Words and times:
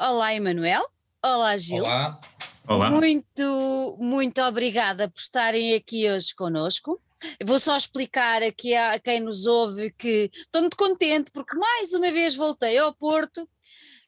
Olá, 0.00 0.34
Emanuel. 0.34 0.88
Olá, 1.22 1.58
Gil. 1.58 1.84
Olá. 1.84 2.18
Olá. 2.66 2.90
Muito, 2.90 3.98
muito 4.00 4.40
obrigada 4.40 5.10
por 5.10 5.20
estarem 5.20 5.74
aqui 5.74 6.10
hoje 6.10 6.34
conosco. 6.34 6.98
Vou 7.44 7.60
só 7.60 7.76
explicar 7.76 8.42
aqui 8.42 8.74
a 8.74 8.98
quem 8.98 9.20
nos 9.20 9.44
ouve 9.44 9.90
que 9.90 10.30
estou 10.32 10.62
muito 10.62 10.78
contente 10.78 11.30
porque 11.30 11.54
mais 11.54 11.92
uma 11.92 12.10
vez 12.10 12.34
voltei 12.34 12.78
ao 12.78 12.94
Porto. 12.94 13.46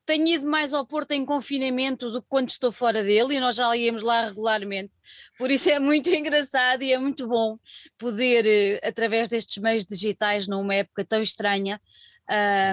Tenho 0.06 0.26
ido 0.28 0.46
mais 0.46 0.72
ao 0.72 0.86
Porto 0.86 1.12
em 1.12 1.26
confinamento 1.26 2.10
do 2.10 2.22
que 2.22 2.28
quando 2.28 2.48
estou 2.48 2.72
fora 2.72 3.04
dele 3.04 3.36
e 3.36 3.40
nós 3.40 3.56
já 3.56 3.76
íamos 3.76 4.00
lá 4.00 4.28
regularmente. 4.28 4.92
Por 5.36 5.50
isso 5.50 5.68
é 5.68 5.78
muito 5.78 6.08
engraçado 6.16 6.82
e 6.82 6.90
é 6.90 6.96
muito 6.96 7.28
bom 7.28 7.58
poder, 7.98 8.46
eh, 8.46 8.80
através 8.82 9.28
destes 9.28 9.62
meios 9.62 9.84
digitais, 9.84 10.46
numa 10.46 10.74
época 10.74 11.04
tão 11.04 11.22
estranha, 11.22 11.78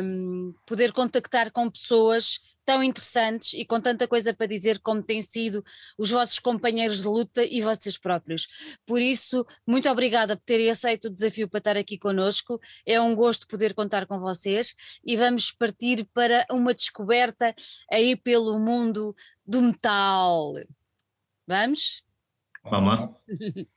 um, 0.01 0.53
poder 0.65 0.93
contactar 0.93 1.51
com 1.51 1.69
pessoas 1.69 2.39
tão 2.69 2.83
interessantes 2.83 3.53
e 3.53 3.65
com 3.65 3.81
tanta 3.81 4.07
coisa 4.07 4.31
para 4.31 4.45
dizer 4.45 4.77
como 4.77 5.01
têm 5.01 5.23
sido 5.23 5.65
os 5.97 6.11
vossos 6.11 6.37
companheiros 6.37 7.01
de 7.01 7.07
luta 7.07 7.43
e 7.43 7.61
vocês 7.61 7.97
próprios. 7.97 8.47
Por 8.85 9.01
isso, 9.01 9.43
muito 9.65 9.89
obrigada 9.89 10.37
por 10.37 10.43
terem 10.45 10.69
aceito 10.69 11.05
o 11.05 11.09
desafio 11.09 11.49
para 11.49 11.57
estar 11.57 11.77
aqui 11.77 11.97
conosco. 11.97 12.61
É 12.85 13.01
um 13.01 13.15
gosto 13.15 13.47
poder 13.47 13.73
contar 13.73 14.05
com 14.05 14.19
vocês 14.19 14.75
e 15.03 15.17
vamos 15.17 15.51
partir 15.51 16.07
para 16.13 16.45
uma 16.51 16.71
descoberta 16.71 17.55
aí 17.91 18.15
pelo 18.15 18.59
mundo 18.59 19.15
do 19.43 19.63
metal. 19.63 20.53
Vamos? 21.47 22.03
Vamos. 22.63 23.15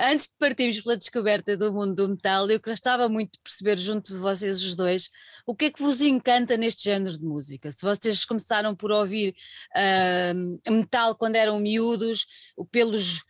Antes 0.00 0.28
de 0.28 0.34
partirmos 0.38 0.80
pela 0.80 0.96
descoberta 0.96 1.56
do 1.56 1.72
mundo 1.72 1.94
do 1.94 2.08
metal, 2.08 2.50
eu 2.50 2.60
gostava 2.60 3.08
muito 3.08 3.32
de 3.32 3.40
perceber 3.40 3.78
junto 3.78 4.12
de 4.12 4.18
vocês 4.18 4.62
os 4.62 4.76
dois 4.76 5.10
o 5.46 5.54
que 5.54 5.66
é 5.66 5.70
que 5.70 5.82
vos 5.82 6.00
encanta 6.00 6.56
neste 6.56 6.84
género 6.84 7.16
de 7.16 7.24
música. 7.24 7.70
Se 7.70 7.82
vocês 7.82 8.24
começaram 8.24 8.74
por 8.74 8.90
ouvir 8.90 9.34
uh, 9.76 10.72
metal 10.72 11.14
quando 11.14 11.36
eram 11.36 11.60
miúdos, 11.60 12.26
pelos 12.70 13.22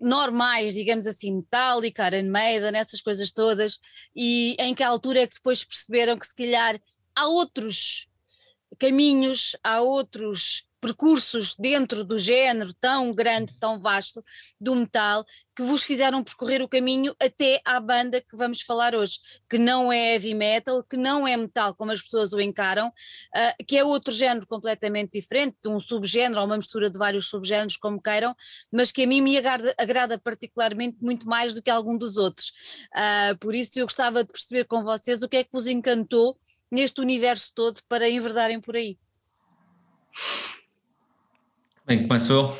normais, 0.00 0.74
digamos 0.74 1.06
assim, 1.06 1.36
Metallica, 1.36 2.06
Iron 2.08 2.30
Maiden, 2.30 2.76
essas 2.76 3.00
coisas 3.00 3.32
todas, 3.32 3.80
e 4.14 4.56
em 4.58 4.74
que 4.74 4.82
altura 4.82 5.22
é 5.22 5.26
que 5.26 5.34
depois 5.34 5.64
perceberam 5.64 6.18
que 6.18 6.26
se 6.26 6.34
calhar 6.34 6.80
há 7.14 7.26
outros 7.26 8.08
caminhos, 8.78 9.56
há 9.62 9.80
outros 9.80 10.67
percursos 10.80 11.54
dentro 11.56 12.04
do 12.04 12.18
género 12.18 12.72
tão 12.74 13.12
grande, 13.12 13.54
tão 13.58 13.80
vasto 13.80 14.24
do 14.60 14.74
metal, 14.74 15.24
que 15.56 15.62
vos 15.62 15.82
fizeram 15.82 16.22
percorrer 16.22 16.62
o 16.62 16.68
caminho 16.68 17.16
até 17.20 17.60
à 17.64 17.80
banda 17.80 18.20
que 18.20 18.36
vamos 18.36 18.62
falar 18.62 18.94
hoje, 18.94 19.18
que 19.50 19.58
não 19.58 19.92
é 19.92 20.14
heavy 20.14 20.32
metal, 20.32 20.84
que 20.84 20.96
não 20.96 21.26
é 21.26 21.36
metal 21.36 21.74
como 21.74 21.90
as 21.90 22.00
pessoas 22.00 22.32
o 22.32 22.40
encaram, 22.40 22.88
uh, 22.88 23.64
que 23.66 23.76
é 23.76 23.84
outro 23.84 24.14
género 24.14 24.46
completamente 24.46 25.20
diferente, 25.20 25.56
um 25.66 25.80
subgénero 25.80 26.40
ou 26.40 26.46
uma 26.46 26.56
mistura 26.56 26.88
de 26.88 26.96
vários 26.96 27.28
subgéneros, 27.28 27.76
como 27.76 28.00
queiram, 28.00 28.36
mas 28.72 28.92
que 28.92 29.02
a 29.02 29.06
mim 29.06 29.20
me 29.20 29.36
agrada, 29.36 29.74
agrada 29.76 30.18
particularmente 30.18 30.98
muito 31.00 31.26
mais 31.26 31.54
do 31.54 31.62
que 31.62 31.70
algum 31.70 31.98
dos 31.98 32.16
outros. 32.16 32.52
Uh, 32.94 33.36
por 33.38 33.54
isso 33.54 33.80
eu 33.80 33.86
gostava 33.86 34.22
de 34.22 34.30
perceber 34.30 34.64
com 34.64 34.84
vocês 34.84 35.22
o 35.22 35.28
que 35.28 35.38
é 35.38 35.44
que 35.44 35.50
vos 35.52 35.66
encantou 35.66 36.38
neste 36.70 37.00
universo 37.00 37.52
todo 37.54 37.80
para 37.88 38.08
enverdarem 38.08 38.60
por 38.60 38.76
aí. 38.76 38.96
Bem, 41.88 42.06
começou. 42.06 42.54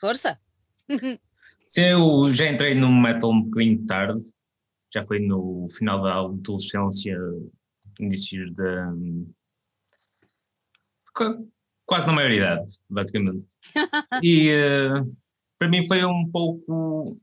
Força! 0.00 0.40
Sim, 1.66 1.82
eu 1.82 2.24
já 2.32 2.50
entrei 2.50 2.74
no 2.74 2.90
metal 2.90 3.30
um 3.30 3.42
bocadinho 3.42 3.84
tarde, 3.84 4.22
já 4.90 5.04
foi 5.04 5.18
no 5.18 5.68
final 5.68 6.02
da 6.02 6.20
adolescência, 6.20 7.14
inícios 8.00 8.54
da. 8.54 8.90
quase 11.84 12.06
na 12.06 12.14
maioridade, 12.14 12.78
basicamente. 12.88 13.44
e 14.24 14.48
uh, 14.56 15.14
para 15.58 15.68
mim 15.68 15.86
foi 15.86 16.02
um 16.02 16.30
pouco 16.30 17.20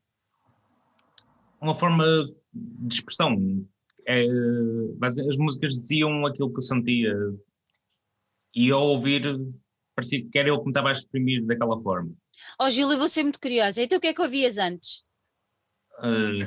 uma 1.59 1.73
forma 1.73 2.05
de 2.53 2.93
expressão. 2.93 3.35
É, 4.05 4.27
as 5.01 5.37
músicas 5.37 5.73
diziam 5.73 6.23
aquilo 6.23 6.51
que 6.51 6.59
eu 6.59 6.61
sentia 6.61 7.15
e 8.53 8.69
ao 8.69 8.89
ouvir 8.89 9.23
parecia 9.97 10.23
que 10.23 10.37
era 10.37 10.49
ele 10.49 10.59
que 10.59 10.65
me 10.65 10.69
estava 10.69 10.89
a 10.89 10.91
exprimir 10.91 11.43
daquela 11.43 11.81
forma. 11.81 12.13
Ó 12.59 12.67
oh, 12.67 12.69
Gil, 12.69 12.91
eu 12.91 12.99
vou 12.99 13.07
ser 13.07 13.23
muito 13.23 13.39
curiosa. 13.39 13.81
Então 13.81 13.97
o 13.97 14.01
que 14.01 14.07
é 14.07 14.13
que 14.13 14.21
ouvias 14.21 14.59
antes? 14.59 15.03
Uh... 15.99 16.37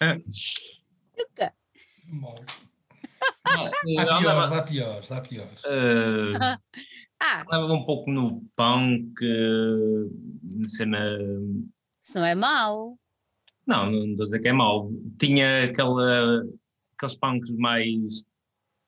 Nunca. 1.16 1.54
Bom. 2.08 2.42
Não, 3.54 3.66
há, 3.66 3.70
piores, 4.18 4.52
há 4.52 4.62
piores, 4.62 5.12
há 5.12 5.20
piores, 5.20 5.62
uh, 5.64 6.58
ah. 7.20 7.40
Andava 7.42 7.72
um 7.72 7.84
pouco 7.84 8.10
no 8.10 8.42
punk, 8.56 9.20
cena. 10.66 10.98
Isso 12.00 12.18
não 12.18 12.24
é 12.24 12.34
mau. 12.34 12.98
Não, 13.64 13.90
não 13.90 14.10
estou 14.10 14.24
a 14.24 14.26
dizer 14.26 14.40
que 14.40 14.48
é 14.48 14.52
mau. 14.52 14.90
Tinha 15.20 15.64
aquela, 15.64 16.42
aqueles 16.96 17.14
punks 17.14 17.50
mais 17.52 18.24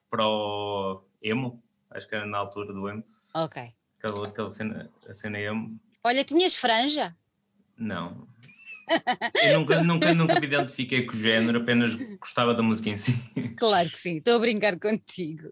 pro 0.09 1.05
emo, 1.21 1.63
acho 1.91 2.09
que 2.09 2.15
era 2.15 2.25
na 2.25 2.39
altura 2.39 2.73
do 2.73 2.89
emo. 2.89 3.05
Ok. 3.35 3.61
Aquela, 3.99 4.27
aquela 4.29 4.49
cena, 4.49 4.89
a 5.09 5.13
cena 5.13 5.37
emo. 5.37 5.77
Olha, 6.01 6.23
tinhas 6.23 6.55
franja? 6.55 7.13
Não. 7.77 8.25
Eu 9.43 9.59
nunca, 9.59 9.83
nunca, 9.83 10.13
nunca 10.13 10.39
me 10.39 10.45
identifiquei 10.45 11.03
com 11.05 11.13
o 11.13 11.19
género, 11.19 11.59
apenas 11.59 11.95
gostava 12.17 12.53
da 12.53 12.63
música 12.63 12.89
em 12.89 12.97
si. 12.97 13.13
Claro 13.57 13.89
que 13.89 13.97
sim, 13.97 14.17
estou 14.17 14.35
a 14.35 14.39
brincar 14.39 14.79
contigo. 14.79 15.49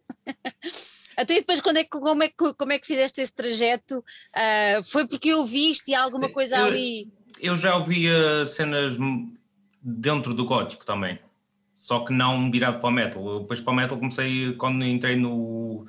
Até 1.18 1.36
depois, 1.42 1.60
quando 1.60 1.78
é 1.78 1.84
que, 1.84 1.90
como, 1.90 2.24
é 2.24 2.30
que, 2.30 2.54
como 2.54 2.72
é 2.72 2.80
que 2.80 2.88
fizeste 2.88 3.20
esse 3.20 3.36
trajeto? 3.36 4.00
Uh, 4.00 4.84
foi 4.86 5.06
porque 5.06 5.34
ouviste 5.34 5.94
alguma 5.94 6.28
sim, 6.28 6.34
coisa 6.34 6.58
eu, 6.58 6.66
ali? 6.68 7.12
Eu 7.42 7.58
já 7.58 7.76
ouvia 7.76 8.46
cenas 8.46 8.94
dentro 9.82 10.34
do 10.34 10.46
gótico 10.46 10.86
também, 10.86 11.20
só 11.76 12.06
que 12.06 12.14
não 12.14 12.50
virado 12.50 12.80
para 12.80 12.90
o 12.90 12.92
metal. 12.92 13.40
Depois 13.42 13.60
para 13.60 13.74
o 13.74 13.76
metal 13.76 13.98
comecei 13.98 14.54
quando 14.54 14.86
entrei 14.86 15.18
no, 15.18 15.86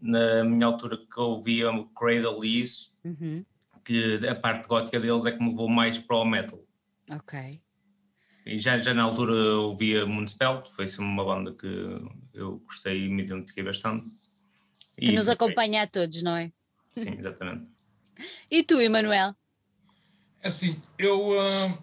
na 0.00 0.44
minha 0.44 0.66
altura 0.66 0.96
que 0.96 1.18
eu 1.18 1.24
ouvia 1.24 1.70
o 1.70 1.86
Cradle 1.86 2.44
e 2.44 2.60
isso, 2.60 2.92
uhum. 3.04 3.44
que 3.84 4.26
a 4.26 4.34
parte 4.34 4.68
gótica 4.68 5.00
deles 5.00 5.26
é 5.26 5.32
que 5.32 5.42
me 5.42 5.50
levou 5.50 5.68
mais 5.68 5.98
para 5.98 6.16
o 6.16 6.24
metal. 6.24 6.62
Ok. 7.10 7.60
E 8.44 8.58
já, 8.58 8.78
já 8.78 8.94
na 8.94 9.02
altura 9.02 9.32
eu 9.32 9.62
ouvia 9.70 10.06
Moonspell, 10.06 10.64
foi 10.74 10.86
uma 10.98 11.24
banda 11.24 11.52
que 11.52 11.66
eu 12.32 12.58
gostei 12.60 13.06
e 13.06 13.08
me 13.08 13.22
identifiquei 13.22 13.64
bastante. 13.64 14.08
E 14.96 15.06
que 15.06 15.12
nos 15.12 15.28
acompanha 15.28 15.82
a 15.82 15.86
todos, 15.86 16.22
não 16.22 16.36
é? 16.36 16.52
Sim, 16.92 17.16
exatamente. 17.18 17.66
e 18.50 18.62
tu, 18.62 18.80
Emanuel? 18.80 19.34
É 20.42 20.48
assim, 20.48 20.80
eu 20.96 21.30
uh, 21.30 21.78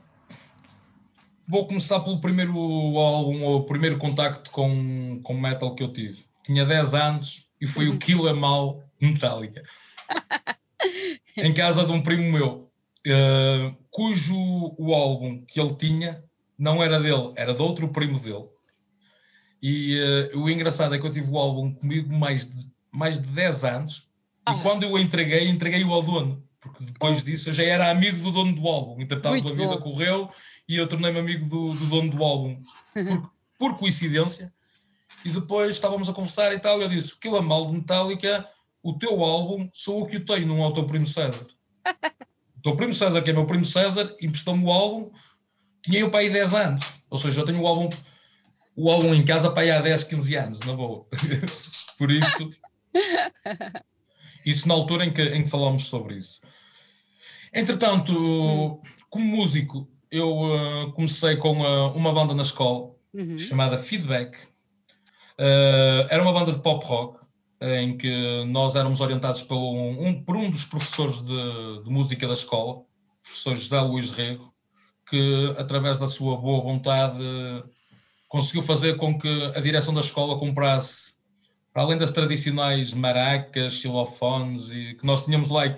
vou 1.48 1.68
começar 1.68 2.00
pelo 2.00 2.22
primeiro 2.22 2.54
álbum, 2.98 3.44
ou 3.44 3.60
o 3.60 3.66
primeiro 3.66 3.98
contacto 3.98 4.50
com, 4.52 5.20
com 5.22 5.34
metal 5.34 5.76
que 5.76 5.84
eu 5.84 5.92
tive. 5.92 6.24
Tinha 6.44 6.66
10 6.66 6.94
anos 6.94 7.48
e 7.64 7.68
foi 7.68 7.88
o 7.88 7.98
Kill 7.98 8.28
Em 8.28 8.44
All 8.44 8.84
Metallica. 9.02 9.64
em 11.38 11.54
casa 11.54 11.86
de 11.86 11.94
um 11.94 12.02
primo 12.02 12.30
meu, 12.30 12.70
uh, 13.08 13.76
cujo 13.90 14.36
o 14.78 14.94
álbum 14.94 15.46
que 15.46 15.62
ele 15.62 15.74
tinha 15.76 16.22
não 16.60 16.84
era 16.84 17.00
dele, 17.00 17.32
era 17.38 17.54
de 17.54 17.62
outro 17.62 17.88
primo 17.88 18.20
dele. 18.20 18.50
E 19.62 19.98
uh, 20.34 20.42
o 20.42 20.50
engraçado 20.50 20.94
é 20.94 21.00
que 21.00 21.06
eu 21.06 21.12
tive 21.12 21.32
o 21.32 21.38
álbum 21.38 21.74
comigo 21.74 22.14
mais 22.14 22.52
de, 22.52 22.68
mais 22.92 23.22
de 23.22 23.30
10 23.30 23.64
anos 23.64 24.10
e 24.50 24.62
quando 24.62 24.84
eu 24.84 24.92
o 24.92 25.00
entreguei, 25.00 25.48
entreguei-o 25.48 25.94
ao 25.94 26.04
dono. 26.04 26.44
Porque 26.60 26.84
depois 26.84 27.22
oh. 27.22 27.26
disso 27.26 27.48
eu 27.48 27.54
já 27.54 27.64
era 27.64 27.90
amigo 27.90 28.18
do 28.18 28.32
dono 28.32 28.54
do 28.54 28.68
álbum. 28.68 29.02
Entretanto, 29.02 29.32
Muito 29.32 29.54
a 29.54 29.56
vida 29.56 29.78
bom. 29.78 29.80
correu 29.80 30.30
e 30.68 30.76
eu 30.76 30.88
tornei-me 30.88 31.20
amigo 31.20 31.48
do, 31.48 31.74
do, 31.76 31.86
dono 31.86 32.12
do 32.12 32.22
álbum. 32.22 32.62
Por, 32.94 33.32
por 33.58 33.78
coincidência, 33.78 34.54
e 35.24 35.30
depois 35.30 35.76
estávamos 35.76 36.10
a 36.10 36.14
conversar 36.14 36.54
e 36.54 36.60
tal, 36.60 36.80
e 36.80 36.84
eu 36.84 36.90
disse, 36.90 37.14
aquilo 37.14 37.38
é 37.38 37.42
mal 37.42 37.68
de 37.68 37.78
Metallica, 37.78 38.48
o 38.82 38.94
teu 38.94 39.24
álbum 39.24 39.70
sou 39.74 40.04
o 40.04 40.06
que 40.06 40.18
o 40.18 40.26
tenho, 40.26 40.48
não 40.48 40.64
é 40.64 40.68
o 40.68 40.74
teu 40.74 40.86
primo 40.86 41.08
César. 41.08 41.48
o 42.58 42.62
teu 42.62 42.76
primo 42.76 42.94
César, 42.94 43.22
que 43.22 43.30
é 43.30 43.34
meu 43.34 43.46
primo 43.46 43.66
César, 43.66 44.16
emprestou-me 44.22 44.66
o 44.66 44.72
álbum, 44.72 45.12
tinha 45.82 46.00
eu 46.00 46.12
para 46.12 46.22
aí 46.22 46.30
10 46.30 46.54
anos, 46.54 46.86
ou 47.10 47.18
seja, 47.18 47.42
eu 47.42 47.46
tenho 47.46 47.62
o 47.62 47.68
álbum, 47.68 47.90
o 48.76 48.92
álbum 48.92 49.14
em 49.14 49.24
casa 49.24 49.52
para 49.52 49.64
aí 49.64 49.72
há 49.72 49.80
10, 49.80 50.04
15 50.04 50.36
anos, 50.36 50.60
na 50.60 50.74
boa. 50.74 51.06
Por 51.98 52.12
isso, 52.12 52.52
isso 54.46 54.68
na 54.68 54.74
altura 54.74 55.06
em 55.06 55.14
que, 55.14 55.22
em 55.22 55.44
que 55.44 55.50
falámos 55.50 55.86
sobre 55.86 56.18
isso. 56.18 56.42
Entretanto, 57.54 58.14
hum. 58.14 58.82
como 59.10 59.26
músico, 59.26 59.88
eu 60.12 60.30
uh, 60.30 60.92
comecei 60.94 61.38
com 61.38 61.62
uh, 61.62 61.96
uma 61.96 62.14
banda 62.14 62.34
na 62.34 62.42
escola 62.42 62.94
uhum. 63.14 63.38
chamada 63.38 63.78
Feedback, 63.78 64.38
Uh, 65.40 66.08
era 66.10 66.22
uma 66.22 66.34
banda 66.34 66.52
de 66.52 66.60
pop 66.60 66.86
rock 66.86 67.20
em 67.62 67.98
que 67.98 68.44
nós 68.46 68.76
éramos 68.76 69.00
orientados 69.00 69.42
por 69.44 69.56
um, 69.56 70.22
por 70.24 70.36
um 70.36 70.50
dos 70.50 70.66
professores 70.66 71.22
de, 71.22 71.84
de, 71.84 71.90
música 71.90 72.28
da 72.28 72.34
escola, 72.34 72.74
o 72.74 72.86
professor 73.24 73.56
José 73.56 73.80
Luís 73.80 74.12
Rego, 74.12 74.54
que 75.10 75.56
através 75.58 75.98
da 75.98 76.08
sua 76.08 76.36
boa 76.36 76.62
vontade 76.62 77.24
conseguiu 78.28 78.64
fazer 78.64 78.98
com 78.98 79.18
que 79.18 79.52
a 79.56 79.60
direção 79.62 79.94
da 79.94 80.02
escola 80.02 80.38
comprasse 80.38 81.14
para 81.74 81.84
além 81.84 81.98
das 81.98 82.12
tradicionais 82.12 82.94
maracas, 82.94 83.74
xilofones, 83.74 84.72
e 84.72 84.94
que 84.96 85.06
nós 85.06 85.26
tínhamos 85.26 85.50
lá, 85.50 85.66
e 85.66 85.78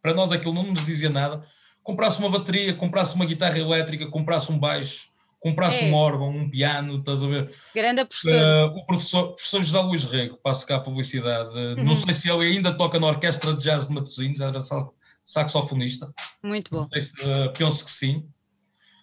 para 0.00 0.14
nós 0.14 0.30
aquilo 0.30 0.54
não 0.54 0.64
nos 0.64 0.86
dizia 0.86 1.10
nada, 1.10 1.44
comprasse 1.82 2.20
uma 2.20 2.30
bateria, 2.30 2.74
comprasse 2.74 3.14
uma 3.16 3.24
guitarra 3.24 3.58
elétrica, 3.58 4.06
comprasse 4.06 4.52
um 4.52 4.58
baixo, 4.58 5.10
comprasse 5.42 5.84
É. 5.84 5.90
um 5.90 5.94
órgão, 5.94 6.28
um 6.30 6.48
piano, 6.48 6.98
estás 6.98 7.22
a 7.22 7.26
ver? 7.26 7.52
Grande 7.74 8.04
professor. 8.04 8.34
Eh, 8.34 8.64
o 8.66 8.86
professor, 8.86 9.28
professor 9.34 9.62
José 9.62 9.80
Luís 9.80 10.04
Rego, 10.04 10.38
passo 10.42 10.64
cá 10.66 10.76
a 10.76 10.80
publicidade, 10.80 11.58
Uhum. 11.58 11.84
não 11.84 11.94
sei 11.94 12.14
se 12.14 12.30
ele 12.30 12.46
ainda 12.46 12.72
toca 12.72 12.98
na 13.00 13.08
Orquestra 13.08 13.52
de 13.54 13.64
Jazz 13.64 13.88
de 13.88 13.92
Matosinhos, 13.94 14.40
era 14.40 14.60
sa- 14.60 14.88
saxofonista, 15.24 16.12
Muito 16.42 16.70
bom. 16.70 16.88
se, 16.98 17.12
eh, 17.20 17.48
penso 17.58 17.84
que 17.84 17.90
sim. 17.90 18.24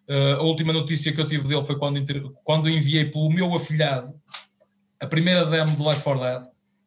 Eh, 0.07 0.33
a 0.33 0.41
última 0.41 0.71
notícia 0.73 1.11
que 1.13 1.19
eu 1.21 1.27
tive 1.27 1.47
dele 1.47 1.61
foi 1.61 1.77
quando, 1.77 2.33
quando 2.43 2.69
enviei 2.69 3.05
pelo 3.05 3.29
meu 3.29 3.53
afilhado 3.53 4.11
a 5.01 5.05
primeira 5.07 5.45
demo 5.45 5.75
do 5.75 5.87
Life 5.89 6.01
for 6.01 6.17
Dead, 6.19 6.41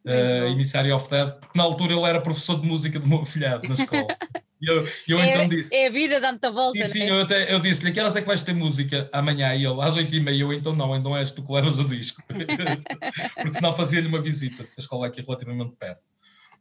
bom. 0.05 0.47
Emissary 0.49 0.91
of 0.93 1.09
Dead, 1.09 1.31
porque 1.39 1.57
na 1.57 1.65
altura 1.65 1.93
ele 1.95 2.03
era 2.03 2.21
professor 2.21 2.61
de 2.61 2.67
música 2.67 2.99
do 2.99 3.07
meu 3.07 3.21
afilhado 3.21 3.69
na 3.69 3.75
escola. 3.75 4.07
E 4.63 4.71
eu, 4.71 4.87
eu 5.09 5.19
então 5.19 5.49
disse. 5.49 5.75
É, 5.75 5.83
é 5.83 5.87
a 5.89 5.91
vida, 5.91 6.21
dá 6.21 6.31
muita 6.31 6.53
volta, 6.53 6.79
Sim, 6.85 6.93
sim, 6.93 7.03
é? 7.03 7.11
eu, 7.11 7.21
até, 7.23 7.53
eu 7.53 7.59
disse-lhe, 7.59 7.91
que 7.91 7.99
horas 7.99 8.15
é 8.15 8.21
que 8.21 8.29
vais 8.29 8.45
ter 8.45 8.55
música 8.55 9.11
amanhã? 9.13 9.53
E 9.57 9.67
ele, 9.67 9.83
às 9.83 9.97
oito 9.97 10.15
e 10.15 10.21
meia, 10.21 10.41
eu, 10.41 10.53
então 10.53 10.73
não, 10.73 10.97
então 10.97 11.17
és 11.17 11.33
tu 11.33 11.45
que 11.45 11.53
levas 11.53 11.81
o 11.81 11.85
disco. 11.85 12.23
Porque 13.35 13.55
senão 13.55 13.75
fazia-lhe 13.75 14.07
uma 14.07 14.21
visita, 14.21 14.63
a 14.63 14.81
escola 14.81 15.07
é 15.07 15.09
aqui 15.09 15.21
relativamente 15.21 15.75
perto. 15.77 16.03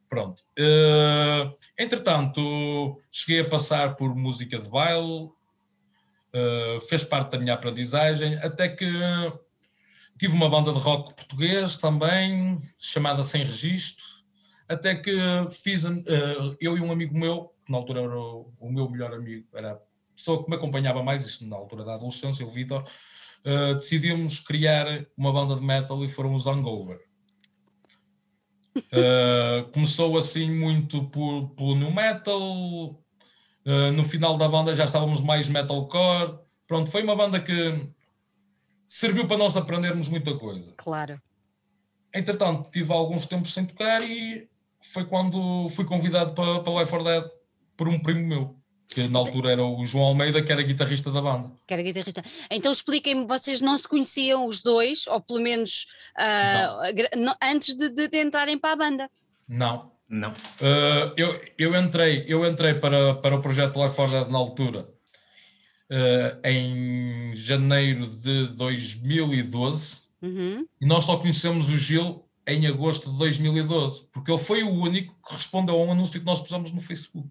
Pronto. 0.10 0.44
Eh, 0.58 1.54
entretanto, 1.78 3.00
cheguei 3.12 3.42
a 3.42 3.50
passar 3.50 3.96
por 3.96 4.14
música 4.16 4.58
de 4.58 4.68
baile, 4.68 5.30
eh, 6.34 6.78
fez 6.90 7.04
parte 7.04 7.32
da 7.32 7.40
minha 7.40 7.54
aprendizagem, 7.54 8.36
até 8.38 8.68
que 8.68 8.92
tive 10.18 10.34
uma 10.34 10.50
banda 10.50 10.74
de 10.74 10.80
rock 10.80 11.14
português 11.14 11.78
também, 11.78 12.58
chamada 12.78 13.24
Sem 13.24 13.44
Registro, 13.44 14.04
até 14.68 14.96
que 14.96 15.14
fiz, 15.50 15.86
eh, 15.86 16.56
eu 16.60 16.78
e 16.78 16.82
um 16.82 16.92
amigo 16.92 17.18
meu, 17.18 17.54
na 17.72 17.78
altura 17.78 18.02
era 18.02 18.20
o, 18.20 18.54
o 18.60 18.72
meu 18.72 18.90
melhor 18.90 19.14
amigo, 19.14 19.48
era 19.54 19.74
a 19.74 19.80
pessoa 20.16 20.44
que 20.44 20.50
me 20.50 20.56
acompanhava 20.56 21.02
mais, 21.02 21.26
isto 21.26 21.46
na 21.48 21.56
altura 21.56 21.84
da 21.84 21.96
adolescência, 21.96 22.46
o 22.46 22.50
Vitor, 22.50 22.86
eh, 23.44 23.74
decidimos 23.74 24.40
criar 24.40 25.06
uma 25.18 25.34
banda 25.34 25.56
de 25.56 25.64
metal 25.64 26.04
e 26.04 26.08
foram 26.08 26.34
os 26.34 26.46
Hangover. 26.48 27.00
Eh, 28.92 29.66
começou 29.74 30.18
assim 30.18 30.50
muito 30.52 31.06
por, 31.06 31.50
pelo 31.56 31.76
new 31.76 31.92
metal, 31.92 33.02
eh, 33.66 33.92
no 33.92 34.04
final 34.04 34.38
da 34.38 34.48
banda 34.48 34.76
já 34.76 34.86
estávamos 34.86 35.22
mais 35.22 35.50
metalcore, 35.50 36.38
pronto, 36.68 36.92
foi 36.92 37.04
uma 37.04 37.16
banda 37.16 37.40
que 37.40 37.94
serviu 38.88 39.28
para 39.28 39.38
nós 39.38 39.58
aprendermos 39.58 40.08
muita 40.08 40.38
coisa. 40.38 40.74
Claro. 40.78 41.20
Entretanto, 42.14 42.70
tive 42.72 42.92
alguns 42.94 43.26
tempos 43.26 43.54
sem 43.54 43.66
tocar 43.66 44.02
e 44.04 44.50
foi 44.82 45.06
quando 45.06 45.70
fui 45.70 45.86
convidado 45.86 46.34
para, 46.34 46.60
para 46.62 46.80
Life 46.80 46.92
for 46.92 47.04
Dead 47.04 47.41
por 47.82 47.90
um 47.90 48.00
primo 48.00 48.28
meu, 48.28 48.56
que 48.88 49.08
na 49.08 49.18
altura 49.18 49.54
era 49.54 49.64
o 49.66 49.84
João 49.88 50.04
Almeida, 50.06 50.40
que 50.44 50.52
era 50.52 50.62
guitarrista 50.62 51.10
da 51.12 51.20
banda. 51.20 51.52
Que 51.68 51.74
era 51.74 51.82
guitarrista. 51.82 52.22
Então 52.52 52.72
expliquem-me, 52.72 53.26
vocês 53.26 53.60
não 53.60 53.76
se 53.76 53.88
conheciam 53.88 54.46
os 54.46 54.62
dois, 54.62 55.08
ou 55.08 55.20
pelo 55.20 55.40
menos 55.42 55.88
não- 57.18 57.36
antes 57.42 57.76
de, 57.76 57.90
de- 57.90 58.08
de 58.08 58.22
entrarem 58.22 58.56
para 58.60 58.74
a 58.74 58.76
banda? 58.76 59.10
Não. 59.48 59.90
Não. 60.08 60.30
Uh, 60.32 61.12
eu, 61.18 61.42
eu 61.58 61.76
entrei, 61.76 62.24
eu 62.28 62.46
entrei 62.46 62.76
para, 62.76 63.16
para 63.16 63.36
o 63.36 63.42
projeto 63.42 63.82
Life 63.82 63.96
for 63.96 64.08
Dead 64.12 64.28
na 64.28 64.38
altura, 64.38 64.82
uh, 65.90 66.48
em 66.48 67.34
janeiro 67.34 68.06
de 68.08 68.48
2012, 68.50 70.02
Uhum. 70.22 70.68
e 70.80 70.86
nós 70.86 71.06
só 71.06 71.18
conhecemos 71.18 71.70
o 71.70 71.78
Gil 71.78 72.24
em 72.48 72.68
agosto 72.68 73.12
de 73.12 73.18
2012, 73.20 74.08
porque 74.12 74.32
ele 74.32 74.40
foi 74.40 74.64
o 74.64 74.70
único 74.72 75.14
que 75.28 75.34
respondeu 75.36 75.76
a 75.76 75.86
um 75.86 75.92
anúncio 75.92 76.20
que 76.20 76.26
nós 76.26 76.40
pusemos 76.42 76.72
no 76.72 76.82
Facebook. 76.82 77.30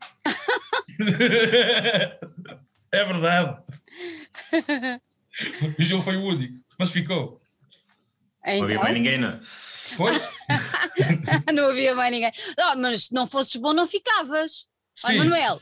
é 2.93 3.05
verdade. 3.05 3.62
O 5.79 5.83
Gil 5.83 6.03
foi 6.03 6.17
o 6.17 6.25
único, 6.25 6.59
mas 6.79 6.91
ficou. 6.91 7.41
Não 8.45 8.53
Então, 8.53 8.65
havia 8.65 8.79
mais 8.81 8.95
ninguém, 8.95 9.19
não. 9.19 9.41
Pois? 9.97 10.29
não 11.55 11.69
havia 11.71 11.95
mais 11.95 12.11
ninguém. 12.11 12.33
Ah, 12.59 12.75
mas 12.77 13.05
se 13.05 13.15
não 13.15 13.27
fosses 13.29 13.55
bom, 13.57 13.73
não 13.73 13.87
ficavas. 13.87 14.69
Olha, 15.05 15.12
Sim. 15.12 15.19
Manuel, 15.19 15.61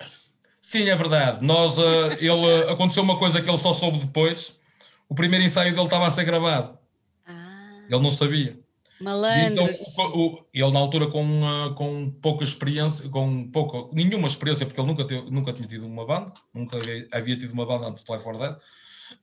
Sim, 0.61 0.89
é 0.89 0.97
verdade. 0.97 1.45
Nós, 1.45 1.79
eh, 1.79 2.15
ele, 2.19 2.47
eh, 2.47 2.73
aconteceu 2.73 3.03
uma 3.03 3.19
coisa 3.19 3.41
que 3.43 3.49
ele 3.49 3.59
só 3.59 3.73
soube 3.75 3.99
depois. 4.01 4.59
O 5.09 5.15
primeiro 5.15 5.45
ensaio 5.45 5.73
dele 5.73 5.85
estava 5.85 6.07
a 6.07 6.11
ser 6.11 6.25
gravado. 6.25 6.77
ah, 7.27 7.83
Ele 7.89 8.03
não 8.03 8.11
sabia. 8.11 8.59
Então, 9.01 9.15
malandros. 9.65 9.97
o- 9.99 10.19
o- 10.27 10.47
ele 10.53 10.71
na 10.73 10.79
altura 10.81 11.07
com, 11.09 11.25
com 11.77 12.11
pouca 12.21 12.43
experiência, 12.43 13.09
com 13.09 13.49
pouca, 13.51 13.95
nenhuma 13.95 14.27
experiência, 14.27 14.67
porque 14.67 14.81
ele 14.81 14.89
nunca, 14.89 15.07
teve, 15.07 15.31
nunca 15.31 15.53
tinha 15.53 15.69
tido 15.69 15.87
uma 15.87 16.05
banda, 16.05 16.33
nunca 16.55 16.77
havia, 16.79 17.09
havia 17.13 17.39
tido 17.39 17.53
uma 17.53 17.65
banda 17.67 17.87
antes 17.87 18.03
de 18.03 18.11
Life 18.13 18.25
for 18.25 18.37
Dead, 18.37 18.57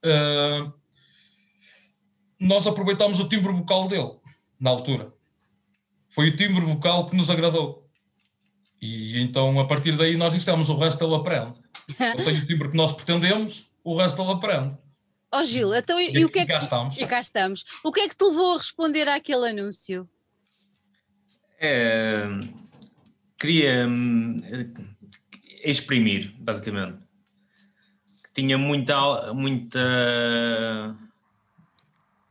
eh, 0.03 0.71
nós 2.39 2.65
aproveitámos 2.67 3.19
o 3.19 3.27
timbre 3.27 3.51
vocal 3.51 3.87
dele, 3.87 4.11
na 4.59 4.69
altura. 4.69 5.11
Foi 6.09 6.29
o 6.29 6.35
timbre 6.35 6.61
vocal 6.65 7.05
que 7.05 7.15
nos 7.15 7.29
agradou. 7.29 7.85
E 8.81 9.19
então, 9.21 9.59
a 9.59 9.65
partir 9.65 9.95
daí, 9.97 10.15
nós 10.15 10.33
dissemos, 10.33 10.69
o 10.69 10.77
resto 10.77 11.03
ele 11.03 11.15
aprende. 11.15 11.59
Ele 11.99 12.23
tem 12.23 12.37
o 12.39 12.47
timbre 12.47 12.69
que 12.69 12.77
nós 12.77 12.93
pretendemos, 12.93 13.69
o 13.83 13.95
resto 13.95 14.19
ele 14.21 14.31
aprende. 14.31 14.75
Ó 15.31 15.43
Gil, 15.43 15.73
então, 15.75 15.99
e, 15.99 16.17
E, 16.19 16.25
o 16.25 16.29
que 16.29 16.39
é 16.39 16.45
que. 16.45 16.53
estamos. 16.53 16.97
E 16.97 17.05
cá 17.07 17.19
estamos. 17.19 17.63
O 17.83 17.91
que 17.91 17.99
é 18.01 18.07
que 18.09 18.15
te 18.15 18.23
levou 18.23 18.53
a 18.53 18.57
responder 18.57 19.07
àquele 19.09 19.49
anúncio? 19.49 20.09
É, 21.59 22.23
queria 23.39 23.87
hum, 23.87 24.41
exprimir, 25.63 26.33
basicamente. 26.39 27.05
Tinha 28.33 28.57
muita, 28.57 29.33
muita. 29.33 29.79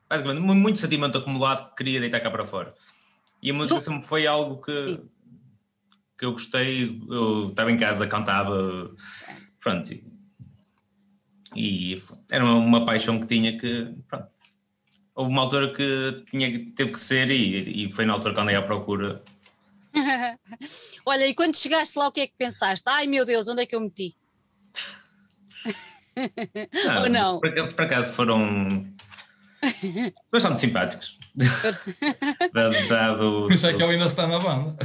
Basicamente, 0.08 0.42
mu- 0.42 0.54
muito 0.54 0.78
sentimento 0.78 1.18
acumulado 1.18 1.70
que 1.70 1.76
queria 1.76 2.00
deitar 2.00 2.20
cá 2.20 2.30
para 2.30 2.46
fora. 2.46 2.74
E 3.42 3.50
a 3.50 3.54
música 3.54 3.80
sempre 3.80 4.06
foi 4.06 4.26
algo 4.26 4.62
que, 4.62 4.88
Sim. 4.88 5.08
que 6.18 6.24
eu 6.26 6.32
gostei. 6.32 7.00
Eu 7.08 7.48
estava 7.48 7.72
em 7.72 7.76
casa, 7.76 8.06
cantava, 8.06 8.94
pronto. 9.60 9.90
E- 11.56 12.02
era 12.30 12.44
uma, 12.44 12.84
paixão 12.84 13.20
que 13.20 13.26
tinha 13.26 13.58
que. 13.58 13.92
Pronto. 14.08 14.28
Houve 15.14 15.30
uma 15.30 15.42
altura 15.42 15.72
que 15.72 16.24
tinha, 16.30 16.50
que- 16.50 16.72
teve 16.72 16.92
que 16.92 16.98
ser, 17.00 17.30
e, 17.30 17.86
e 17.86 17.92
foi 17.92 18.04
na 18.04 18.12
altura 18.14 18.34
que 18.34 18.40
andei 18.40 18.56
à 18.56 18.62
procura 18.62 19.22
Olha, 21.06 21.24
e 21.26 21.34
quando 21.34 21.56
chegaste 21.56 21.96
lá, 21.98 22.08
o 22.08 22.12
que 22.12 22.20
é 22.22 22.26
que 22.26 22.34
pensaste? 22.36 22.82
Ai 22.88 23.06
meu 23.06 23.24
Deus, 23.24 23.46
onde 23.48 23.62
é 23.62 23.66
que 23.66 23.76
eu 23.76 23.80
meti? 23.80 24.16
Ou 27.02 27.08
não? 27.08 27.40
Por, 27.40 27.48
aca- 27.48 27.66
por 27.68 27.80
acaso 27.82 28.12
foram 28.12 28.86
bastante 30.32 30.58
simpáticos. 30.58 31.18
dado, 32.52 32.88
dado- 32.88 33.42
Por 33.46 33.52
isso 33.52 33.66
é 33.68 33.72
que 33.74 33.82
ele 33.82 33.92
ainda 33.92 34.06
está 34.06 34.26
na 34.26 34.38
banda. 34.38 34.76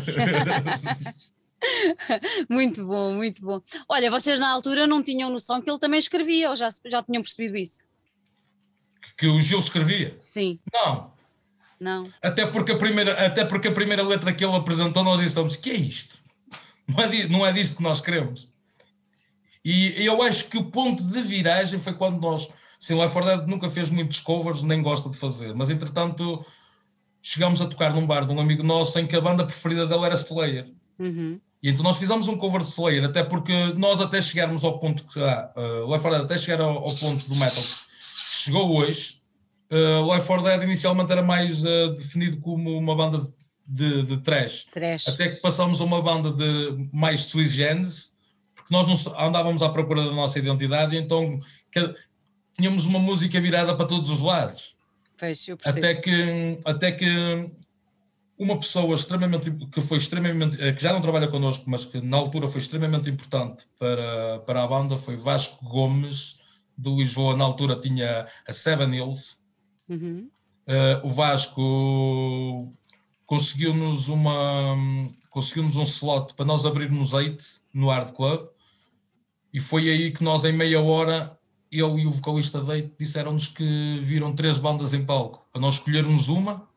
Muito 2.50 2.86
bom, 2.86 3.14
muito 3.14 3.42
bom. 3.42 3.62
Olha, 3.88 4.10
vocês 4.10 4.40
na 4.40 4.50
altura 4.50 4.88
não 4.88 5.04
tinham 5.04 5.30
noção 5.30 5.62
que 5.62 5.70
ele 5.70 5.80
também 5.80 6.00
escrevia, 6.00 6.50
ou 6.50 6.56
já, 6.56 6.70
já 6.86 7.04
tinham 7.04 7.22
percebido 7.22 7.58
isso? 7.58 7.90
que 9.20 9.28
o 9.28 9.40
Gil 9.42 9.60
escrevia. 9.60 10.16
Sim, 10.20 10.60
Não, 10.74 11.12
não. 11.80 12.14
até 12.24 12.46
porque 12.46 12.72
a 12.72 12.78
primeira, 12.78 13.26
até 13.26 13.44
porque 13.44 13.68
a 13.68 13.72
primeira 13.74 14.02
letra 14.02 14.34
que 14.34 14.44
ele 14.44 14.56
apresentou, 14.56 15.04
nós 15.04 15.20
dissemos: 15.20 15.58
que 15.58 15.72
é 15.72 15.76
isto? 15.76 16.18
Não 16.88 17.04
é, 17.04 17.28
não 17.28 17.46
é 17.46 17.54
disto 17.54 17.78
que 17.78 17.84
nós 17.84 18.02
queremos. 18.02 18.52
E 19.64 20.04
eu 20.04 20.24
acho 20.24 20.50
que 20.50 20.58
o 20.58 20.72
ponto 20.72 21.04
de 21.04 21.22
viragem 21.22 21.78
foi 21.78 21.94
quando 21.94 22.20
nós. 22.20 22.50
Sim, 22.80 22.96
o 22.96 23.04
Life 23.04 23.22
Dead 23.22 23.46
nunca 23.48 23.70
fez 23.70 23.92
muitos 23.92 24.20
covers, 24.22 24.64
nem 24.64 24.82
gosta 24.82 25.08
de 25.08 25.16
fazer, 25.16 25.54
mas 25.54 25.70
entretanto 25.70 26.44
chegámos 27.22 27.62
a 27.62 27.68
tocar 27.68 27.94
num 27.94 28.08
bar 28.08 28.26
de 28.26 28.34
um 28.34 28.40
amigo 28.40 28.64
nosso 28.64 28.98
em 28.98 29.06
que 29.06 29.16
a 29.16 29.22
banda 29.22 29.46
preferida 29.46 29.86
dele 29.86 30.06
era 30.06 30.16
Slayer. 30.16 30.74
Uhum. 30.98 31.40
E 31.62 31.70
então 31.70 31.84
nós 31.84 31.98
fizemos 31.98 32.28
um 32.28 32.38
cover 32.38 32.62
de 32.62 32.68
Slayer, 32.68 33.04
até 33.04 33.24
porque 33.24 33.74
nós 33.74 34.00
até 34.00 34.22
chegarmos 34.22 34.64
ao 34.64 34.80
ponto 34.80 35.04
que 35.06 35.20
ah, 35.20 35.52
uh, 35.58 35.92
Life 35.92 36.02
for 36.02 36.12
Dead 36.12 36.22
até 36.22 36.38
chegar 36.38 36.62
ao, 36.62 36.78
ao 36.78 36.96
ponto 36.96 37.28
do 37.28 37.36
metal 37.36 37.62
que 37.62 38.44
chegou 38.46 38.78
hoje, 38.78 39.22
uh, 39.72 40.14
Life 40.14 40.26
for 40.26 40.42
Dead 40.42 40.62
inicialmente 40.64 41.12
era 41.12 41.22
mais 41.22 41.64
uh, 41.66 41.94
definido 41.96 42.40
como 42.40 42.78
uma 42.78 42.96
banda 42.96 43.20
de, 43.68 44.04
de 44.04 44.18
trash. 44.18 44.68
Trash. 44.72 45.10
Até 45.10 45.30
que 45.30 45.42
passámos 45.42 45.82
a 45.82 45.84
uma 45.84 46.02
banda 46.02 46.32
de 46.32 46.90
mais 46.94 47.24
sui 47.26 47.48
generis, 47.48 48.14
porque 48.56 48.74
nós 48.74 48.88
não 48.88 49.20
andávamos 49.20 49.62
à 49.62 49.70
procura 49.70 50.04
da 50.06 50.12
nossa 50.12 50.40
identidade, 50.40 50.96
e 50.96 51.00
então 51.00 51.40
que- 51.72 51.96
tínhamos 52.56 52.86
uma 52.86 53.00
música 53.00 53.40
virada 53.40 53.76
para 53.76 53.86
todos 53.86 54.10
os 54.10 54.22
lados. 54.22 54.76
Pois. 55.20 55.46
Até 55.66 55.96
que, 55.96 56.60
até 56.64 56.92
que 56.94 57.06
uma 58.40 58.58
pessoa 58.58 58.96
extremamente 58.96 59.52
que 59.52 59.82
foi 59.82 59.98
extremamente 59.98 60.60
eh, 60.62 60.72
que 60.72 60.82
já 60.82 60.94
não 60.94 61.02
trabalha 61.02 61.28
connosco, 61.28 61.70
mas 61.70 61.84
que 61.84 62.00
na 62.00 62.16
altura 62.16 62.48
foi 62.48 62.62
extremamente 62.62 63.10
importante 63.10 63.68
para, 63.78 64.40
para 64.40 64.64
a 64.64 64.68
banda 64.68 64.96
foi 64.96 65.18
Vasco 65.18 65.64
Gomes 65.66 66.40
de 66.78 66.90
Lisboa. 66.90 67.36
Na 67.36 67.44
altura 67.44 67.78
tinha 67.78 68.30
a 68.48 68.54
Seven 68.54 68.96
Hills. 68.96 69.38
Uhum. 69.90 70.30
Eh, 70.66 71.02
o 71.04 71.10
Vasco 71.10 72.70
conseguiu-nos 73.26 74.08
uma 74.08 74.76
conseguiu-nos 75.30 75.76
um 75.76 75.84
slot 75.84 76.34
para 76.34 76.46
nós 76.46 76.66
abrirmos 76.66 77.12
eight 77.14 77.46
no 77.74 77.90
Hard 77.90 78.14
Club 78.14 78.48
e 79.54 79.60
foi 79.60 79.90
aí 79.90 80.12
que 80.12 80.24
nós 80.24 80.46
em 80.46 80.54
meia 80.54 80.82
hora 80.82 81.38
eu 81.72 82.00
e 82.00 82.08
o 82.08 82.12
vocalista 82.12 82.64
Date 82.64 82.94
disseram-nos 82.98 83.48
que 83.48 84.00
viram 84.02 84.34
três 84.34 84.58
bandas 84.58 84.94
em 84.94 85.06
palco 85.06 85.46
para 85.52 85.62
nós 85.62 85.76
escolhermos 85.76 86.30
uma 86.30 86.69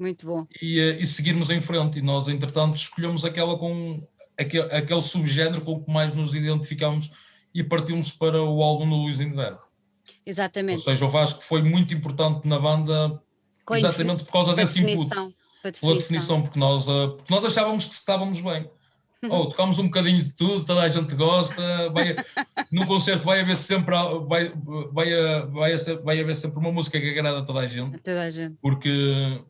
muito 0.00 0.26
bom 0.26 0.46
e, 0.60 0.80
eh, 0.80 0.98
e 1.00 1.06
seguirmos 1.06 1.50
em 1.50 1.60
frente 1.60 1.98
e 1.98 2.02
nós 2.02 2.28
entretanto 2.28 2.76
escolhemos 2.76 3.24
aquela 3.24 3.58
com 3.58 4.00
aquele, 4.38 4.72
aquele 4.72 5.02
subgénero 5.02 5.60
com 5.60 5.72
o 5.72 5.84
que 5.84 5.90
mais 5.90 6.12
nos 6.12 6.34
identificamos 6.34 7.10
e 7.54 7.62
partimos 7.62 8.10
para 8.10 8.42
o 8.42 8.62
álbum 8.62 8.88
do 8.88 8.96
Luís 8.96 9.20
Inverno. 9.20 9.58
Exatamente. 10.24 10.78
Ou 10.78 10.84
seja, 10.84 11.04
o 11.04 11.08
Vasco 11.08 11.42
foi 11.42 11.62
muito 11.62 11.92
importante 11.92 12.46
na 12.46 12.58
banda 12.58 13.20
com 13.64 13.76
exatamente 13.76 14.24
por 14.24 14.32
causa 14.32 14.54
desse 14.54 14.80
input. 14.80 15.10
Pela 15.80 15.94
definição, 15.94 16.40
porque 16.40 16.58
nós, 16.58 16.88
eh, 16.88 17.08
porque 17.08 17.34
nós 17.34 17.44
achávamos 17.44 17.84
que 17.84 17.94
estávamos 17.94 18.40
bem. 18.40 18.68
Oh, 19.22 19.44
tocamos 19.44 19.78
um 19.78 19.84
bocadinho 19.84 20.24
de 20.24 20.32
tudo, 20.32 20.64
toda 20.64 20.80
a 20.80 20.88
gente 20.88 21.14
gosta. 21.14 21.90
Vai, 21.90 22.16
num 22.72 22.86
concerto 22.86 23.26
vai 23.26 23.40
haver 23.40 23.54
sempre 23.54 23.94
vai, 24.26 24.50
vai, 24.90 25.10
vai, 25.52 25.76
vai 26.02 26.20
haver 26.20 26.34
sempre 26.34 26.58
uma 26.58 26.72
música 26.72 26.98
que 26.98 27.10
agrada 27.10 27.40
a 27.40 27.42
toda 27.42 27.60
a 27.60 27.66
gente. 27.66 27.98
Toda 27.98 28.22
a 28.22 28.30
gente. 28.30 28.56
Porque 28.62 29.44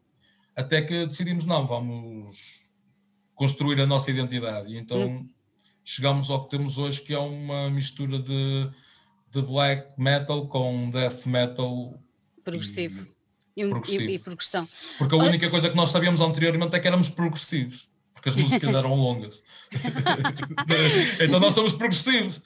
até 0.56 0.82
que 0.82 1.06
decidimos, 1.06 1.44
não, 1.44 1.66
vamos 1.66 2.70
construir 3.34 3.80
a 3.80 3.86
nossa 3.86 4.10
identidade. 4.10 4.72
E 4.72 4.78
então 4.78 5.08
hum. 5.08 5.28
chegamos 5.84 6.30
ao 6.30 6.44
que 6.44 6.50
temos 6.50 6.78
hoje, 6.78 7.02
que 7.02 7.14
é 7.14 7.18
uma 7.18 7.70
mistura 7.70 8.18
de, 8.18 8.70
de 9.30 9.42
black 9.42 9.98
metal 9.98 10.46
com 10.48 10.90
death 10.90 11.26
metal 11.26 11.98
progressivo. 12.44 13.06
E, 13.56 13.68
progressivo. 13.68 14.02
e, 14.02 14.14
e 14.14 14.18
progressão. 14.18 14.66
Porque 14.98 15.14
a 15.14 15.18
única 15.18 15.50
coisa 15.50 15.70
que 15.70 15.76
nós 15.76 15.90
sabíamos 15.90 16.20
anteriormente 16.20 16.74
é 16.74 16.80
que 16.80 16.86
éramos 16.86 17.08
progressivos 17.08 17.90
porque 18.20 18.28
as 18.28 18.36
músicas 18.36 18.74
eram 18.74 18.94
longas. 18.94 19.42
então 21.20 21.40
nós 21.40 21.54
somos 21.54 21.72
progressivos. 21.72 22.40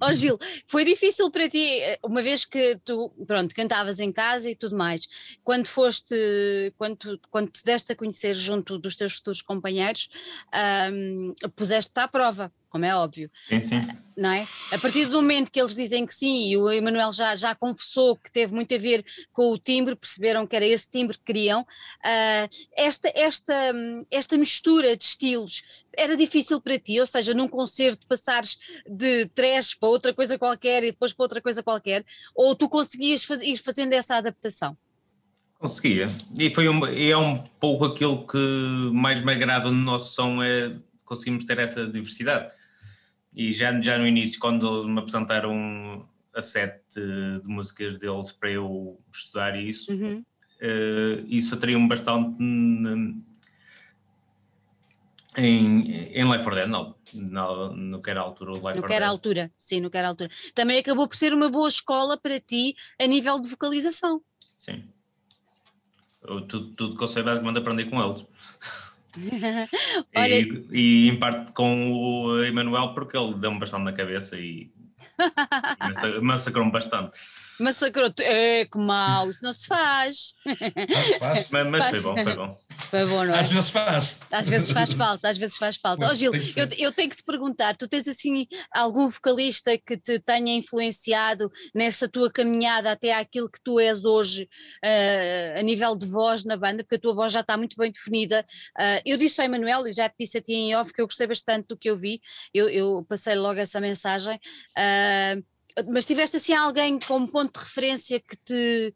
Ó 0.00 0.08
oh, 0.08 0.14
Gil, 0.14 0.38
foi 0.66 0.84
difícil 0.84 1.30
para 1.30 1.48
ti, 1.48 1.80
uma 2.02 2.22
vez 2.22 2.44
que 2.44 2.78
tu, 2.84 3.10
pronto, 3.26 3.54
cantavas 3.54 3.98
em 3.98 4.12
casa 4.12 4.48
e 4.48 4.54
tudo 4.54 4.76
mais, 4.76 5.36
quando 5.42 5.66
foste, 5.66 6.14
quando, 6.78 7.20
quando 7.28 7.50
te 7.50 7.64
deste 7.64 7.92
a 7.92 7.96
conhecer 7.96 8.34
junto 8.34 8.78
dos 8.78 8.94
teus 8.94 9.14
futuros 9.14 9.42
companheiros, 9.42 10.08
um, 10.92 11.34
puseste-te 11.56 11.98
à 11.98 12.06
prova, 12.06 12.52
como 12.76 12.84
é 12.84 12.94
óbvio. 12.94 13.30
Sim, 13.48 13.62
sim. 13.62 13.88
Não 14.14 14.30
é? 14.30 14.46
A 14.70 14.78
partir 14.78 15.06
do 15.06 15.22
momento 15.22 15.50
que 15.50 15.58
eles 15.58 15.74
dizem 15.74 16.04
que 16.04 16.14
sim, 16.14 16.50
e 16.50 16.56
o 16.58 16.70
Emanuel 16.70 17.10
já, 17.10 17.34
já 17.34 17.54
confessou 17.54 18.16
que 18.16 18.30
teve 18.30 18.54
muito 18.54 18.74
a 18.74 18.78
ver 18.78 19.02
com 19.32 19.50
o 19.50 19.58
timbre, 19.58 19.96
perceberam 19.96 20.46
que 20.46 20.54
era 20.54 20.64
esse 20.66 20.90
timbre 20.90 21.16
que 21.16 21.24
queriam, 21.24 21.62
uh, 21.62 22.48
esta, 22.76 23.10
esta, 23.14 23.54
esta 24.10 24.36
mistura 24.36 24.94
de 24.94 25.04
estilos 25.04 25.84
era 25.96 26.16
difícil 26.16 26.60
para 26.60 26.78
ti, 26.78 27.00
ou 27.00 27.06
seja, 27.06 27.32
num 27.32 27.48
concerto 27.48 28.06
passares 28.06 28.58
de 28.86 29.24
trash 29.34 29.74
para 29.74 29.88
outra 29.88 30.12
coisa 30.12 30.38
qualquer 30.38 30.84
e 30.84 30.90
depois 30.92 31.14
para 31.14 31.24
outra 31.24 31.40
coisa 31.40 31.62
qualquer, 31.62 32.04
ou 32.34 32.54
tu 32.54 32.68
conseguias 32.68 33.24
faz, 33.24 33.40
ir 33.40 33.56
fazendo 33.56 33.94
essa 33.94 34.16
adaptação? 34.16 34.76
Conseguia, 35.58 36.08
e, 36.38 36.54
foi 36.54 36.68
um, 36.68 36.86
é 36.86 37.16
um 37.16 37.38
pouco 37.58 37.86
aquilo 37.86 38.26
que 38.26 38.90
mais 38.92 39.22
me 39.22 39.32
agrada 39.32 39.70
no 39.70 39.82
nosso 39.82 40.14
som, 40.14 40.42
é 40.42 40.72
conseguimos 41.06 41.44
ter 41.44 41.58
essa 41.58 41.86
diversidade 41.86 42.52
e 43.36 43.52
já, 43.52 43.78
já 43.80 43.98
no 43.98 44.06
início, 44.06 44.40
quando 44.40 44.66
eles 44.66 44.86
me 44.86 44.98
apresentaram 44.98 46.08
a 46.34 46.40
set 46.40 46.80
de 46.94 47.46
músicas 47.46 47.98
deles 47.98 48.32
para 48.32 48.50
eu 48.50 48.98
estudar 49.12 49.54
isso, 49.60 49.92
uhum. 49.92 50.24
uh, 50.62 51.26
isso 51.28 51.54
atraiu-me 51.54 51.86
bastante 51.86 52.42
em, 55.36 56.14
em 56.14 56.32
Life 56.32 56.42
for 56.42 56.54
Dead, 56.54 56.66
não, 56.66 56.96
que 58.02 58.10
era 58.10 58.20
a 58.20 58.24
altura 58.24 58.52
do 58.52 58.66
Life 58.66 58.80
no 58.80 58.86
que 58.86 58.94
era 58.94 59.06
altura, 59.06 59.52
sim, 59.58 59.80
no 59.80 59.90
que 59.90 59.98
era 59.98 60.08
altura. 60.08 60.30
Também 60.54 60.78
acabou 60.78 61.06
por 61.06 61.16
ser 61.16 61.34
uma 61.34 61.50
boa 61.50 61.68
escola 61.68 62.16
para 62.16 62.40
ti 62.40 62.74
a 62.98 63.06
nível 63.06 63.38
de 63.38 63.50
vocalização. 63.50 64.22
Sim. 64.56 64.88
Eu, 66.22 66.40
tudo, 66.40 66.74
tudo 66.74 66.96
que 66.96 67.04
eu 67.04 67.08
sei 67.08 67.22
basicamente 67.22 67.58
aprendi 67.58 67.84
com 67.84 68.02
eles. 68.02 68.24
Olha... 70.14 70.34
e, 70.34 70.66
e, 70.72 71.08
em 71.08 71.18
parte 71.18 71.52
com 71.52 71.92
o 71.92 72.44
Emanuel, 72.44 72.94
porque 72.94 73.16
ele 73.16 73.34
deu-me 73.34 73.58
bastante 73.58 73.84
na 73.84 73.92
cabeça 73.92 74.36
e 74.36 74.70
massacrou-me 76.22 76.70
bastante. 76.70 77.18
Massacrou, 77.58 78.12
é 78.20 78.66
que 78.66 78.78
mal, 78.78 79.30
isso 79.30 79.42
não 79.42 79.52
se 79.52 79.66
faz. 79.66 80.34
Mas, 81.50 81.50
mas 81.70 81.88
foi 81.90 82.00
bom, 82.00 82.22
foi 82.22 82.36
bom. 82.36 82.58
Foi 82.90 83.04
bom, 83.06 83.24
não 83.24 83.34
é? 83.34 83.40
Às 83.40 83.48
vezes 83.48 83.70
faz. 83.70 84.20
Às 84.30 84.48
vezes 84.48 84.70
faz 84.70 84.92
falta, 84.92 85.28
às 85.28 85.36
vezes 85.36 85.56
faz 85.56 85.76
falta. 85.76 86.06
Ó 86.06 86.10
oh, 86.10 86.14
Gil, 86.14 86.32
eu, 86.34 86.68
eu, 86.78 86.92
tenho 86.92 87.10
que 87.10 87.16
te 87.16 87.24
perguntar, 87.24 87.76
tu 87.76 87.88
tens 87.88 88.06
assim 88.06 88.46
algum 88.70 89.08
vocalista 89.08 89.76
que 89.78 89.96
te 89.96 90.18
tenha 90.18 90.54
influenciado 90.54 91.50
nessa 91.74 92.08
tua 92.08 92.30
caminhada 92.30 92.92
até 92.92 93.12
àquilo 93.12 93.50
que 93.50 93.60
tu 93.62 93.80
és 93.80 94.04
hoje 94.04 94.48
uh, 94.84 95.58
a 95.58 95.62
nível 95.62 95.96
de 95.96 96.06
voz 96.06 96.44
na 96.44 96.56
banda, 96.56 96.84
porque 96.84 96.96
a 96.96 97.00
tua 97.00 97.14
voz 97.14 97.32
já 97.32 97.40
está 97.40 97.56
muito 97.56 97.76
bem 97.76 97.90
definida. 97.90 98.44
Uh, 98.78 99.00
eu 99.04 99.16
disse 99.16 99.40
ao 99.40 99.46
Emanuel 99.46 99.86
e 99.86 99.92
já 99.92 100.08
te 100.08 100.16
disse 100.20 100.38
a 100.38 100.42
ti 100.42 100.52
em 100.52 100.76
off 100.76 100.92
que 100.92 101.00
eu 101.00 101.06
gostei 101.06 101.26
bastante 101.26 101.66
do 101.68 101.76
que 101.76 101.90
eu 101.90 101.96
vi, 101.96 102.20
eu, 102.52 102.68
eu 102.68 103.04
passei 103.08 103.34
logo 103.34 103.58
essa 103.58 103.80
mensagem. 103.80 104.36
Uh, 104.76 105.42
mas 105.92 106.06
tiveste 106.06 106.38
assim 106.38 106.54
alguém 106.54 106.98
como 106.98 107.28
ponto 107.28 107.58
de 107.58 107.64
referência 107.64 108.18
que 108.18 108.36
te, 108.36 108.94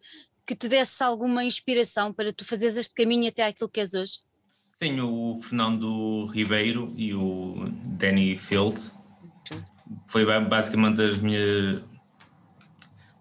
que 0.51 0.57
te 0.57 0.69
desse 0.69 1.01
alguma 1.01 1.45
inspiração 1.45 2.13
para 2.13 2.33
tu 2.33 2.45
fazeres 2.45 2.77
este 2.77 2.93
caminho 2.93 3.29
até 3.29 3.47
aquilo 3.47 3.69
que 3.69 3.79
és 3.79 3.95
hoje? 3.95 4.15
Sim, 4.73 4.99
o 5.01 5.39
Fernando 5.41 6.27
Ribeiro 6.27 6.93
e 6.97 7.15
o 7.15 7.69
Danny 7.97 8.37
Field. 8.37 8.77
Foi 10.09 10.25
basicamente 10.41 11.01
as 11.03 11.19
minhas, 11.19 11.85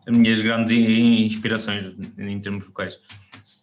as 0.08 0.18
minhas 0.18 0.42
grandes 0.42 0.72
inspirações 0.72 1.94
em 2.18 2.42
termos 2.42 2.66
vocais. 2.66 2.98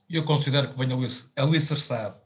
Eu 0.09 0.25
considero 0.25 0.73
que 0.73 0.79
venho 0.79 1.05
alicerçado 1.35 2.25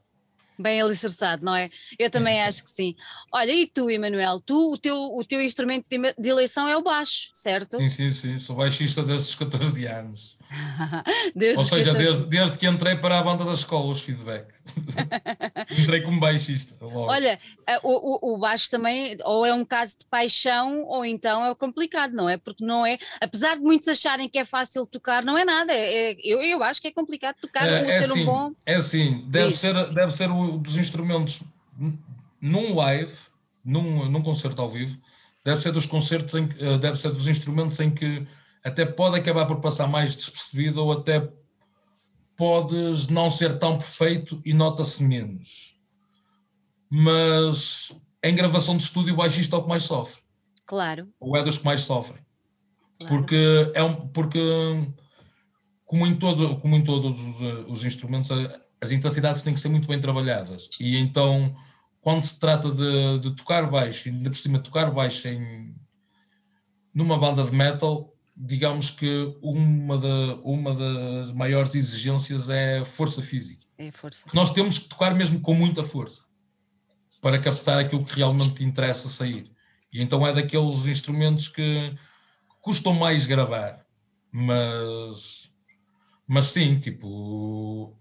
bem 0.59 0.79
alicerçado, 0.79 1.43
não 1.43 1.55
é? 1.55 1.71
Eu 1.97 2.11
também 2.11 2.39
acho 2.43 2.63
que 2.63 2.69
sim. 2.69 2.95
Olha, 3.33 3.51
e 3.51 3.65
tu, 3.65 3.89
Emanuel, 3.89 4.39
tu, 4.39 4.73
o 4.73 4.77
teu, 4.77 4.95
o 4.95 5.25
teu 5.25 5.41
instrumento 5.41 5.87
de 5.89 6.29
eleição 6.29 6.67
é 6.67 6.77
o 6.77 6.83
baixo, 6.83 7.31
certo? 7.33 7.77
Sim, 7.77 7.89
sim, 7.89 8.11
sim, 8.11 8.37
sou 8.37 8.55
baixista 8.55 9.01
desde 9.01 9.29
os 9.29 9.35
14 9.35 9.87
anos. 9.87 10.37
Ou 11.57 11.63
seja, 11.63 11.93
desde, 11.93 12.23
desde 12.25 12.57
que 12.57 12.67
entrei 12.67 12.95
para 12.95 13.19
a 13.19 13.23
banda 13.23 13.45
da 13.45 13.53
escola, 13.53 13.91
os 13.91 14.01
feedback. 14.01 14.47
entrei 15.77 16.01
como 16.01 16.19
baixista. 16.19 16.83
Logo. 16.85 17.09
Olha, 17.09 17.39
eh, 17.67 17.79
o, 17.83 18.33
o, 18.33 18.37
baixo 18.37 18.69
também, 18.69 19.17
ou 19.23 19.45
é 19.45 19.53
um 19.53 19.63
caso 19.63 19.99
de 19.99 20.05
paixão, 20.05 20.83
ou 20.83 21.05
então 21.05 21.45
é 21.45 21.55
complicado, 21.55 22.13
não 22.13 22.27
é? 22.27 22.37
Porque 22.37 22.65
não 22.65 22.85
é, 22.85 22.99
apesar 23.21 23.55
de 23.55 23.61
muitos 23.61 23.87
acharem 23.87 24.27
que 24.27 24.37
é 24.37 24.45
fácil 24.45 24.85
tocar, 24.85 25.23
não 25.23 25.37
é 25.37 25.45
nada. 25.45 25.71
É, 25.71 26.11
é 26.11 26.17
eu, 26.23 26.41
eu 26.41 26.63
acho 26.63 26.81
que 26.81 26.89
é 26.89 26.91
complicado 26.91 27.35
tocar, 27.41 27.67
é, 27.67 27.79
é 27.79 28.01
ser 28.01 28.11
assim, 28.11 28.21
um 28.21 28.25
bom. 28.25 28.51
É 28.65 28.75
assim, 28.75 29.25
deve 29.27 29.51
ser, 29.51 29.93
deve 29.93 30.11
ser 30.11 30.29
um 30.29 30.57
dos 30.57 30.77
instrumentos 30.77 31.41
num 32.41 32.75
live, 32.75 33.13
num, 33.63 34.09
num 34.09 34.21
concerto 34.21 34.61
ao 34.61 34.69
vivo, 34.69 34.97
deve 35.43 35.61
ser 35.61 35.71
dos 35.71 35.85
concertos, 35.85 36.35
em, 36.35 36.49
eh, 36.59 36.77
deve 36.77 36.99
ser 36.99 37.11
dos 37.11 37.27
instrumentos 37.27 37.79
em 37.79 37.89
que 37.89 38.27
até 38.63 38.85
pode 38.85 39.17
acabar 39.17 39.45
por 39.45 39.59
passar 39.59 39.87
mais 39.87 40.15
despercebido 40.15 40.83
ou 40.83 40.91
até 40.91 41.31
podes 42.35 43.07
não 43.07 43.29
ser 43.29 43.57
tão 43.57 43.77
perfeito 43.77 44.41
e 44.45 44.53
nota-se 44.53 45.03
menos. 45.03 45.79
Mas 46.89 47.95
em 48.23 48.35
gravação 48.35 48.77
de 48.77 48.83
estúdio 48.83 49.13
o 49.13 49.17
baixista 49.17 49.55
é 49.55 49.59
o 49.59 49.63
que 49.63 49.69
mais 49.69 49.83
sofre. 49.83 50.21
Claro. 50.65 51.09
Ou 51.19 51.35
é 51.35 51.43
dos 51.43 51.57
que 51.57 51.65
mais 51.65 51.81
sofrem. 51.81 52.21
Claro. 52.99 53.15
Porque, 53.15 53.71
é 53.73 53.83
um, 53.83 54.07
porque 54.07 54.39
como, 55.85 56.05
em 56.05 56.15
todo, 56.15 56.57
como 56.59 56.75
em 56.75 56.83
todos 56.83 57.19
os, 57.19 57.41
os 57.67 57.85
instrumentos, 57.85 58.31
as 58.79 58.91
intensidades 58.91 59.41
têm 59.41 59.53
que 59.53 59.59
ser 59.59 59.69
muito 59.69 59.87
bem 59.87 59.99
trabalhadas. 59.99 60.69
E 60.79 60.97
então, 60.97 61.55
quando 61.99 62.23
se 62.23 62.39
trata 62.39 62.71
de, 62.71 63.19
de 63.19 63.35
tocar 63.35 63.69
baixo, 63.69 64.07
e 64.07 64.11
ainda 64.11 64.29
por 64.29 64.37
cima 64.37 64.59
tocar 64.59 64.89
baixo 64.91 65.27
em, 65.27 65.75
numa 66.93 67.17
banda 67.17 67.43
de 67.43 67.55
metal, 67.55 68.10
digamos 68.43 68.89
que 68.89 69.37
uma, 69.41 69.97
da, 69.99 70.35
uma 70.43 70.73
das 70.73 71.31
maiores 71.31 71.75
exigências 71.75 72.49
é 72.49 72.79
a 72.79 72.85
força 72.85 73.21
física. 73.21 73.65
É 73.77 73.91
força. 73.91 74.25
Nós 74.33 74.51
temos 74.51 74.79
que 74.79 74.89
tocar 74.89 75.13
mesmo 75.13 75.39
com 75.41 75.53
muita 75.53 75.83
força 75.83 76.23
para 77.21 77.37
captar 77.37 77.79
aquilo 77.79 78.03
que 78.03 78.15
realmente 78.15 78.63
interessa 78.63 79.07
sair. 79.07 79.51
E 79.93 80.01
então 80.01 80.25
é 80.25 80.33
daqueles 80.33 80.87
instrumentos 80.87 81.47
que 81.47 81.95
custam 82.61 82.93
mais 82.93 83.27
gravar, 83.27 83.85
mas, 84.31 85.51
mas 86.27 86.45
sim, 86.45 86.79
tipo, 86.79 87.95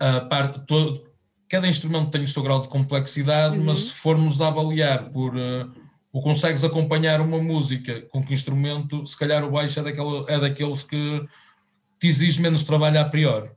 a, 0.00 0.16
a 0.16 0.20
parte, 0.22 0.60
todo, 0.66 1.08
cada 1.48 1.68
instrumento 1.68 2.10
tem 2.10 2.24
o 2.24 2.28
seu 2.28 2.42
grau 2.42 2.62
de 2.62 2.68
complexidade, 2.68 3.58
uhum. 3.58 3.64
mas 3.64 3.78
se 3.80 3.90
formos 3.90 4.40
a 4.40 4.48
avaliar 4.48 5.10
por 5.10 5.36
uh, 5.36 5.72
ou 6.16 6.22
consegues 6.22 6.64
acompanhar 6.64 7.20
uma 7.20 7.36
música 7.36 8.00
com 8.08 8.24
que 8.24 8.32
instrumento, 8.32 9.06
se 9.06 9.14
calhar 9.18 9.44
o 9.44 9.50
baixo 9.50 9.80
é, 9.80 9.82
daquela, 9.82 10.24
é 10.26 10.40
daqueles 10.40 10.82
que 10.82 11.22
te 12.00 12.08
exige 12.08 12.40
menos 12.40 12.62
trabalho 12.62 12.98
a 12.98 13.04
priori. 13.04 13.50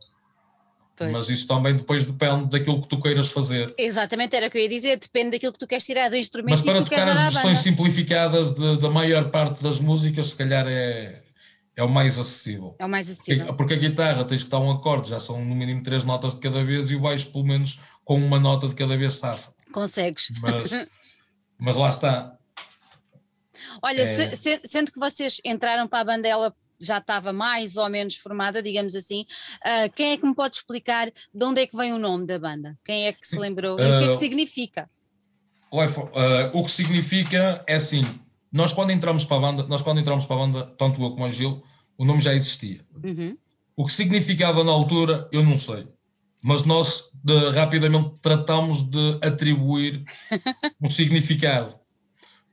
Pois. 0.94 1.10
Mas 1.10 1.30
isso 1.30 1.48
também 1.48 1.74
depois 1.74 2.04
depende 2.04 2.50
daquilo 2.50 2.82
que 2.82 2.90
tu 2.90 3.00
queiras 3.00 3.32
fazer. 3.32 3.74
Exatamente, 3.78 4.36
era 4.36 4.48
o 4.48 4.52
que 4.52 4.58
eu 4.58 4.62
ia 4.62 4.68
dizer, 4.68 5.00
depende 5.00 5.32
daquilo 5.32 5.54
que 5.54 5.60
tu 5.60 5.68
queres 5.68 5.86
tirar 5.86 6.10
do 6.10 6.18
instrumento. 6.18 6.52
Mas 6.52 6.62
para 6.62 6.84
tocar 6.84 7.08
as 7.08 7.34
versões 7.34 7.60
simplificadas 7.60 8.54
de, 8.54 8.78
da 8.78 8.90
maior 8.90 9.32
parte 9.32 9.64
das 9.64 9.80
músicas, 9.80 10.32
se 10.32 10.36
calhar 10.36 10.66
é, 10.68 11.24
é 11.78 11.82
o 11.82 11.88
mais 11.88 12.20
acessível. 12.20 12.76
É 12.78 12.86
o 12.86 12.90
mais 12.90 13.10
acessível. 13.10 13.46
Porque, 13.46 13.58
porque 13.58 13.74
a 13.76 13.90
guitarra 13.90 14.26
tens 14.26 14.44
que 14.44 14.50
dar 14.50 14.60
um 14.60 14.70
acorde, 14.70 15.12
já 15.12 15.20
são 15.22 15.46
no 15.46 15.56
mínimo 15.56 15.82
três 15.82 16.04
notas 16.04 16.36
de 16.36 16.42
cada 16.42 16.62
vez, 16.62 16.92
e 16.92 16.96
o 16.98 17.00
baixo, 17.00 17.32
pelo 17.32 17.46
menos, 17.46 17.80
com 18.04 18.18
uma 18.18 18.38
nota 18.38 18.68
de 18.68 18.76
cada 18.76 18.98
vez 18.98 19.14
safa. 19.14 19.54
Consegues. 19.72 20.30
Mas, 20.42 20.72
mas 21.58 21.78
lá 21.78 21.90
está. 21.90 22.39
Olha, 23.82 24.02
é... 24.02 24.36
se, 24.36 24.62
sendo 24.64 24.92
que 24.92 25.00
vocês 25.00 25.40
entraram 25.44 25.88
para 25.88 26.00
a 26.00 26.04
bandela 26.04 26.56
já 26.80 27.00
estava 27.00 27.34
mais 27.34 27.76
ou 27.76 27.90
menos 27.90 28.16
formada, 28.16 28.64
digamos 28.64 28.96
assim. 28.96 29.26
Uh, 29.66 29.92
quem 29.94 30.14
é 30.14 30.18
que 30.18 30.26
me 30.26 30.34
pode 30.34 30.56
explicar 30.56 31.12
de 31.34 31.46
onde 31.46 31.62
é 31.62 31.68
que 31.68 31.76
vem 31.76 31.92
o 31.92 32.00
nome 32.00 32.26
da 32.26 32.40
banda? 32.40 32.78
Quem 32.86 33.06
é 33.06 33.12
que 33.12 33.28
se 33.28 33.38
lembrou? 33.38 33.78
Uh, 33.78 33.82
e 33.82 33.86
o 33.86 34.00
que 34.00 34.04
é 34.06 34.08
que 34.08 34.16
ah, 34.16 34.20
significa? 34.20 34.90
Uh, 35.72 36.58
o 36.58 36.64
que 36.64 36.72
significa 36.72 37.64
é 37.68 37.76
assim, 37.76 38.04
nós 38.52 38.74
quando 38.74 38.92
entramos 38.92 39.26
para 39.26 39.38
a 39.38 39.40
banda, 39.40 39.68
nós 39.68 39.82
quando 39.82 40.00
entramos 40.00 40.26
para 40.26 40.36
a 40.38 40.40
banda, 40.40 40.66
tanto 40.78 41.02
eu 41.02 41.12
como 41.12 41.26
a 41.26 41.30
Gil, 41.30 41.62
o 41.98 42.06
nome 42.06 42.22
já 42.22 42.34
existia. 42.34 42.82
Uhum. 43.04 43.36
O 43.76 43.86
que 43.86 43.94
significava 43.94 44.64
na 44.64 44.72
altura, 44.72 45.28
eu 45.32 45.44
não 45.44 45.58
sei. 45.58 45.88
Mas 46.44 46.64
nós 46.64 47.10
de, 47.24 47.50
rapidamente 47.50 48.12
tratamos 48.22 48.82
de 48.82 49.20
atribuir 49.22 50.04
um 50.82 50.90
significado. 50.90 51.79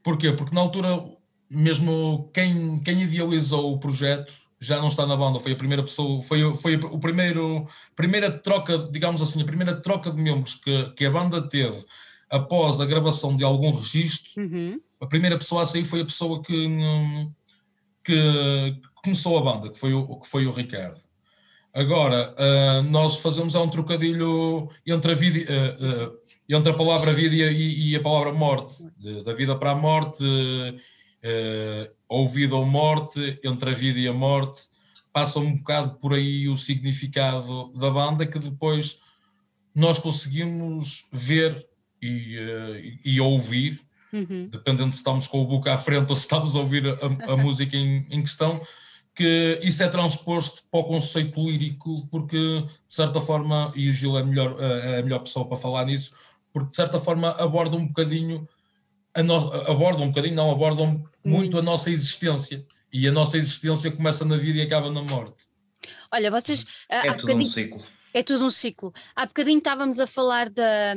Porquê? 0.06 0.30
Porque 0.30 0.54
na 0.54 0.60
altura 0.60 1.04
mesmo 1.50 2.30
quem, 2.32 2.80
quem 2.84 3.02
idealizou 3.02 3.72
o 3.72 3.80
projeto 3.80 4.32
já 4.60 4.80
não 4.80 4.86
está 4.86 5.04
na 5.04 5.16
banda, 5.16 5.40
foi 5.40 5.50
a 5.50 5.56
primeira 5.56 5.82
pessoa, 5.82 6.22
foi, 6.22 6.54
foi 6.54 6.76
o 6.76 7.00
primeiro, 7.00 7.66
primeira 7.96 8.30
troca, 8.30 8.78
digamos 8.78 9.20
assim, 9.20 9.42
a 9.42 9.44
primeira 9.44 9.74
troca 9.82 10.12
de 10.12 10.22
membros 10.22 10.54
que, 10.54 10.90
que 10.90 11.04
a 11.04 11.10
banda 11.10 11.42
teve 11.48 11.84
após 12.30 12.80
a 12.80 12.86
gravação 12.86 13.36
de 13.36 13.42
algum 13.42 13.72
registro, 13.72 14.40
uhum. 14.40 14.80
a 15.00 15.06
primeira 15.06 15.36
pessoa 15.36 15.62
a 15.62 15.66
sair 15.66 15.82
foi 15.82 16.02
a 16.02 16.06
pessoa 16.06 16.40
que, 16.40 16.68
que 18.04 18.80
começou 19.02 19.38
a 19.38 19.42
banda, 19.42 19.70
que 19.70 19.78
foi 19.78 19.92
o, 19.92 20.20
que 20.20 20.28
foi 20.28 20.46
o 20.46 20.52
Ricardo. 20.52 21.00
Agora, 21.74 22.32
uh, 22.38 22.82
nós 22.84 23.20
fazemos 23.20 23.56
é 23.56 23.58
um 23.58 23.68
trocadilho 23.68 24.70
entre 24.86 25.12
a, 25.12 25.14
vida, 25.14 25.52
uh, 25.52 26.06
uh, 26.14 26.18
entre 26.54 26.70
a 26.70 26.76
palavra 26.76 27.12
vida 27.12 27.34
e, 27.34 27.90
e 27.90 27.96
a 27.96 28.00
palavra 28.00 28.32
morte, 28.32 28.76
de, 28.96 29.22
da 29.24 29.32
vida 29.32 29.56
para 29.56 29.72
a 29.72 29.74
morte, 29.74 30.24
uh, 30.24 31.96
ou 32.08 32.26
vida 32.28 32.54
ou 32.54 32.64
morte, 32.64 33.38
entre 33.42 33.70
a 33.70 33.74
vida 33.74 33.98
e 33.98 34.06
a 34.06 34.12
morte, 34.12 34.62
passa 35.12 35.38
um 35.38 35.54
bocado 35.54 35.94
por 35.98 36.14
aí 36.14 36.48
o 36.48 36.56
significado 36.56 37.72
da 37.74 37.90
banda 37.90 38.26
que 38.26 38.38
depois 38.38 39.00
nós 39.74 39.98
conseguimos 39.98 41.06
ver 41.12 41.66
e, 42.00 42.38
uh, 42.38 42.98
e 43.04 43.20
ouvir, 43.20 43.80
uhum. 44.12 44.48
dependendo 44.50 44.92
se 44.92 44.98
estamos 44.98 45.26
com 45.26 45.42
o 45.42 45.46
book 45.46 45.68
à 45.68 45.76
frente 45.76 46.10
ou 46.10 46.16
se 46.16 46.22
estamos 46.22 46.54
a 46.54 46.60
ouvir 46.60 46.86
a, 46.88 47.32
a 47.32 47.36
música 47.36 47.76
em, 47.76 48.06
em, 48.10 48.20
questão, 48.20 48.60
que 49.14 49.58
isso 49.62 49.82
é 49.82 49.88
transposto 49.88 50.62
para 50.70 50.80
o 50.80 50.84
conceito 50.84 51.40
lírico, 51.40 51.94
porque 52.10 52.36
de 52.36 52.94
certa 52.94 53.18
forma, 53.18 53.72
e 53.74 53.88
o 53.88 53.92
Gil 53.92 54.18
é, 54.18 54.22
melhor, 54.22 54.56
eh, 54.60 54.96
é 54.96 54.98
a 54.98 55.02
melhor 55.02 55.20
pessoa 55.20 55.48
para 55.48 55.56
falar 55.56 55.86
nisso, 55.86 56.10
porque 56.56 56.70
de 56.70 56.76
certa 56.76 56.98
forma 56.98 57.32
aborda 57.32 57.76
um 57.76 57.86
bocadinho 57.86 58.48
no, 59.22 59.52
abordam 59.70 60.04
um 60.04 60.08
bocadinho, 60.08 60.34
não, 60.34 60.50
abordam 60.50 60.86
muito, 60.86 61.08
muito 61.22 61.58
a 61.58 61.62
nossa 61.62 61.90
existência. 61.90 62.64
E 62.90 63.06
a 63.06 63.12
nossa 63.12 63.36
existência 63.36 63.90
começa 63.90 64.24
na 64.24 64.38
vida 64.38 64.58
e 64.58 64.62
acaba 64.62 64.90
na 64.90 65.02
morte. 65.02 65.46
Olha, 66.10 66.30
vocês. 66.30 66.64
É 66.88 67.12
tudo 67.12 67.34
um 67.34 67.44
ciclo. 67.44 67.84
É 68.14 68.22
tudo 68.22 68.46
um 68.46 68.50
ciclo. 68.50 68.90
Há 69.14 69.26
bocadinho 69.26 69.58
estávamos 69.58 70.00
a 70.00 70.06
falar 70.06 70.48
da, 70.48 70.94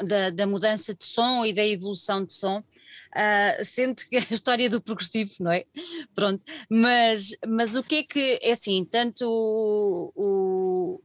da, 0.00 0.30
da 0.30 0.46
mudança 0.46 0.94
de 0.94 1.04
som 1.04 1.44
e 1.44 1.52
da 1.52 1.66
evolução 1.66 2.24
de 2.24 2.32
som, 2.32 2.58
uh, 2.60 3.64
sendo 3.64 3.96
que 3.96 4.14
a 4.16 4.26
história 4.30 4.70
do 4.70 4.80
progressivo, 4.80 5.32
não 5.40 5.50
é? 5.50 5.64
Pronto, 6.14 6.44
mas, 6.70 7.36
mas 7.48 7.74
o 7.74 7.82
que 7.82 7.96
é 7.96 8.02
que, 8.04 8.38
é 8.40 8.52
assim, 8.52 8.84
tanto 8.84 9.26
o, 9.28 10.12
o 10.14 11.02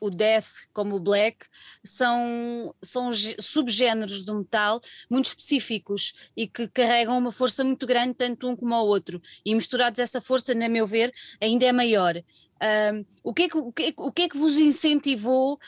o 0.00 0.10
death 0.10 0.46
como 0.72 0.96
o 0.96 1.00
black 1.00 1.46
são, 1.84 2.74
são 2.82 3.10
subgéneros 3.38 4.22
do 4.24 4.38
metal 4.38 4.80
muito 5.08 5.26
específicos 5.26 6.30
e 6.36 6.46
que 6.46 6.68
carregam 6.68 7.16
uma 7.18 7.32
força 7.32 7.64
muito 7.64 7.86
grande 7.86 8.14
tanto 8.14 8.48
um 8.48 8.56
como 8.56 8.74
o 8.74 8.86
outro 8.86 9.20
e 9.44 9.54
misturados 9.54 9.98
essa 9.98 10.20
força, 10.20 10.54
na 10.54 10.68
meu 10.68 10.86
ver, 10.86 11.12
ainda 11.40 11.66
é 11.66 11.72
maior. 11.72 12.22
O, 13.22 13.32
que 13.32 13.44
é 13.44 13.48
que, 13.48 13.56
o, 13.56 13.72
que 13.72 13.82
é, 13.84 13.92
o 13.96 14.12
que 14.12 14.22
é 14.22 14.28
que 14.28 14.36
vos 14.36 14.58
incentivou 14.58 15.54
uh, 15.54 15.58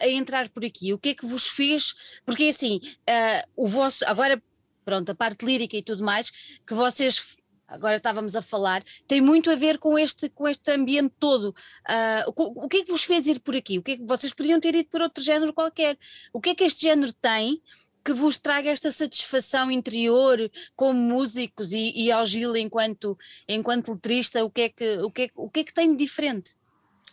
a 0.00 0.08
entrar 0.08 0.48
por 0.48 0.64
aqui? 0.64 0.92
O 0.92 0.98
que 0.98 1.10
é 1.10 1.14
que 1.14 1.26
vos 1.26 1.48
fez? 1.48 2.20
Porque 2.24 2.44
assim, 2.44 2.80
uh, 3.08 3.48
o 3.56 3.66
vosso, 3.66 4.04
agora 4.06 4.40
pronto, 4.84 5.10
a 5.10 5.14
parte 5.14 5.44
lírica 5.44 5.76
e 5.76 5.82
tudo 5.82 6.04
mais, 6.04 6.30
que 6.66 6.74
vocês 6.74 7.41
agora 7.72 7.96
estávamos 7.96 8.36
a 8.36 8.42
falar, 8.42 8.84
tem 9.08 9.20
muito 9.20 9.50
a 9.50 9.54
ver 9.54 9.78
com 9.78 9.98
este, 9.98 10.28
com 10.28 10.46
este 10.46 10.70
ambiente 10.70 11.14
todo. 11.18 11.54
Uh, 11.88 12.32
o, 12.36 12.64
o, 12.66 12.68
que 12.68 12.78
é 12.78 12.84
que 12.84 12.92
vos 12.92 13.02
fez 13.02 13.26
ir 13.26 13.40
por 13.40 13.56
aqui? 13.56 13.78
O 13.78 13.82
que 13.82 13.92
é 13.92 13.96
que 13.96 14.04
vocês 14.04 14.32
poderiam 14.32 14.60
ter 14.60 14.74
ido 14.74 14.88
por 14.90 15.00
outro 15.00 15.24
género 15.24 15.52
qualquer? 15.52 15.98
O 16.32 16.40
que 16.40 16.50
é 16.50 16.54
que 16.54 16.64
este 16.64 16.82
género 16.82 17.12
tem 17.14 17.60
que 18.04 18.12
vos 18.12 18.36
traga 18.36 18.68
esta 18.68 18.90
satisfação 18.90 19.70
interior 19.70 20.50
como 20.74 20.98
músicos 20.98 21.72
e, 21.72 21.92
e 21.94 22.10
ao 22.10 22.26
Gil 22.26 22.56
enquanto, 22.56 23.16
enquanto 23.48 23.92
letrista, 23.92 24.44
o 24.44 24.50
que, 24.50 24.62
é 24.62 24.68
que, 24.68 24.98
o, 24.98 25.10
que 25.10 25.22
é, 25.22 25.30
o 25.36 25.48
que 25.48 25.60
é 25.60 25.64
que 25.64 25.72
tem 25.72 25.92
de 25.92 26.04
diferente? 26.04 26.52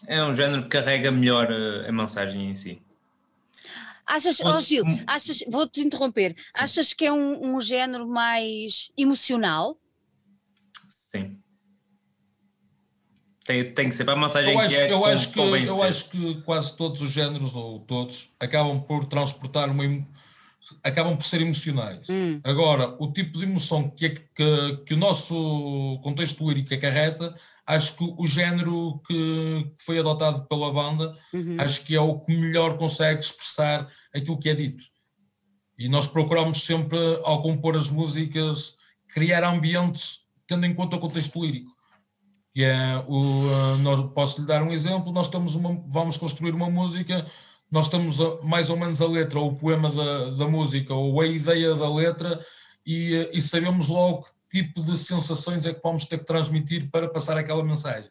É 0.07 0.23
um 0.23 0.33
género 0.33 0.63
que 0.63 0.69
carrega 0.69 1.11
melhor 1.11 1.51
a, 1.51 1.87
a 1.87 1.91
mensagem 1.91 2.49
em 2.49 2.55
si. 2.55 2.81
Achas, 4.05 4.39
oh 4.39 4.59
Gil, 4.59 4.83
achas, 5.05 5.43
vou-te 5.47 5.81
interromper, 5.81 6.35
Sim. 6.35 6.43
achas 6.55 6.93
que 6.93 7.05
é 7.05 7.13
um, 7.13 7.55
um 7.55 7.61
género 7.61 8.07
mais 8.07 8.91
emocional? 8.97 9.77
Sim. 11.09 11.39
Tem, 13.45 13.73
tem 13.73 13.89
que 13.89 13.95
ser 13.95 14.05
para 14.05 14.13
a 14.13 14.17
massagem 14.17 14.53
eu 14.53 14.59
acho, 14.59 14.75
que 14.75 14.81
é 14.81 14.93
eu 14.93 15.05
acho 15.05 15.31
que 15.31 15.39
Eu 15.39 15.83
acho 15.83 16.09
que 16.09 16.41
quase 16.43 16.77
todos 16.77 17.01
os 17.01 17.09
géneros, 17.09 17.55
ou 17.55 17.79
todos, 17.79 18.29
acabam 18.39 18.79
por 18.79 19.05
transportar 19.05 19.69
uma 19.69 19.83
acabam 20.83 21.17
por 21.17 21.25
ser 21.25 21.41
emocionais. 21.41 22.07
Hum. 22.09 22.39
Agora, 22.43 22.95
o 22.99 23.11
tipo 23.11 23.37
de 23.39 23.45
emoção 23.45 23.89
que, 23.89 24.05
é, 24.05 24.09
que, 24.09 24.83
que, 24.85 24.93
o 24.93 24.97
nosso 24.97 25.99
contexto 26.03 26.47
lírico 26.47 26.73
acarreta, 26.73 27.35
acho 27.65 27.97
que 27.97 28.03
o 28.03 28.27
género 28.27 29.01
que, 29.07 29.71
foi 29.79 29.99
adotado 29.99 30.45
pela 30.47 30.71
banda, 30.71 31.17
uhum. 31.33 31.57
acho 31.59 31.83
que 31.85 31.95
é 31.95 32.01
o 32.01 32.19
que 32.19 32.35
melhor 32.35 32.77
consegue 32.77 33.21
expressar 33.21 33.89
aquilo 34.13 34.37
que 34.37 34.49
é 34.49 34.53
dito. 34.53 34.83
E 35.77 35.87
nós 35.87 36.07
procuramos 36.07 36.61
sempre, 36.63 36.99
ao 37.23 37.41
compor 37.41 37.75
as 37.75 37.89
músicas, 37.89 38.75
criar 39.07 39.43
ambientes 39.43 40.19
tendo 40.49 40.65
em 40.65 40.73
conta 40.73 40.97
o 40.97 40.99
contexto 40.99 41.39
lírico. 41.41 41.71
E 42.55 42.63
é 42.63 42.97
o, 43.07 43.43
uh, 43.43 43.77
nós, 43.77 44.11
posso 44.13 44.41
lhe 44.41 44.47
dar 44.47 44.63
um 44.63 44.73
exemplo, 44.73 45.13
nós 45.13 45.27
estamos 45.27 45.53
uma, 45.53 45.81
vamos 45.87 46.17
construir 46.17 46.53
uma 46.53 46.69
música, 46.69 47.29
nós 47.71 47.87
temos 47.87 48.19
a, 48.19 48.41
mais 48.41 48.71
ou 48.71 48.75
menos 48.75 48.99
a 49.01 49.07
letra, 49.07 49.39
ou 49.39 49.51
o 49.51 49.55
poema 49.55 49.91
da, 49.91 50.31
da 50.31 50.47
música, 50.47 50.93
ou 50.93 51.21
a 51.21 51.27
ideia 51.27 51.75
da 51.75 51.87
letra, 51.87 52.43
e, 52.83 53.15
uh, 53.15 53.29
e 53.31 53.39
sabemos 53.39 53.87
logo 53.87 54.23
que 54.23 54.31
tipo 54.63 54.81
de 54.81 54.97
sensações 54.97 55.67
é 55.67 55.73
que 55.73 55.81
vamos 55.83 56.05
ter 56.05 56.17
que 56.17 56.25
transmitir 56.25 56.89
para 56.89 57.07
passar 57.07 57.37
aquela 57.37 57.63
mensagem. 57.63 58.09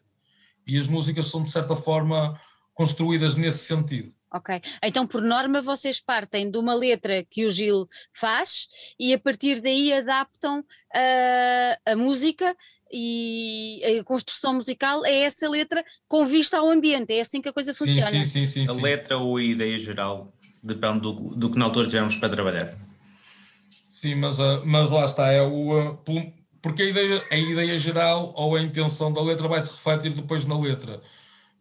E 0.65 0.77
as 0.77 0.87
músicas 0.87 1.27
são, 1.27 1.43
de 1.43 1.51
certa 1.51 1.75
forma, 1.75 2.39
construídas 2.73 3.35
nesse 3.35 3.65
sentido. 3.65 4.13
Ok, 4.31 4.61
então 4.83 5.07
por 5.07 5.23
norma 5.23 5.59
vocês 5.59 5.99
partem 5.99 6.51
de 6.51 6.57
uma 6.57 6.75
letra 6.75 7.23
que 7.23 7.45
o 7.45 7.49
Gil 7.49 7.87
faz 8.13 8.67
e 8.99 9.11
a 9.11 9.19
partir 9.19 9.59
daí 9.59 9.91
adaptam 9.91 10.63
a, 10.93 11.91
a 11.91 11.95
música 11.95 12.55
e 12.91 13.81
a 13.99 14.03
construção 14.03 14.53
musical 14.53 15.03
é 15.03 15.21
essa 15.21 15.49
letra 15.49 15.83
com 16.07 16.25
vista 16.27 16.59
ao 16.59 16.69
ambiente, 16.69 17.11
é 17.13 17.21
assim 17.21 17.41
que 17.41 17.49
a 17.49 17.53
coisa 17.53 17.73
funciona. 17.73 18.11
Sim, 18.11 18.25
sim, 18.25 18.45
sim, 18.45 18.67
a 18.67 18.73
letra 18.73 19.17
ou 19.17 19.37
a 19.37 19.43
ideia 19.43 19.77
geral 19.79 20.31
depende 20.61 21.01
do, 21.01 21.13
do 21.35 21.51
que 21.51 21.57
na 21.57 21.65
altura 21.65 21.87
tivemos 21.87 22.15
para 22.17 22.29
trabalhar. 22.29 22.75
Sim, 23.91 24.15
mas, 24.15 24.39
uh, 24.39 24.61
mas 24.63 24.89
lá 24.89 25.05
está, 25.05 25.31
é 25.31 25.41
o, 25.41 25.91
uh, 25.91 25.97
porque 26.61 26.83
a 26.83 26.85
ideia, 26.85 27.25
a 27.31 27.37
ideia 27.37 27.77
geral 27.77 28.33
ou 28.35 28.55
a 28.55 28.61
intenção 28.61 29.11
da 29.11 29.21
letra 29.21 29.47
vai 29.47 29.61
se 29.61 29.71
refletir 29.71 30.13
depois 30.13 30.45
na 30.45 30.59
letra. 30.59 31.01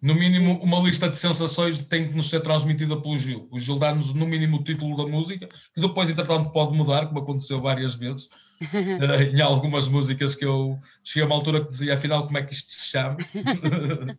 No 0.01 0.15
mínimo, 0.15 0.55
Sim. 0.55 0.61
uma 0.63 0.79
lista 0.79 1.09
de 1.09 1.19
sensações 1.19 1.79
tem 1.81 2.09
que 2.09 2.15
nos 2.15 2.31
ser 2.31 2.41
transmitida 2.41 3.01
pelo 3.01 3.19
Gil. 3.19 3.49
O 3.51 3.59
Gil 3.59 3.79
dá-nos, 3.79 4.15
no 4.15 4.27
mínimo, 4.27 4.59
o 4.59 4.65
título 4.65 4.97
da 4.97 5.11
música, 5.11 5.49
que 5.75 5.81
depois, 5.81 6.09
entretanto, 6.09 6.53
pode 6.53 6.77
mudar, 6.77 7.07
como 7.07 7.19
aconteceu 7.19 7.59
várias 7.59 7.95
vezes. 7.95 8.27
uh, 8.27 9.23
em 9.35 9.41
algumas 9.41 9.89
músicas 9.89 10.37
que 10.37 10.45
eu 10.45 10.79
cheguei 11.03 11.25
a 11.25 11.27
uma 11.27 11.35
altura 11.35 11.61
que 11.61 11.69
dizia, 11.69 11.95
afinal, 11.95 12.25
como 12.27 12.39
é 12.39 12.43
que 12.43 12.55
isto 12.55 12.71
se 12.71 12.87
chama? 12.89 13.17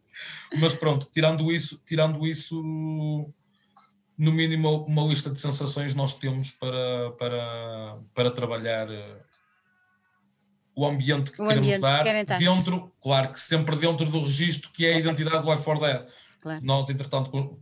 Mas 0.59 0.73
pronto, 0.73 1.07
tirando 1.13 1.49
isso, 1.51 1.81
tirando 1.85 2.27
isso, 2.27 2.61
no 4.17 4.33
mínimo, 4.33 4.83
uma 4.83 5.03
lista 5.03 5.29
de 5.29 5.39
sensações 5.39 5.95
nós 5.95 6.13
temos 6.13 6.51
para, 6.51 7.11
para, 7.11 7.97
para 8.13 8.31
trabalhar 8.31 8.89
uh, 8.89 9.28
o 10.79 10.87
ambiente 10.87 11.31
que 11.31 11.41
o 11.41 11.45
queremos 11.45 11.67
ambiente 11.67 11.81
dar, 11.81 12.03
que 12.03 12.37
dentro, 12.37 12.91
claro 13.01 13.33
que 13.33 13.39
sempre 13.39 13.75
dentro 13.75 14.05
do 14.05 14.23
registro 14.23 14.71
que 14.71 14.85
é 14.85 14.93
a 14.93 14.99
identidade 14.99 15.43
do 15.43 15.51
Life 15.51 15.63
for 15.63 15.77
Dead. 15.77 16.05
Claro. 16.39 16.63
Nós, 16.63 16.89
entretanto, 16.89 17.59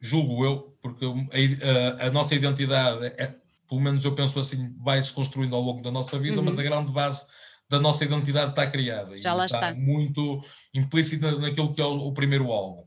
julgo 0.00 0.42
eu, 0.42 0.74
porque 0.80 1.04
a, 1.04 2.04
a, 2.04 2.06
a 2.06 2.10
nossa 2.10 2.34
identidade, 2.34 3.04
é, 3.18 3.34
pelo 3.68 3.82
menos 3.82 4.02
eu 4.02 4.14
penso 4.14 4.38
assim, 4.38 4.74
vai 4.82 5.02
se 5.02 5.12
construindo 5.12 5.54
ao 5.54 5.60
longo 5.60 5.82
da 5.82 5.90
nossa 5.90 6.18
vida, 6.18 6.38
uhum. 6.38 6.44
mas 6.44 6.58
a 6.58 6.62
grande 6.62 6.90
base 6.90 7.26
da 7.68 7.78
nossa 7.78 8.02
identidade 8.02 8.50
está 8.50 8.66
criada. 8.66 9.20
Já 9.20 9.34
lá 9.34 9.44
está, 9.44 9.70
está. 9.70 9.74
muito 9.74 10.42
implícita 10.72 11.32
naquilo 11.38 11.74
que 11.74 11.82
é 11.82 11.84
o, 11.84 12.08
o 12.08 12.12
primeiro 12.14 12.50
álbum. 12.50 12.84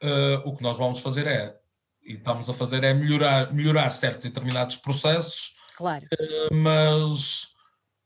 Uh, 0.00 0.38
o 0.44 0.56
que 0.56 0.62
nós 0.62 0.76
vamos 0.76 1.00
fazer 1.00 1.26
é, 1.26 1.56
e 2.04 2.12
estamos 2.12 2.48
a 2.48 2.52
fazer, 2.52 2.84
é 2.84 2.94
melhorar, 2.94 3.52
melhorar 3.52 3.90
certos 3.90 4.30
determinados 4.30 4.76
processos, 4.76 5.56
claro. 5.76 6.06
Uh, 6.12 6.54
mas 6.54 7.57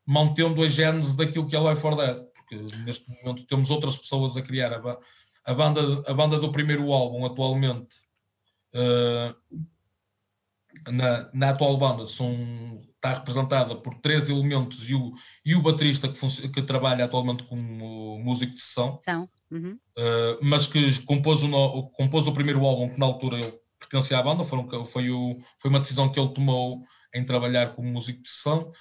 mantendo 0.07 0.63
a 0.63 0.69
gênese 0.69 1.17
daquilo 1.17 1.47
que 1.47 1.57
é 1.57 1.61
Life 1.61 1.81
for 1.81 1.97
Dead, 1.97 2.23
porque 2.35 2.57
neste 2.85 3.09
momento 3.09 3.47
temos 3.47 3.71
outras 3.71 3.97
pessoas 3.97 4.37
a 4.37 4.43
criar 4.43 4.73
a, 4.73 4.99
a 5.45 5.55
banda, 5.55 6.03
a 6.07 6.15
banda 6.15 6.39
do 6.39 6.53
primeiro 6.53 6.93
álbum 6.93 7.25
atualmente. 7.25 7.95
Uh, 8.75 9.35
na, 10.91 11.31
na 11.33 11.51
atual 11.51 11.77
banda 11.77 12.07
são, 12.07 12.81
está 12.97 13.15
representada 13.15 13.77
por 13.77 13.95
três 13.97 14.29
elementos 14.29 14.89
e 14.89 14.95
o, 14.95 15.13
e 15.45 15.55
o 15.55 15.63
baterista 15.63 16.09
que, 16.09 16.49
que 16.49 16.63
trabalha 16.63 17.05
atualmente 17.05 17.45
como 17.45 18.19
músico 18.19 18.55
de 18.55 18.61
sessão, 18.61 18.99
São. 19.01 19.29
Uhum. 19.51 19.79
Uh, 19.99 20.39
mas 20.41 20.67
que 20.67 21.03
compôs 21.05 21.43
o, 21.43 21.83
compôs 21.91 22.27
o 22.27 22.33
primeiro 22.33 22.65
álbum 22.65 22.89
que 22.89 22.99
na 22.99 23.07
altura 23.07 23.39
ele 23.39 23.53
pertencia 23.79 24.19
à 24.19 24.23
banda, 24.23 24.45
foram, 24.45 24.85
foi, 24.85 25.11
o, 25.11 25.37
foi 25.59 25.69
uma 25.69 25.81
decisão 25.81 26.09
que 26.11 26.19
ele 26.19 26.33
tomou 26.33 26.83
em 27.15 27.25
trabalhar 27.25 27.75
como 27.75 27.89
músico 27.89 28.23
de 28.23 28.29
sessão 28.29 28.73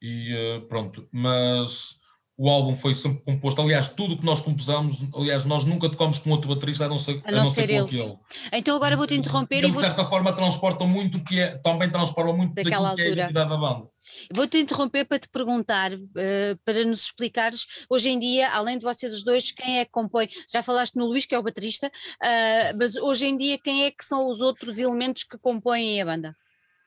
e 0.00 0.34
uh, 0.34 0.66
pronto, 0.66 1.08
mas 1.12 2.00
o 2.42 2.48
álbum 2.48 2.74
foi 2.74 2.94
sempre 2.94 3.22
composto, 3.22 3.60
aliás, 3.60 3.90
tudo 3.90 4.14
o 4.14 4.18
que 4.18 4.24
nós 4.24 4.40
compusamos, 4.40 5.02
aliás, 5.14 5.44
nós 5.44 5.66
nunca 5.66 5.90
tocamos 5.90 6.18
com 6.18 6.30
outro 6.30 6.48
baterista 6.48 6.86
a 6.86 6.88
não 6.88 6.96
ser, 6.96 7.20
a 7.26 7.30
não, 7.30 7.40
a 7.40 7.44
não 7.44 7.50
ser, 7.50 7.66
ser 7.66 7.70
ele. 7.70 8.00
ele. 8.00 8.16
Então 8.50 8.74
agora 8.74 8.96
vou-te 8.96 9.14
interromper 9.14 9.62
e, 9.62 9.70
de 9.70 9.78
certa 9.78 10.06
forma 10.06 10.32
transportam 10.32 10.88
muito 10.88 11.18
o 11.18 11.22
que 11.22 11.38
é, 11.38 11.58
também 11.58 11.90
transportam 11.90 12.34
muito 12.34 12.54
daquela 12.54 12.88
daquilo 12.88 12.88
altura. 12.88 12.96
que 12.96 13.02
é 13.02 13.08
a 13.08 13.26
identidade 13.26 13.50
da 13.50 13.56
banda. 13.58 13.90
Vou-te 14.32 14.56
interromper 14.56 15.04
para 15.04 15.18
te 15.18 15.28
perguntar, 15.28 15.92
uh, 15.92 16.58
para 16.64 16.82
nos 16.82 17.04
explicares, 17.04 17.66
hoje 17.90 18.08
em 18.08 18.18
dia, 18.18 18.50
além 18.52 18.78
de 18.78 18.84
vocês 18.84 19.12
os 19.14 19.22
dois, 19.22 19.52
quem 19.52 19.78
é 19.78 19.84
que 19.84 19.90
compõe? 19.90 20.26
Já 20.50 20.62
falaste 20.62 20.96
no 20.96 21.04
Luís, 21.04 21.26
que 21.26 21.34
é 21.34 21.38
o 21.38 21.42
baterista, 21.42 21.88
uh, 21.88 22.76
mas 22.78 22.96
hoje 22.96 23.26
em 23.26 23.36
dia, 23.36 23.58
quem 23.58 23.84
é 23.84 23.90
que 23.90 24.02
são 24.02 24.30
os 24.30 24.40
outros 24.40 24.78
elementos 24.78 25.24
que 25.24 25.36
compõem 25.36 26.00
a 26.00 26.06
banda? 26.06 26.34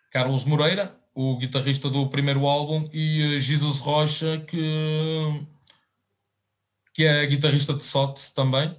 Carlos 0.10 0.46
Moreira, 0.46 0.98
o 1.14 1.38
guitarrista 1.38 1.90
do 1.90 2.10
primeiro 2.10 2.48
álbum, 2.48 2.90
e 2.92 3.40
Jesus 3.40 3.78
Rocha, 3.78 4.40
que, 4.48 5.46
que 6.94 7.04
é 7.04 7.26
guitarrista 7.26 7.74
de 7.74 7.84
SOT 7.84 8.34
também. 8.34 8.76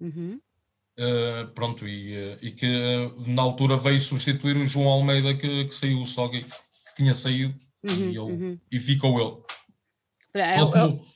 Uhum. 0.00 0.40
Uh, 0.96 1.48
pronto, 1.54 1.86
e, 1.88 2.38
e, 2.40 2.52
que 2.52 3.12
na 3.26 3.42
altura 3.42 3.76
veio 3.76 3.98
substituir 3.98 4.56
o 4.56 4.64
João 4.64 4.86
Almeida 4.86 5.34
que, 5.34 5.64
que 5.64 5.74
saiu 5.74 6.06
só 6.06 6.28
que, 6.28 6.42
que 6.42 6.94
tinha 6.96 7.12
saído 7.12 7.52
uhum, 7.82 7.96
e, 7.96 8.08
ele, 8.10 8.18
uhum. 8.18 8.58
e 8.70 8.78
ficou 8.78 9.20
ele. 9.20 9.42
É, 10.34 10.56
tal, 10.56 10.70
como, 10.70 11.06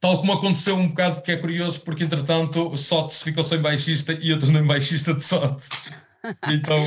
tal, 0.00 0.18
como, 0.18 0.32
aconteceu 0.32 0.76
um 0.76 0.88
bocado, 0.88 1.16
porque 1.16 1.32
é 1.32 1.36
curioso, 1.36 1.82
porque 1.82 2.04
entretanto 2.04 2.74
SOTS 2.74 3.22
ficou 3.22 3.44
sem 3.44 3.60
baixista 3.60 4.14
e 4.14 4.30
eu 4.30 4.38
tornei 4.38 4.62
baixista 4.62 5.12
de 5.12 5.22
SOTS. 5.22 5.68
Então, 6.48 6.84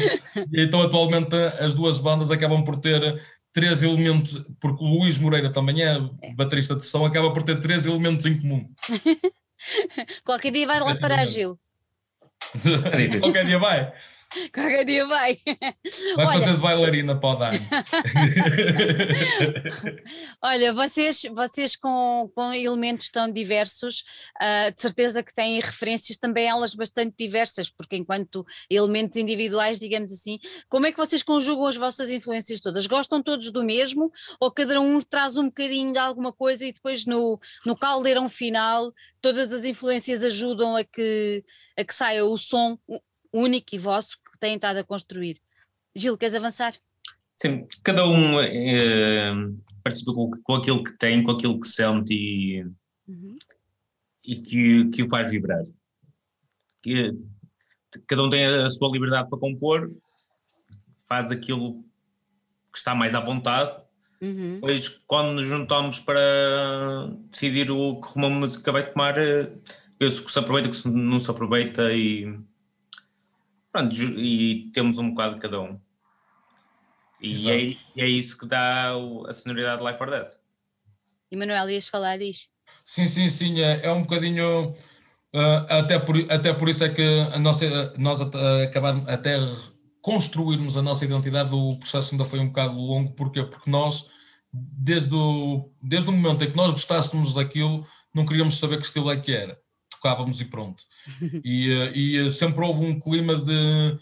então, 0.54 0.82
atualmente, 0.82 1.36
as 1.60 1.74
duas 1.74 2.00
bandas 2.00 2.32
acabam 2.32 2.64
por 2.64 2.78
ter 2.78 3.22
três 3.54 3.84
elementos, 3.84 4.44
porque 4.60 4.84
o 4.84 4.88
Luís 4.88 5.18
Moreira 5.18 5.52
também 5.52 5.82
é, 5.82 6.00
baterista 6.36 6.76
de 6.76 6.84
som, 6.84 7.06
acaba 7.06 7.32
por 7.32 7.44
ter 7.44 7.60
três 7.60 7.86
elementos 7.86 8.26
em 8.26 8.40
comum. 8.40 8.70
Qualquer 10.26 10.52
dia 10.52 10.68
vai 10.68 10.80
lá 10.80 10.96
para 10.96 11.22
a 11.22 11.26
Gil. 11.26 11.60
Qualquer 13.22 13.46
dia 13.46 13.60
vai. 13.60 13.94
Qualquer 14.54 14.86
dia 14.86 15.06
vai. 15.06 15.38
Vai 16.16 16.26
Olha, 16.26 16.40
fazer 16.40 16.54
de 16.54 16.62
bailarina 16.62 17.20
para 17.20 17.30
o 17.30 17.36
Dani. 17.36 17.60
Olha, 20.42 20.74
vocês, 20.74 21.24
vocês 21.34 21.76
com, 21.76 22.32
com 22.34 22.54
elementos 22.54 23.10
tão 23.10 23.32
diversos, 23.32 24.04
uh, 24.42 24.74
de 24.74 24.82
certeza 24.82 25.22
que 25.22 25.34
têm 25.34 25.60
referências 25.60 26.18
também 26.18 26.48
elas 26.48 26.76
bastante 26.76 27.16
diversas, 27.18 27.70
porque 27.70 27.98
enquanto 27.98 28.46
elementos 28.70 29.18
individuais, 29.18 29.80
digamos 29.80 30.12
assim, 30.12 30.40
como 30.70 30.86
é 30.86 30.92
que 30.92 30.98
vocês 30.98 31.24
conjugam 31.24 31.66
as 31.66 31.76
vossas 31.76 32.10
influências 32.10 32.62
todas? 32.62 32.88
Gostam 32.88 33.22
todos 33.22 33.52
do 33.52 33.64
mesmo 33.64 34.12
ou 34.40 34.52
cada 34.52 34.80
um 34.80 35.02
traz 35.02 35.38
um 35.38 35.46
bocadinho 35.46 35.92
de 35.92 36.00
alguma 36.00 36.32
coisa 36.32 36.66
e 36.66 36.72
depois 36.72 37.06
no, 37.06 37.40
no 37.66 37.76
caldeirão 37.76 38.30
final 38.30 38.94
todas 39.22 39.52
as 39.52 39.66
influências 39.66 40.24
ajudam 40.24 40.76
a 40.76 40.84
que, 40.84 41.44
a 41.78 41.84
que 41.84 41.94
saia 41.94 42.26
o 42.26 42.38
som 42.38 42.78
único 43.34 43.76
e 43.76 43.78
vosso 43.78 44.18
que 44.18 44.38
têm 44.40 44.56
estado 44.56 44.78
a 44.78 44.84
construir. 44.84 45.40
Gil, 45.96 46.18
queres 46.18 46.36
avançar? 46.36 46.74
Sim, 47.34 47.68
cada 47.84 48.06
um 48.08 48.40
é, 48.40 49.32
participa 49.84 50.14
com, 50.14 50.32
com, 50.44 50.56
aquilo 50.56 50.84
que 50.84 50.98
tem, 50.98 51.24
com 51.24 51.32
aquilo 51.32 51.60
que 51.60 51.68
sente 51.68 52.14
e, 52.14 52.64
uhum. 53.08 53.38
e 54.24 54.36
que, 54.36 54.90
que 54.90 55.04
o 55.04 55.10
faz 55.10 55.30
vibrar. 55.30 55.66
Que, 56.84 57.12
cada 58.08 58.24
um 58.24 58.30
tem 58.30 58.46
a 58.46 58.70
sua 58.70 58.92
liberdade 58.92 59.30
para 59.30 59.40
compor, 59.40 59.92
faz 61.08 61.32
aquilo 61.32 61.84
que 62.72 62.78
está 62.78 62.96
mais 62.96 63.16
à 63.16 63.20
vontade. 63.20 63.82
Uhum. 64.22 64.56
Depois, 64.56 64.90
quando 65.08 65.34
nos 65.34 65.48
juntamos 65.48 66.00
para 66.00 67.12
decidir 67.32 67.72
o 67.72 68.00
que 68.00 68.08
rumo 68.10 68.28
a 68.28 68.30
música 68.30 68.72
vai 68.72 68.90
tomar, 68.90 69.16
penso 69.98 70.24
que 70.24 70.32
se 70.32 70.40
aproveita, 70.40 70.70
que 70.70 70.88
não 70.88 71.20
se 71.20 71.30
aproveita 71.30 71.92
e 71.92 72.40
Pronto, 73.72 73.96
e 73.96 74.70
temos 74.74 74.98
um 74.98 75.12
bocado 75.12 75.36
de 75.36 75.42
cada 75.42 75.62
um. 75.62 75.80
E 77.22 77.50
é, 77.50 77.62
e 77.64 77.78
é, 77.98 78.08
isso 78.08 78.38
que 78.38 78.48
dá 78.48 78.94
a 79.28 79.34
sonoridade 79.34 79.82
de 79.82 79.90
Life 79.90 80.04
or 80.04 80.10
Death. 80.10 80.32
E 81.32 81.38
Manuel, 81.38 81.70
ias 81.70 81.88
falar 81.88 82.18
disso? 82.18 82.48
Sim, 82.84 83.08
sim, 83.08 83.30
sim, 83.30 83.62
é, 83.62 83.86
é 83.86 83.92
um 83.92 84.02
bocadinho. 84.02 84.72
Uh, 85.34 85.64
até, 85.70 85.98
por, 85.98 86.18
até 86.30 86.54
por 86.54 86.68
isso 86.68 86.84
é 86.84 86.90
que 86.90 87.02
a 87.34 87.40
nossa, 87.40 87.94
nós 87.98 88.20
uh, 88.20 88.64
acabamos 88.68 89.08
até 89.08 89.38
construirmos 90.02 90.76
a 90.76 90.82
nossa 90.82 91.06
identidade, 91.06 91.56
o 91.56 91.78
processo 91.78 92.14
ainda 92.14 92.26
foi 92.26 92.40
um 92.40 92.48
bocado 92.48 92.74
longo, 92.74 93.14
porquê? 93.14 93.44
Porque 93.44 93.70
nós, 93.70 94.10
desde 94.52 95.14
o, 95.14 95.72
desde 95.82 96.10
o 96.10 96.12
momento 96.12 96.44
em 96.44 96.50
que 96.50 96.58
nós 96.58 96.72
gostássemos 96.72 97.36
daquilo, 97.36 97.88
não 98.14 98.26
queríamos 98.26 98.60
saber 98.60 98.78
que 98.78 98.86
estilo 98.86 99.12
é 99.12 99.18
que 99.18 99.32
era 99.32 99.58
tocávamos 100.02 100.42
e 100.42 100.46
pronto. 100.46 100.84
E, 101.46 101.72
eh, 101.72 101.92
e 101.96 102.18
eh, 102.18 102.30
sempre 102.30 102.66
houve 102.66 102.84
um 102.84 103.00
clima 103.00 103.36
de, 103.36 104.00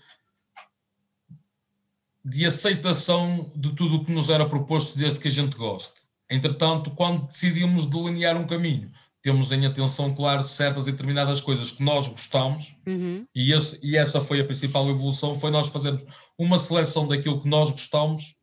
de 2.23 2.45
aceitação 2.45 3.51
de 3.53 3.75
tudo 3.75 3.97
o 3.97 4.05
que 4.05 4.11
nos 4.11 4.29
era 4.29 4.47
proposto 4.47 4.97
desde 4.97 5.19
que 5.19 5.27
a 5.27 5.31
gente 5.31 5.57
goste. 5.57 6.07
Entretanto, 6.29 6.91
quando 6.91 7.27
decidimos 7.27 7.85
delinear 7.85 8.37
um 8.37 8.47
caminho, 8.47 8.91
temos 9.21 9.51
em 9.51 9.65
atenção, 9.65 10.13
claro, 10.15 10.43
certas 10.43 10.87
e 10.87 10.91
determinadas 10.91 11.41
coisas 11.41 11.71
que 11.71 11.83
nós 11.83 12.07
gostamos, 12.07 12.77
uhum. 12.87 13.25
e, 13.35 13.51
esse, 13.51 13.79
e 13.83 13.97
essa 13.97 14.21
foi 14.21 14.39
a 14.39 14.45
principal 14.45 14.89
evolução, 14.89 15.35
foi 15.35 15.51
nós 15.51 15.67
fazermos 15.67 16.05
uma 16.37 16.57
seleção 16.57 17.07
daquilo 17.07 17.41
que 17.41 17.49
nós 17.49 17.71
gostamos 17.71 18.35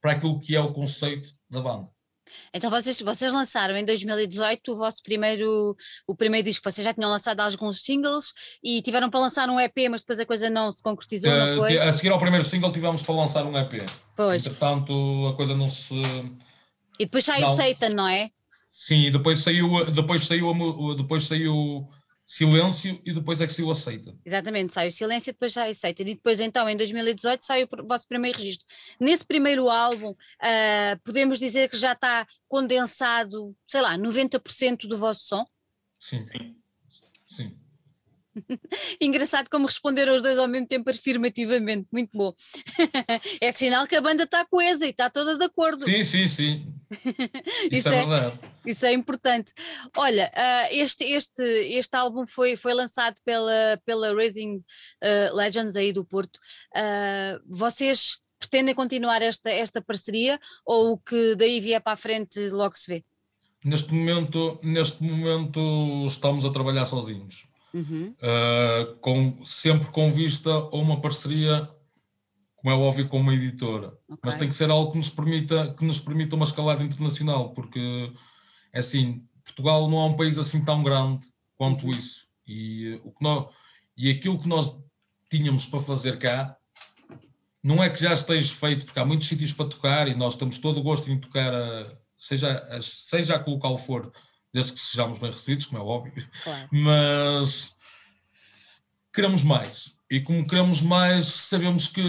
para 0.00 0.12
aquilo 0.12 0.38
que 0.38 0.54
é 0.54 0.60
o 0.60 0.72
conceito 0.72 1.34
da 1.50 1.60
banda. 1.60 1.88
Então 2.52 2.70
vocês, 2.70 3.00
vocês 3.00 3.32
lançaram 3.32 3.76
em 3.76 3.84
2018 3.84 4.72
o 4.72 4.76
vosso 4.76 5.02
primeiro, 5.02 5.76
o 6.06 6.14
primeiro 6.14 6.46
disco, 6.46 6.70
vocês 6.70 6.84
já 6.84 6.92
tinham 6.92 7.10
lançado 7.10 7.40
alguns 7.40 7.82
singles 7.82 8.32
e 8.62 8.82
tiveram 8.82 9.10
para 9.10 9.20
lançar 9.20 9.48
um 9.48 9.60
EP, 9.60 9.88
mas 9.90 10.02
depois 10.02 10.20
a 10.20 10.26
coisa 10.26 10.50
não 10.50 10.70
se 10.70 10.82
concretizou, 10.82 11.30
não 11.30 11.56
foi? 11.56 11.78
A 11.78 11.92
seguir 11.92 12.10
ao 12.10 12.18
primeiro 12.18 12.44
single 12.44 12.72
tivemos 12.72 13.02
para 13.02 13.14
lançar 13.14 13.44
um 13.44 13.56
EP. 13.56 13.82
Pois. 14.16 14.46
Entretanto 14.46 15.28
a 15.28 15.36
coisa 15.36 15.54
não 15.54 15.68
se... 15.68 15.94
E 16.98 17.04
depois 17.04 17.24
saiu 17.24 17.46
não. 17.46 17.56
Satan, 17.56 17.90
não 17.90 18.08
é? 18.08 18.30
Sim, 18.68 19.10
depois 19.10 19.38
saiu, 19.38 19.90
depois 19.90 20.26
saiu, 20.26 20.94
depois 20.96 21.24
saiu 21.24 21.88
Silêncio 22.30 23.02
e 23.04 23.12
depois 23.12 23.40
é 23.40 23.46
que 23.46 23.52
saiu 23.52 23.68
Aceita. 23.72 24.16
Exatamente, 24.24 24.72
sai 24.72 24.86
o 24.86 24.92
Silêncio 24.92 25.30
e 25.30 25.32
depois 25.32 25.52
já 25.52 25.66
Aceita. 25.66 26.02
E 26.02 26.14
depois 26.14 26.38
então 26.38 26.68
em 26.68 26.76
2018 26.76 27.44
sai 27.44 27.64
o 27.64 27.68
vosso 27.88 28.06
primeiro 28.06 28.38
registro. 28.38 28.64
Nesse 29.00 29.24
primeiro 29.24 29.68
álbum 29.68 30.10
uh, 30.12 31.00
podemos 31.02 31.40
dizer 31.40 31.68
que 31.68 31.76
já 31.76 31.90
está 31.90 32.24
condensado, 32.46 33.52
sei 33.66 33.80
lá, 33.80 33.98
90% 33.98 34.86
do 34.86 34.96
vosso 34.96 35.26
som? 35.26 35.44
Sim. 35.98 36.20
sim. 36.20 36.59
Engraçado 39.00 39.48
como 39.48 39.66
responderam 39.66 40.14
os 40.14 40.22
dois 40.22 40.38
ao 40.38 40.48
mesmo 40.48 40.66
tempo 40.66 40.90
afirmativamente, 40.90 41.86
muito 41.92 42.16
bom. 42.16 42.32
é 43.40 43.52
sinal 43.52 43.86
que 43.86 43.96
a 43.96 44.00
banda 44.00 44.24
está 44.24 44.44
coesa 44.44 44.86
e 44.86 44.90
está 44.90 45.10
toda 45.10 45.36
de 45.36 45.44
acordo. 45.44 45.84
Sim, 45.84 46.02
sim, 46.04 46.28
sim. 46.28 46.74
Isso, 47.70 47.88
isso 47.88 47.88
é, 47.88 48.02
é, 48.02 48.06
verdade. 48.06 48.40
Isso 48.66 48.86
é 48.86 48.92
importante. 48.92 49.52
Olha, 49.96 50.28
uh, 50.34 50.74
este, 50.74 51.04
este, 51.04 51.42
este 51.42 51.96
álbum 51.96 52.26
foi, 52.26 52.56
foi 52.56 52.74
lançado 52.74 53.14
pela, 53.24 53.80
pela 53.84 54.12
Raising 54.12 54.56
uh, 54.56 55.36
Legends 55.36 55.76
aí 55.76 55.92
do 55.92 56.04
Porto. 56.04 56.38
Uh, 56.74 57.40
vocês 57.46 58.18
pretendem 58.40 58.74
continuar 58.74 59.22
esta, 59.22 59.50
esta 59.50 59.80
parceria 59.80 60.40
ou 60.64 60.92
o 60.92 60.98
que 60.98 61.36
daí 61.36 61.60
vier 61.60 61.80
para 61.80 61.92
a 61.92 61.96
frente 61.96 62.48
logo 62.48 62.74
se 62.76 62.90
vê? 62.92 63.04
Neste 63.64 63.92
momento, 63.92 64.58
neste 64.62 65.02
momento 65.02 66.06
estamos 66.06 66.44
a 66.46 66.50
trabalhar 66.50 66.86
sozinhos 66.86 67.49
Uhum. 67.72 68.14
Uh, 68.20 68.96
com, 68.96 69.44
sempre 69.44 69.88
com 69.88 70.10
vista 70.10 70.50
a 70.50 70.74
uma 70.76 71.00
parceria, 71.00 71.68
como 72.56 72.74
é 72.74 72.76
óbvio, 72.76 73.08
com 73.08 73.20
uma 73.20 73.34
editora. 73.34 73.88
ok. 74.08 74.18
Mas 74.24 74.34
tem 74.36 74.48
que 74.48 74.54
ser 74.54 74.70
algo 74.70 74.90
que 74.92 74.98
nos 74.98 75.10
permita, 75.10 75.72
que 75.74 75.84
nos 75.84 75.98
permita 76.00 76.36
uma 76.36 76.44
escalada 76.44 76.82
internacional, 76.82 77.54
porque 77.54 78.12
é 78.72 78.80
assim, 78.80 79.20
Portugal 79.44 79.88
não 79.88 79.98
é 80.00 80.04
um 80.06 80.16
país 80.16 80.38
assim 80.38 80.64
tão 80.64 80.82
grande 80.82 81.26
quanto 81.56 81.84
Uhum. 81.86 81.90
isso. 81.92 82.26
E, 82.46 82.94
uh, 82.94 83.08
o 83.08 83.12
que 83.12 83.22
nós, 83.22 83.46
e 83.96 84.10
aquilo 84.10 84.38
que 84.38 84.48
nós 84.48 84.76
tínhamos 85.30 85.66
para 85.66 85.80
fazer 85.80 86.18
cá, 86.18 86.56
não 87.62 87.82
é 87.84 87.90
que 87.90 88.00
já 88.00 88.12
esteja 88.14 88.52
feito, 88.54 88.86
porque 88.86 88.98
há 88.98 89.04
muitos 89.04 89.28
sítios 89.28 89.52
para 89.52 89.68
tocar 89.68 90.08
e 90.08 90.14
nós 90.14 90.34
temos 90.36 90.58
todo 90.58 90.80
o 90.80 90.82
gosto 90.82 91.10
em 91.10 91.20
tocar, 91.20 91.52
a- 91.54 91.94
seja, 92.16 92.58
a- 92.70 92.80
seja 92.80 93.36
a 93.36 93.38
que 93.42 93.50
local 93.50 93.76
for, 93.78 94.10
desde 94.52 94.72
que 94.72 94.80
sejamos 94.80 95.18
bem 95.18 95.30
recebidos, 95.30 95.66
como 95.66 95.82
é 95.82 95.84
óbvio 95.84 96.28
Claro. 96.44 96.68
mas 96.72 97.76
queremos 99.12 99.42
mais. 99.42 99.94
E 100.10 100.20
como 100.20 100.46
queremos 100.46 100.80
mais, 100.82 101.26
sabemos 101.26 101.86
que 101.86 102.02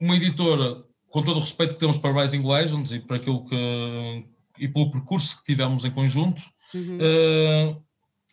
uma 0.00 0.16
editora, 0.16 0.84
com 1.08 1.22
todo 1.22 1.36
o 1.38 1.40
respeito 1.40 1.74
que 1.74 1.80
temos 1.80 1.96
para 1.98 2.22
Rising 2.22 2.46
Legends 2.46 2.92
e 2.92 3.00
para 3.00 3.16
aquilo 3.16 3.44
que 3.46 4.26
e 4.58 4.68
pelo 4.68 4.90
percurso 4.90 5.38
que 5.38 5.44
tivemos 5.44 5.84
em 5.84 5.90
conjunto, 5.90 6.42
Uhum. 6.74 6.98
eh, 7.00 7.76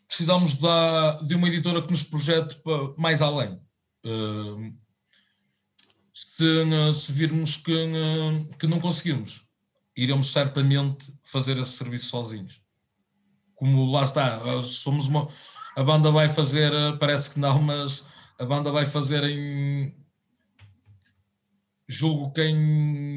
precisamos 0.08 0.54
da, 0.56 1.14
de 1.24 1.34
uma 1.34 1.48
editora 1.48 1.82
que 1.82 1.90
nos 1.90 2.04
projete 2.04 2.56
mais 2.98 3.22
além. 3.22 3.60
Eh, 4.04 4.72
se, 6.14 6.94
se 6.94 7.12
virmos 7.14 7.58
que, 7.58 7.74
que 8.60 8.68
não 8.68 8.80
conseguimos, 8.80 9.44
iremos 9.96 10.32
certamente 10.32 11.12
fazer 11.24 11.58
esse 11.58 11.72
serviço 11.78 12.10
sozinhos. 12.10 12.62
Como 13.58 13.92
lá 13.92 14.04
está, 14.04 14.42
eh, 14.46 14.62
somos 14.62 15.08
uma, 15.08 15.28
a 15.76 15.84
banda 15.84 16.10
vai 16.12 16.30
fazer, 16.30 16.72
eh, 16.72 16.94
parece 17.00 17.30
que 17.30 17.40
não, 17.40 17.62
mas 17.62 18.06
a 18.40 18.46
banda 18.46 18.72
vai 18.72 18.86
fazer 18.86 19.24
em 19.26 19.94
julgo 21.88 22.32
que 22.32 22.42
em 22.42 22.56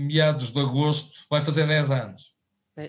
meados 0.07 0.50
de 0.50 0.61
agosto 0.61 1.12
vai 1.29 1.40
fazer 1.40 1.66
10 1.66 1.90
anos. 1.90 2.35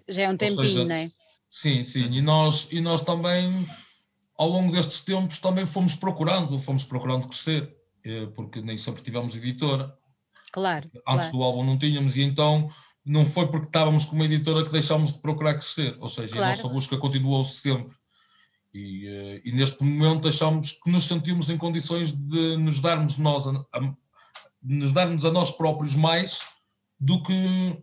Já 0.07 0.23
é 0.23 0.29
um 0.29 0.37
tempinho, 0.37 0.61
seja, 0.61 0.85
não 0.85 0.95
é? 0.95 1.11
Sim, 1.49 1.83
sim. 1.83 2.05
E 2.05 2.21
nós, 2.21 2.69
e 2.71 2.79
nós 2.79 3.01
também, 3.01 3.67
ao 4.37 4.47
longo 4.47 4.71
destes 4.71 5.01
tempos, 5.01 5.39
também 5.39 5.65
fomos 5.65 5.95
procurando, 5.95 6.57
fomos 6.57 6.85
procurando 6.85 7.27
crescer, 7.27 7.75
eh, 8.05 8.27
porque 8.27 8.61
nem 8.61 8.77
sempre 8.77 9.01
tivemos 9.01 9.35
editora. 9.35 9.93
Claro. 10.51 10.89
Antes 11.07 11.29
claro. 11.29 11.31
do 11.31 11.43
álbum 11.43 11.65
não 11.65 11.77
tínhamos, 11.77 12.15
e 12.15 12.21
então 12.21 12.71
não 13.05 13.25
foi 13.25 13.47
porque 13.47 13.67
estávamos 13.67 14.05
com 14.05 14.15
uma 14.15 14.25
editora 14.25 14.63
que 14.63 14.71
deixámos 14.71 15.11
de 15.13 15.19
procurar 15.19 15.55
crescer. 15.55 15.97
Ou 15.99 16.07
seja, 16.09 16.33
a 16.33 16.37
Claro. 16.37 16.55
nossa 16.57 16.67
busca 16.69 16.97
continuou-se 16.97 17.57
sempre. 17.57 17.95
E, 18.73 19.07
eh, 19.07 19.41
e 19.43 19.51
neste 19.51 19.83
momento 19.83 20.27
achamos 20.27 20.71
que 20.71 20.89
nos 20.91 21.05
sentimos 21.07 21.49
em 21.49 21.57
condições 21.57 22.11
de 22.11 22.55
nos 22.57 22.79
darmos 22.79 23.17
nós 23.17 23.47
a, 23.47 23.51
a- 23.73 23.93
nos 24.63 24.91
darmos 24.91 25.25
a 25.25 25.31
nós 25.31 25.51
próprios 25.51 25.95
mais 25.95 26.41
do 26.99 27.21
que 27.23 27.77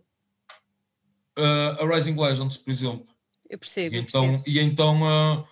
eh, 1.37 1.77
a 1.79 1.85
Rising 1.95 2.15
Legends, 2.19 2.57
por 2.57 2.71
exemplo. 2.71 3.05
Eu 3.49 3.57
percebo, 3.59 3.95
E 3.95 3.99
então, 3.99 4.21
percebo. 4.21 4.43
e 4.47 4.59
então 4.59 5.05
ah, 5.07 5.45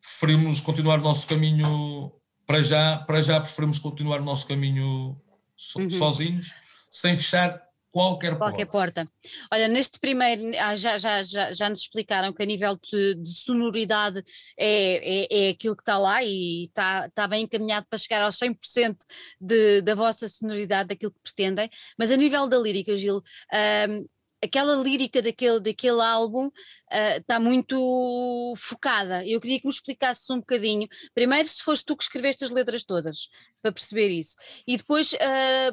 preferimos 0.00 0.60
continuar 0.60 1.00
o 1.00 1.02
nosso 1.02 1.26
caminho 1.26 2.12
para 2.46 2.60
já, 2.62 2.98
para 2.98 3.20
já 3.20 3.40
preferimos 3.40 3.78
continuar 3.78 4.20
o 4.20 4.24
nosso 4.24 4.46
caminho 4.46 5.20
so- 5.56 5.78
Uhum. 5.80 5.90
sozinhos, 5.90 6.52
sem 6.90 7.16
fechar 7.16 7.62
qualquer, 7.90 8.36
Qualquer 8.36 8.66
porta. 8.66 9.04
porta. 9.04 9.12
Olha, 9.52 9.68
neste 9.68 9.98
primeiro, 9.98 10.42
ah, 10.58 10.76
já, 10.76 10.98
já, 10.98 11.22
já, 11.22 11.52
já 11.52 11.68
nos 11.68 11.80
explicaram 11.80 12.32
que 12.32 12.42
a 12.42 12.46
nível 12.46 12.76
de, 12.76 13.14
de 13.16 13.34
sonoridade 13.34 14.22
é, 14.58 15.24
é, 15.24 15.46
é 15.46 15.50
aquilo 15.50 15.76
que 15.76 15.82
está 15.82 15.98
lá 15.98 16.22
e 16.22 16.64
está, 16.64 17.06
está 17.06 17.26
bem 17.26 17.44
encaminhado 17.44 17.86
para 17.88 17.98
chegar 17.98 18.22
aos 18.22 18.36
100% 18.36 18.96
de, 19.40 19.82
da 19.82 19.94
vossa 19.94 20.28
sonoridade, 20.28 20.88
daquilo 20.88 21.12
que 21.12 21.20
pretendem, 21.22 21.68
mas 21.98 22.12
a 22.12 22.16
nível 22.16 22.46
da 22.48 22.58
lírica, 22.58 22.96
Gil, 22.96 23.22
ahm, 23.52 24.04
aquela 24.42 24.74
lírica 24.76 25.20
daquele, 25.22 25.60
daquele 25.60 26.00
álbum 26.00 26.50
ah, 26.90 27.16
está 27.16 27.38
muito 27.38 28.54
focada. 28.56 29.26
Eu 29.26 29.40
queria 29.40 29.60
que 29.60 29.66
me 29.66 29.72
explicasses 29.72 30.28
um 30.30 30.38
bocadinho, 30.38 30.88
primeiro 31.14 31.48
se 31.48 31.62
foste 31.62 31.84
tu 31.86 31.96
que 31.96 32.02
escreveste 32.02 32.44
as 32.44 32.50
letras 32.50 32.84
todas, 32.84 33.28
para 33.62 33.72
perceber 33.72 34.08
isso, 34.08 34.36
e 34.66 34.76
depois 34.76 35.14
ah, 35.20 35.72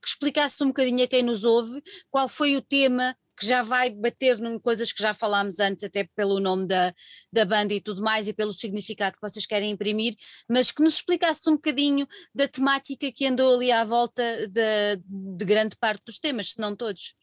que 0.00 0.08
explicasses 0.08 0.60
um 0.60 0.68
bocadinho 0.68 1.04
a 1.04 1.08
quem 1.08 1.22
nos 1.22 1.44
ouve 1.44 1.82
qual 2.10 2.28
foi 2.28 2.56
o 2.56 2.62
tema 2.62 3.16
que 3.36 3.46
já 3.46 3.62
vai 3.62 3.90
bater 3.90 4.38
em 4.38 4.58
coisas 4.58 4.92
que 4.92 5.02
já 5.02 5.12
falámos 5.12 5.58
antes, 5.58 5.84
até 5.84 6.08
pelo 6.14 6.38
nome 6.38 6.66
da, 6.66 6.94
da 7.32 7.44
banda 7.44 7.74
e 7.74 7.80
tudo 7.80 8.02
mais, 8.02 8.28
e 8.28 8.32
pelo 8.32 8.52
significado 8.52 9.16
que 9.16 9.22
vocês 9.22 9.44
querem 9.44 9.72
imprimir, 9.72 10.14
mas 10.48 10.70
que 10.70 10.82
nos 10.82 10.94
explicasse 10.94 11.48
um 11.50 11.54
bocadinho 11.54 12.06
da 12.34 12.46
temática 12.46 13.10
que 13.12 13.26
andou 13.26 13.54
ali 13.54 13.72
à 13.72 13.84
volta 13.84 14.22
de, 14.48 14.96
de 15.36 15.44
grande 15.44 15.76
parte 15.76 16.04
dos 16.06 16.18
temas, 16.18 16.52
se 16.52 16.60
não 16.60 16.76
todos. 16.76 17.14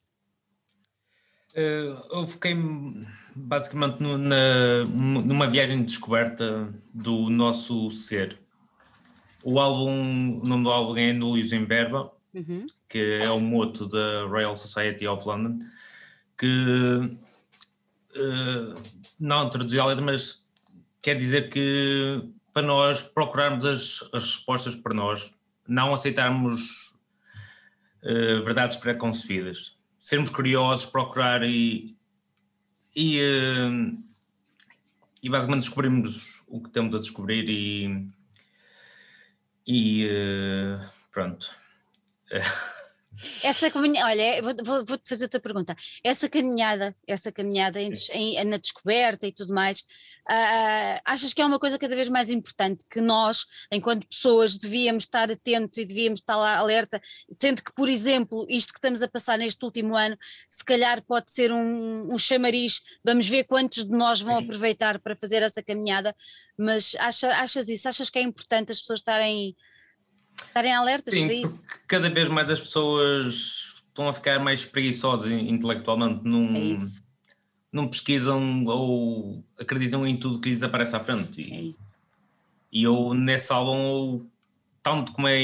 Eh, 1.53 1.95
eu 2.11 2.27
fiquei 2.27 2.55
basicamente 3.35 4.01
no- 4.01 4.17
na- 4.17 4.83
numa 4.85 5.47
viagem 5.49 5.79
de 5.79 5.85
descoberta 5.85 6.73
do 6.93 7.29
nosso 7.29 7.89
ser. 7.91 8.37
O 9.43 9.59
álbum, 9.59 10.39
o 10.43 10.47
nome 10.47 10.63
do 10.63 10.69
álbum 10.71 10.97
é 10.97 11.11
Nulius 11.13 11.51
em 11.51 11.65
Verba, 11.65 12.11
Uhum, 12.33 12.65
que 12.87 13.19
é 13.21 13.29
o 13.31 13.39
moto 13.41 13.85
da 13.87 14.23
Royal 14.27 14.55
Society 14.55 15.05
of 15.07 15.25
London, 15.27 15.59
que 16.37 17.17
eh, 18.15 18.75
não 19.19 19.49
traduziu 19.49 19.81
a 19.81 19.85
letra, 19.87 20.03
mas 20.03 20.45
quer 21.01 21.15
dizer 21.17 21.49
que 21.49 22.21
para 22.53 22.61
nós 22.67 23.01
procurarmos 23.03 23.65
as, 23.65 24.03
as 24.13 24.23
respostas 24.35 24.75
para 24.75 24.93
nós, 24.93 25.33
não 25.67 25.93
aceitarmos 25.93 26.93
eh, 28.03 28.39
verdades 28.41 28.75
pré-concebidas, 28.77 29.75
sermos 30.01 30.31
curiosos, 30.31 30.87
procurar 30.87 31.43
e, 31.43 31.95
e, 32.95 33.19
eh, 33.19 33.97
e 35.21 35.29
basicamente 35.29 35.65
descobrirmos 35.65 36.43
o 36.47 36.59
que 36.59 36.71
temos 36.71 36.95
a 36.95 36.99
descobrir 36.99 37.47
e, 37.47 38.09
e 39.65 40.07
eh, 40.09 40.89
pronto. 41.11 41.55
Essa 43.43 43.69
caminhada, 43.71 44.07
olha, 44.09 44.41
vou- 44.41 44.55
vou- 44.63 44.85
vou-te 44.85 45.07
fazer 45.09 45.25
outra 45.25 45.39
pergunta. 45.39 45.75
Essa 46.03 46.29
caminhada, 46.29 46.95
essa 47.07 47.31
caminhada 47.31 47.79
em- 47.81 47.91
em- 48.13 48.43
na 48.45 48.57
descoberta 48.57 49.27
e 49.27 49.31
tudo 49.31 49.53
mais, 49.53 49.83
ah, 50.29 51.01
achas 51.05 51.33
que 51.33 51.41
é 51.41 51.45
uma 51.45 51.59
coisa 51.59 51.77
cada 51.77 51.95
vez 51.95 52.09
mais 52.09 52.29
importante 52.29 52.85
que 52.89 53.01
nós, 53.01 53.45
enquanto 53.71 54.07
pessoas, 54.07 54.57
devíamos 54.57 55.03
estar 55.03 55.29
atentos 55.31 55.77
e 55.77 55.85
devíamos 55.85 56.19
estar 56.19 56.35
lá 56.35 56.57
alerta, 56.57 57.01
sendo 57.31 57.63
que, 57.63 57.73
por 57.73 57.89
exemplo, 57.89 58.45
isto 58.49 58.73
que 58.73 58.79
estamos 58.79 59.01
a 59.01 59.07
passar 59.07 59.37
neste 59.37 59.63
último 59.63 59.95
ano, 59.97 60.17
se 60.49 60.63
calhar 60.63 61.01
pode 61.03 61.31
ser 61.31 61.51
um, 61.51 62.13
um 62.13 62.17
chamariz, 62.17 62.81
vamos 63.03 63.27
ver 63.27 63.43
quantos 63.45 63.85
de 63.85 63.91
nós 63.95 64.21
vão 64.21 64.37
aproveitar 64.37 64.99
para 64.99 65.15
fazer 65.15 65.41
essa 65.43 65.61
caminhada, 65.63 66.15
mas 66.57 66.95
acha- 66.99 67.35
achas 67.37 67.69
isso? 67.69 67.87
Achas 67.89 68.09
que 68.09 68.19
é 68.19 68.21
importante 68.21 68.71
as 68.71 68.79
pessoas 68.79 68.99
estarem, 68.99 69.55
estarem 70.45 70.73
alertas 70.73 71.13
Sim, 71.13 71.25
para 71.25 71.33
isso? 71.35 71.67
cada 71.87 72.09
vez 72.09 72.27
mais 72.29 72.49
as 72.49 72.59
pessoas 72.59 73.73
estão 73.87 74.07
a 74.07 74.13
ficar 74.13 74.39
mais 74.39 74.65
preguiçosas 74.65 75.29
in- 75.31 75.49
intelectualmente, 75.49 76.21
não, 76.23 76.55
É 76.55 76.73
não 77.71 77.87
pesquisam 77.87 78.65
ou 78.65 79.43
acreditam 79.59 80.05
em 80.05 80.17
tudo 80.17 80.39
que 80.39 80.49
lhes 80.49 80.63
aparece 80.63 80.95
à 80.95 80.99
frente. 81.03 81.41
É 81.53 81.61
E, 81.61 81.69
isso. 81.69 81.95
e 82.71 82.83
eu, 82.83 83.13
nesse 83.13 83.51
álbum, 83.53 84.25
tanto 84.83 85.11
como 85.13 85.27
é 85.27 85.39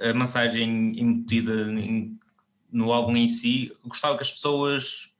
a 0.00 0.14
mensagem 0.14 0.98
embutida 1.00 1.52
em- 1.72 2.18
no 2.72 2.92
álbum 2.92 3.16
em 3.16 3.26
si, 3.28 3.72
gostava 3.84 4.16
que 4.16 4.22
as 4.22 4.30
pessoas 4.30 5.10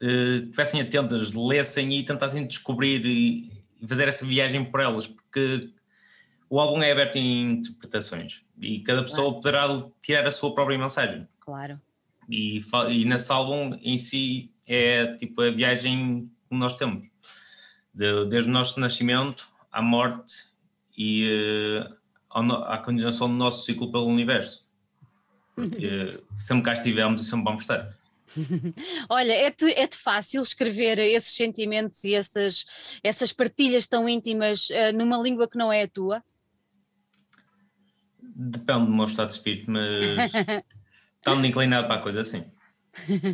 eh, 0.00 0.40
estivessem 0.44 0.80
atentas, 0.80 1.32
lessem 1.34 1.98
e 1.98 2.04
tentassem 2.04 2.46
descobrir 2.46 3.04
e, 3.06 3.50
e 3.80 3.86
fazer 3.88 4.08
essa 4.08 4.24
viagem 4.24 4.64
por 4.64 4.80
elas, 4.80 5.06
porque 5.06 5.70
o 6.48 6.60
álbum 6.60 6.82
é 6.82 6.92
aberto 6.92 7.16
em 7.16 7.52
interpretações 7.52 8.42
e 8.60 8.80
cada 8.80 9.02
pessoa 9.02 9.32
poderá 9.34 9.66
tirar 10.02 10.26
a 10.26 10.32
sua 10.32 10.54
própria 10.54 10.78
mensagem. 10.78 11.26
Claro. 11.40 11.80
E, 12.28 12.60
e 12.90 13.04
nesse 13.04 13.30
álbum 13.32 13.78
em 13.82 13.98
si 13.98 14.50
é 14.66 15.14
tipo 15.16 15.42
a 15.42 15.50
viagem 15.50 16.30
que 16.48 16.56
nós 16.56 16.74
temos, 16.74 17.08
De- 17.92 18.26
desde 18.26 18.48
o 18.48 18.52
nosso 18.52 18.78
nascimento 18.80 19.48
à 19.70 19.82
morte 19.82 20.34
e 20.96 21.80
no- 22.34 22.64
à 22.64 22.78
continuação 22.78 23.28
do 23.28 23.34
nosso 23.34 23.64
ciclo 23.64 23.90
pelo 23.92 24.06
universo. 24.06 24.64
Porque 25.54 26.18
sempre 26.36 26.64
cá 26.64 26.72
estivemos 26.74 27.22
e 27.22 27.24
sempre 27.24 27.44
vamos 27.44 27.62
estar. 27.62 27.96
Olha, 29.08 29.32
é-te 29.32 29.70
é 29.72 29.86
fácil 29.92 30.42
escrever 30.42 30.98
esses 30.98 31.34
sentimentos 31.36 32.02
e 32.04 32.14
essas, 32.14 32.98
essas 33.02 33.32
partilhas 33.32 33.86
tão 33.86 34.08
íntimas 34.08 34.70
eh, 34.70 34.92
numa 34.92 35.18
língua 35.18 35.48
que 35.48 35.58
não 35.58 35.70
é 35.72 35.82
a 35.82 35.88
tua? 35.88 36.24
Depende 38.34 38.86
do 38.86 38.92
meu 38.92 39.04
estado 39.04 39.28
de 39.28 39.34
espírito, 39.34 39.70
mas 39.70 40.32
estando 41.18 41.46
inclinado 41.46 41.86
para 41.86 41.96
a 41.96 42.02
coisa 42.02 42.20
assim. 42.20 42.44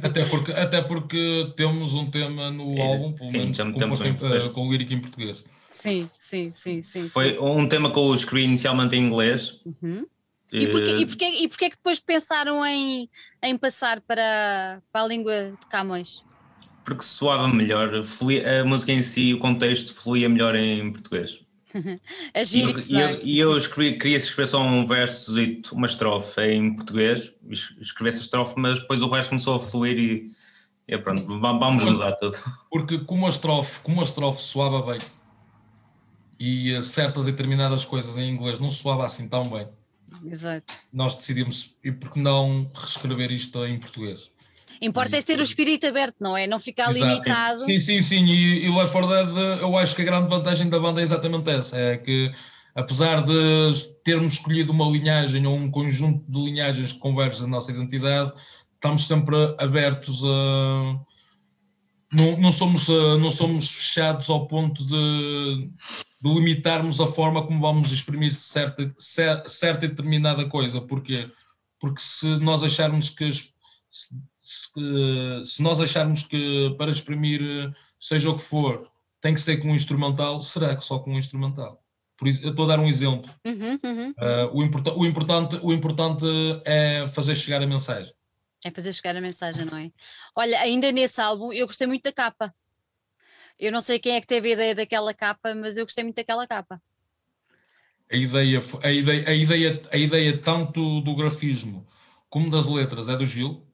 Até 0.02 0.24
porque, 0.24 0.52
até 0.52 0.82
porque 0.82 1.52
temos 1.56 1.94
um 1.94 2.10
tema 2.10 2.50
no 2.50 2.76
É, 2.78 2.82
álbum, 2.82 3.12
pelo 3.12 3.30
sim, 3.30 3.38
menos 3.38 3.60
em 3.60 3.72
português. 3.72 4.48
com 4.48 4.70
lírico 4.70 4.94
em 4.94 5.00
português. 5.00 5.44
Sim, 5.68 6.08
sim, 6.18 6.50
sim, 6.52 6.82
sim. 6.82 7.08
Foi 7.08 7.38
um 7.38 7.68
tema 7.68 7.92
que 7.92 7.98
eu 7.98 8.14
escrevi 8.14 8.44
inicialmente 8.44 8.96
em 8.96 9.06
inglês. 9.06 9.58
sim. 9.62 9.74
Uhum. 9.82 10.06
E, 10.52 10.66
porquê, 10.66 10.90
eh, 10.90 10.98
e, 10.98 11.06
porquê, 11.06 11.28
e 11.44 11.48
porquê 11.48 11.70
que 11.70 11.76
depois 11.76 12.00
pensaram 12.00 12.66
em, 12.66 13.08
em 13.42 13.56
passar 13.56 14.00
para, 14.00 14.82
para 14.92 15.02
a 15.04 15.06
língua 15.06 15.52
de 15.60 15.66
Camões? 15.68 16.24
porque 16.84 17.04
soava 17.04 17.46
melhor, 17.46 18.02
fluía, 18.02 18.62
a 18.62 18.64
música 18.64 18.90
em 18.90 19.02
si, 19.02 19.32
o 19.32 19.38
contexto 19.38 19.94
fluía 19.94 20.28
melhor 20.28 20.56
em 20.56 20.90
português. 20.90 21.39
E 21.74 22.72
que 22.72 22.80
se 22.80 22.94
e 22.94 23.00
eu, 23.00 23.20
e 23.22 23.38
eu 23.38 23.56
escrevi, 23.58 23.98
queria 23.98 24.16
escrever 24.16 24.46
só 24.48 24.62
um 24.62 24.86
verso, 24.86 25.32
uma 25.72 25.86
estrofe 25.86 26.40
em 26.42 26.74
português, 26.74 27.32
es- 27.48 27.74
escrevi 27.80 28.08
essa 28.10 28.22
estrofe, 28.22 28.54
mas 28.56 28.80
depois 28.80 29.00
o 29.02 29.08
resto 29.08 29.30
começou 29.30 29.56
a 29.56 29.60
fluir 29.60 29.98
e, 29.98 30.26
e 30.88 30.98
pronto, 30.98 31.38
va- 31.38 31.52
vamos 31.52 31.84
mudar 31.84 32.12
tudo. 32.12 32.36
Porque 32.70 32.98
como 33.00 33.26
a 33.26 33.28
estrofe, 33.28 33.80
como 33.82 34.00
a 34.00 34.04
estrofe 34.04 34.42
soava 34.42 34.82
bem 34.92 35.00
e 36.38 36.72
eh, 36.72 36.80
certas 36.80 37.28
e 37.28 37.32
determinadas 37.32 37.84
coisas 37.84 38.16
em 38.16 38.30
inglês 38.30 38.58
não 38.58 38.70
soava 38.70 39.04
assim 39.06 39.28
tão 39.28 39.44
bem, 39.48 39.68
Exato. 40.24 40.72
nós 40.92 41.14
decidimos, 41.14 41.76
e 41.84 41.92
por 41.92 42.10
que 42.10 42.18
não 42.18 42.70
reescrever 42.74 43.30
isto 43.30 43.64
em 43.64 43.78
português? 43.78 44.30
Importa 44.80 45.16
é 45.18 45.22
ter 45.22 45.38
o 45.38 45.42
espírito 45.42 45.86
aberto, 45.86 46.16
não 46.20 46.36
é? 46.36 46.46
Não 46.46 46.58
ficar 46.58 46.90
Exato. 46.90 47.04
limitado. 47.04 47.60
Sim, 47.60 47.78
sim, 47.78 48.00
sim. 48.00 48.24
E, 48.24 48.64
e 48.64 48.70
Left 48.74 48.92
4 48.92 49.08
Dead, 49.08 49.36
eh, 49.36 49.62
eu 49.62 49.76
acho 49.76 49.94
que 49.94 50.02
a 50.02 50.04
grande 50.06 50.28
vantagem 50.28 50.70
da 50.70 50.80
banda 50.80 51.00
é 51.00 51.04
exatamente 51.04 51.50
essa: 51.50 51.76
é 51.76 51.98
que, 51.98 52.32
apesar 52.74 53.22
de 53.22 53.32
termos 54.02 54.34
escolhido 54.34 54.72
uma 54.72 54.86
linhagem 54.88 55.46
ou 55.46 55.54
um 55.54 55.70
conjunto 55.70 56.24
de 56.30 56.38
linhagens 56.42 56.92
que 56.94 56.98
convergem 56.98 57.44
a 57.44 57.48
nossa 57.48 57.70
identidade, 57.70 58.32
estamos 58.74 59.06
sempre 59.06 59.36
abertos 59.58 60.24
a. 60.24 60.98
Não, 62.12 62.36
não, 62.38 62.50
somos, 62.50 62.88
eh, 62.88 63.18
não 63.18 63.30
somos 63.30 63.68
fechados 63.68 64.30
ao 64.30 64.46
ponto 64.48 64.84
de, 64.84 65.70
de 66.22 66.34
limitarmos 66.34 67.00
a 67.00 67.06
forma 67.06 67.46
como 67.46 67.60
vamos 67.60 67.92
exprimir 67.92 68.32
certa, 68.32 68.92
cer- 68.98 69.46
certa 69.46 69.84
e 69.84 69.88
determinada 69.88 70.44
coisa. 70.46 70.80
Porquê? 70.80 71.30
Porque 71.78 72.00
se 72.00 72.26
nós 72.38 72.64
acharmos 72.64 73.10
que 73.10 73.30
as- 74.78 75.54
se, 75.54 75.62
nós 75.62 75.80
acharmos 75.80 76.22
que 76.22 76.74
para 76.78 76.90
exprimir 76.90 77.40
eh, 77.42 77.72
seja 77.98 78.30
o 78.30 78.36
que 78.36 78.42
for 78.42 78.90
tem 79.20 79.34
que 79.34 79.40
ser 79.40 79.58
com 79.58 79.68
um 79.68 79.74
instrumental, 79.74 80.40
será 80.40 80.74
que 80.76 80.84
só 80.84 80.98
com 80.98 81.12
um 81.14 81.18
instrumental? 81.18 81.82
Por 82.16 82.28
isso, 82.28 82.42
eu 82.42 82.50
estou 82.50 82.64
a 82.64 82.68
dar 82.68 82.80
um 82.80 82.88
exemplo. 82.88 83.30
Uhum, 83.44 83.78
uhum. 83.82 84.10
Uh, 84.10 84.58
o, 84.58 84.62
importa- 84.62 84.94
o 84.94 85.06
importante, 85.06 85.58
o 85.62 85.72
importante 85.72 86.24
é 86.64 87.06
fazer 87.06 87.34
chegar 87.34 87.62
a 87.62 87.66
mensagem. 87.66 88.12
É 88.64 88.70
fazer 88.70 88.92
chegar 88.92 89.16
a 89.16 89.20
mensagem, 89.20 89.64
não 89.64 89.78
é? 89.78 89.90
Olha, 90.36 90.60
ainda 90.60 90.92
nesse 90.92 91.20
álbum 91.20 91.52
eu 91.52 91.66
gostei 91.66 91.86
muito 91.86 92.02
da 92.02 92.12
capa. 92.12 92.54
Eu 93.58 93.72
não 93.72 93.80
sei 93.80 93.98
quem 93.98 94.16
é 94.16 94.20
que 94.20 94.26
teve 94.26 94.50
a 94.50 94.52
ideia 94.52 94.74
daquela 94.74 95.12
capa, 95.14 95.54
mas 95.54 95.76
eu 95.76 95.84
gostei 95.84 96.04
muito 96.04 96.16
daquela 96.16 96.46
capa. 96.46 96.80
A 98.10 98.16
ideia, 98.16 98.60
a 98.82 98.90
ideia, 98.90 99.28
a 99.28 99.32
ideia, 99.34 99.82
a 99.92 99.96
ideia 99.96 100.38
tanto 100.38 101.00
do 101.00 101.14
grafismo 101.14 101.84
como 102.28 102.50
das 102.50 102.66
letras 102.66 103.08
é 103.08 103.16
do 103.16 103.24
Gil. 103.24 103.66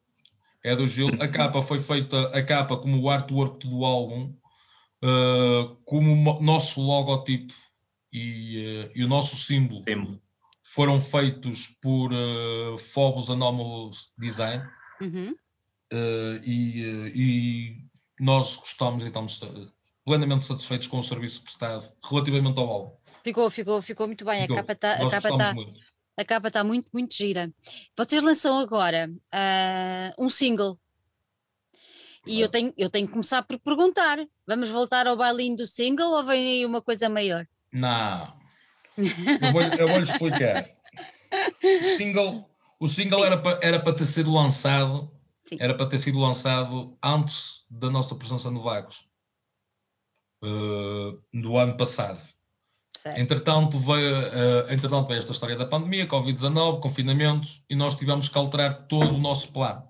É 0.66 0.74
do 0.74 0.84
Gil. 0.84 1.10
A 1.20 1.28
capa 1.28 1.62
foi 1.62 1.78
feita, 1.78 2.20
a 2.36 2.42
capa 2.42 2.76
como 2.76 3.00
o 3.00 3.08
artwork 3.08 3.64
do 3.64 3.84
álbum, 3.84 4.34
uh, 5.00 5.76
como 5.84 6.12
o 6.12 6.42
nosso 6.42 6.80
logotipo 6.80 7.54
e, 8.12 8.84
uh, 8.84 8.90
e 8.92 9.04
o 9.04 9.08
nosso 9.08 9.36
símbolo 9.36 9.80
Sim. 9.80 10.20
foram 10.64 11.00
feitos 11.00 11.68
por 11.80 12.12
uh, 12.12 12.76
Phobos 12.78 13.30
Anomalous 13.30 14.12
Design. 14.18 14.64
Uhum. 15.00 15.36
Uh, 15.92 16.42
e, 16.42 16.84
uh, 16.84 17.06
e 17.14 17.76
nós 18.18 18.56
gostamos 18.56 19.04
e 19.04 19.06
estamos 19.06 19.40
plenamente 20.04 20.46
satisfeitos 20.46 20.88
com 20.88 20.98
o 20.98 21.02
serviço 21.02 21.42
prestado 21.42 21.88
relativamente 22.02 22.58
ao 22.58 22.68
álbum. 22.68 22.96
Ficou, 23.22 23.48
ficou, 23.50 23.80
ficou 23.80 24.08
muito 24.08 24.24
bem. 24.24 24.42
Ficou. 24.42 24.56
A 24.56 24.60
capa 24.60 24.72
está 24.72 24.92
a 24.94 25.10
capa 25.10 25.38
tá, 25.38 25.54
muito. 25.54 25.78
A 26.16 26.24
capa 26.24 26.50
tá 26.50 26.64
muito, 26.64 26.88
muito 26.92 27.14
gira. 27.14 27.52
Vocês 27.96 28.22
lançam 28.22 28.58
agora 28.58 29.10
ah, 29.30 30.14
um 30.18 30.28
single. 30.28 30.78
E 32.26 32.40
eu 32.40 32.48
tenho, 32.48 32.72
eu 32.76 32.90
tenho 32.90 33.06
que 33.06 33.12
começar 33.12 33.42
por 33.42 33.58
perguntar: 33.58 34.18
vamos 34.46 34.70
voltar 34.70 35.06
ao 35.06 35.16
bailinho 35.16 35.56
do 35.56 35.66
single 35.66 36.10
ou 36.10 36.24
vem 36.24 36.46
aí 36.46 36.66
uma 36.66 36.82
coisa 36.82 37.08
maior? 37.08 37.46
Não. 37.72 38.36
Eu 38.96 39.52
vou, 39.52 39.60
eu 39.60 39.88
vou 39.88 40.00
explicar. 40.00 40.70
O 41.62 41.84
single, 41.98 42.48
o 42.80 42.88
single 42.88 43.22
era 43.26 43.36
para 43.36 43.60
era 43.62 43.78
para 43.78 43.92
ter 43.92 44.06
sido 44.06 44.32
lançado, 44.32 45.12
Sim. 45.42 45.58
era 45.60 45.76
para 45.76 45.84
ter 45.84 45.98
sido 45.98 46.18
lançado 46.18 46.96
antes 47.04 47.66
da 47.68 47.90
nossa 47.90 48.14
presença 48.14 48.50
no 48.50 48.60
Vagos, 48.60 49.06
uh, 50.42 51.22
no 51.30 51.58
ano 51.58 51.76
passado. 51.76 52.35
Certo. 53.06 53.20
Entretanto 53.20 53.78
veio, 53.78 54.18
uh, 54.18 54.72
entretanto 54.72 55.08
veio 55.08 55.18
esta 55.18 55.32
história 55.32 55.56
da 55.56 55.66
pandemia, 55.66 56.06
Covid-19, 56.06 56.80
confinamento, 56.80 57.48
e 57.70 57.74
nós 57.74 57.94
tivemos 57.96 58.28
que 58.28 58.38
alterar 58.38 58.86
todo 58.86 59.14
o 59.14 59.20
nosso 59.20 59.52
plano. 59.52 59.84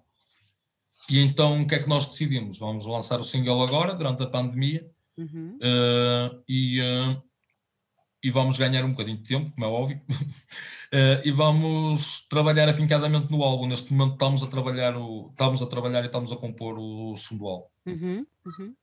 E 1.11 1.19
então 1.21 1.63
o 1.63 1.67
que 1.67 1.75
é 1.75 1.79
que 1.79 1.89
nós 1.89 2.07
decidimos? 2.07 2.59
Vamos 2.59 2.87
lançar 2.87 3.21
o 3.21 3.25
single 3.25 3.63
agora, 3.63 3.95
durante 3.95 4.23
a 4.23 4.27
pandemia, 4.27 4.91
Uhum. 5.17 5.57
Uh, 5.57 6.43
e, 6.47 6.81
uh, 6.81 7.23
e 8.23 8.31
vamos 8.31 8.59
ganhar 8.59 8.85
um 8.85 8.91
bocadinho 8.91 9.17
de 9.17 9.29
tempo, 9.29 9.51
como 9.53 9.67
é 9.67 9.69
óbvio, 9.69 10.01
Uh, 10.87 11.19
e 11.25 11.33
vamos 11.33 12.29
trabalhar 12.29 12.69
afincadamente 12.69 13.31
no 13.31 13.43
álbum. 13.43 13.67
Neste 13.67 13.93
momento 13.93 14.13
estamos 14.13 14.43
a 14.43 14.47
trabalhar, 14.47 14.97
o, 14.97 15.31
estamos 15.31 15.61
a 15.61 15.67
trabalhar 15.67 16.05
e 16.05 16.07
estamos 16.07 16.31
a 16.31 16.37
compor 16.37 16.79
o 16.79 17.17
segundo 17.17 17.49
álbum. 17.49 17.69
Uhum, 17.87 18.27
uhum. 18.47 18.75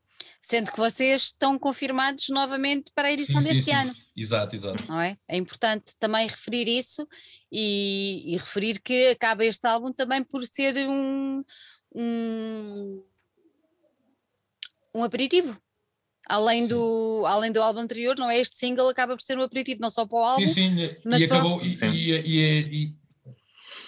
Sendo 0.41 0.71
que 0.71 0.77
vocês 0.77 1.23
estão 1.23 1.57
confirmados 1.57 2.29
novamente 2.29 2.91
para 2.93 3.07
a 3.07 3.11
edição 3.11 3.41
Sim, 3.41 3.47
sim, 3.47 3.53
deste 3.53 3.65
sim. 3.65 3.75
ano, 3.75 3.93
Exato, 4.15 4.55
exato. 4.55 4.83
não 4.87 5.01
é? 5.01 5.17
É 5.27 5.37
importante 5.37 5.95
também 5.97 6.27
referir 6.27 6.67
isso 6.67 7.07
e, 7.51 8.23
e 8.33 8.37
referir 8.37 8.79
que 8.79 9.07
acaba 9.07 9.43
este 9.45 9.65
álbum 9.65 9.91
também 9.91 10.23
por 10.23 10.45
ser 10.45 10.75
um, 10.87 11.43
um, 11.95 13.03
um 14.93 15.03
aperitivo. 15.03 15.57
Além 16.27 16.63
Sim. 16.63 16.69
do, 16.69 17.25
além 17.25 17.51
do 17.51 17.61
álbum 17.61 17.79
anterior, 17.79 18.17
não 18.17 18.29
é? 18.29 18.39
Este 18.39 18.57
single 18.57 18.87
acaba 18.87 19.15
por 19.15 19.21
ser 19.21 19.37
um 19.37 19.41
aperitivo, 19.43 19.81
não 19.81 19.89
só 19.89 20.05
para 20.05 20.17
o 20.17 20.23
álbum. 20.23 20.47
Sim, 20.47 20.75
sim, 20.75 20.95
mas 21.05 21.21
e, 21.21 21.25
acabou, 21.25 21.61
e, 21.61 21.67
Sim. 21.67 21.91
e, 21.91 22.11
e, 22.11 22.95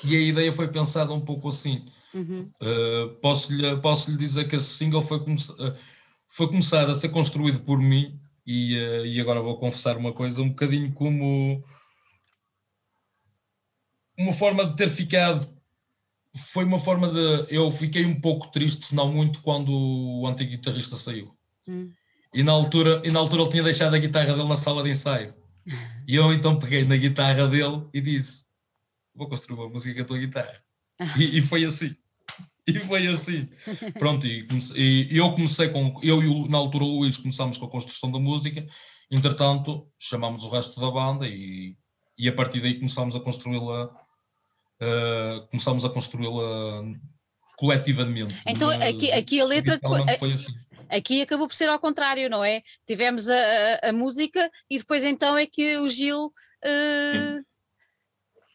e- 0.03 0.15
a 0.15 0.19
ideia 0.19 0.51
foi 0.51 0.67
pensada 0.67 1.13
um 1.13 1.21
pouco 1.21 1.47
assim. 1.49 1.85
Uhum, 2.13 2.49
Uh, 2.61 3.13
posso-lhe 3.21 3.75
posso 3.81 4.09
-lhe 4.09 4.15
dizer 4.17 4.47
que 4.47 4.55
esse 4.55 4.69
single 4.69 5.01
foi, 5.01 5.19
come 5.19 5.35
uh, 5.35 5.75
foi 6.35 6.47
começado 6.47 6.91
a 6.91 6.95
ser 6.95 7.09
construído 7.09 7.61
por 7.61 7.79
mim 7.79 8.19
e, 8.45 8.77
uh, 8.77 9.05
e 9.05 9.21
agora 9.21 9.41
vou 9.41 9.57
confessar 9.57 9.97
uma 9.97 10.13
coisa, 10.13 10.41
um 10.41 10.49
bocadinho 10.49 10.91
como 10.91 11.61
uma 14.17 14.33
forma 14.33 14.65
de 14.65 14.75
ter 14.75 14.89
ficado 14.89 15.55
foi 16.35 16.65
uma 16.65 16.77
forma 16.77 17.09
de 17.09 17.47
eu 17.53 17.71
fiquei 17.71 18.05
um 18.05 18.19
pouco 18.19 18.51
triste, 18.51 18.85
se 18.85 18.95
não 18.95 19.11
muito, 19.11 19.41
quando 19.41 19.71
o 19.71 20.27
antigo 20.27 20.51
guitarrista 20.51 20.97
saiu. 20.97 21.31
hum. 21.67 21.91
E 22.33 22.43
na 22.43 22.51
altura, 22.51 23.01
e 23.05 23.11
na 23.11 23.19
altura 23.19 23.43
ele 23.43 23.51
tinha 23.51 23.63
deixado 23.63 23.95
a 23.95 23.97
guitarra 23.97 24.33
dele 24.33 24.49
na 24.49 24.57
sala 24.57 24.83
de 24.83 24.89
ensaio. 24.89 25.33
E 26.05 26.15
eu 26.15 26.33
então 26.33 26.59
peguei 26.59 26.83
na 26.83 26.97
guitarra 26.97 27.47
dele 27.47 27.87
e 27.93 28.01
disse: 28.01 28.45
Vou 29.15 29.29
construir 29.29 29.57
uma 29.57 29.69
música 29.69 29.95
com 29.95 30.01
a 30.01 30.05
tua 30.05 30.17
guitarra. 30.17 30.61
E, 31.17 31.37
e 31.37 31.41
foi 31.41 31.63
assim. 31.63 31.95
E 32.75 32.79
foi 32.79 33.05
assim. 33.07 33.47
Pronto, 33.99 34.25
e, 34.25 34.47
comecei- 34.47 35.07
e 35.11 35.17
eu 35.17 35.31
comecei 35.33 35.69
com. 35.69 35.99
Eu 36.01 36.23
e 36.23 36.27
o- 36.27 36.47
na 36.47 36.57
altura 36.57 36.83
o 36.83 36.99
Luís 36.99 37.15
começámos 37.17 37.57
com 37.57 37.65
a 37.65 37.69
construção 37.69 38.11
da 38.11 38.17
música. 38.19 38.65
Entretanto, 39.11 39.87
chamámos 39.99 40.43
o 40.43 40.49
resto 40.49 40.79
da 40.81 40.89
banda 40.89 41.27
e, 41.27 41.77
e 42.17 42.27
a 42.27 42.33
partir 42.33 42.61
daí 42.61 42.75
começámos 42.79 43.15
a 43.15 43.19
construí-la. 43.19 43.91
eh, 44.81 45.45
começámos 45.51 45.85
a 45.85 45.89
construí-la 45.89 46.83
coletivamente. 47.57 48.35
Então, 48.47 48.67
Mas, 48.69 48.81
aqui, 48.81 49.11
aqui 49.11 49.39
a 49.41 49.45
letra. 49.45 49.79
foi 50.19 50.33
assim. 50.33 50.51
Aqui 50.89 51.21
acabou 51.21 51.47
por 51.47 51.53
ser 51.55 51.69
ao 51.69 51.79
contrário, 51.79 52.29
não 52.29 52.43
é? 52.43 52.61
Tivemos 52.87 53.29
a, 53.29 53.35
a- 53.35 53.89
a 53.89 53.93
música 53.93 54.49
e 54.69 54.77
depois 54.77 55.03
então 55.03 55.37
é 55.37 55.45
que 55.45 55.77
o 55.77 55.87
Gil, 55.87 56.31
eh, 56.63 57.39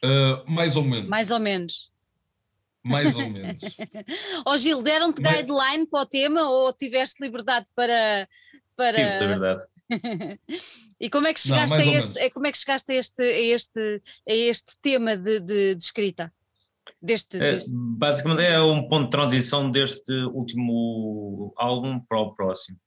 Eh, 0.03 0.45
mais 0.49 0.77
ou 0.77 0.83
menos. 0.85 1.09
mais 1.09 1.31
ou 1.31 1.39
menos. 1.39 1.91
Mais 2.85 3.15
ou 3.17 3.29
menos. 3.29 3.61
Ó 4.47 4.57
Gil, 4.57 4.83
deram-te 4.83 5.21
Mas- 5.23 5.37
guideline 5.37 5.87
para 5.87 6.03
o 6.03 6.07
tema 6.07 6.49
ou 6.49 6.73
tiveste 6.73 7.23
liberdade 7.23 7.67
para. 7.75 8.29
para... 8.77 8.95
Tive, 8.95 9.27
verdade. 9.27 9.63
e 11.01 11.11
como 11.11 11.27
é 11.27 11.35
que 11.35 11.41
Não, 11.41 11.57
chegaste, 11.57 11.77
mais 11.77 11.89
a 11.89 11.93
este, 11.99 12.19
eh, 12.21 12.31
como 12.31 12.47
é 12.47 12.53
que 12.53 12.59
chegaste 12.59 12.93
a 12.93 12.95
este, 12.95 13.23
a 13.23 13.41
este, 13.55 14.03
a 14.29 14.33
este 14.33 14.73
tema 14.81 15.17
de, 15.17 15.41
de- 15.41 15.75
de 15.75 15.83
escrita? 15.83 16.33
Deste, 17.03 17.37
É, 17.37 17.53
deste- 17.53 17.71
basicamente 17.73 18.43
é 18.43 18.61
um 18.61 18.89
ponto 18.89 19.05
de 19.07 19.11
transição 19.11 19.71
deste 19.71 20.13
último 20.33 21.53
álbum 21.57 21.99
para 22.01 22.21
o 22.21 22.35
próximo. 22.35 22.79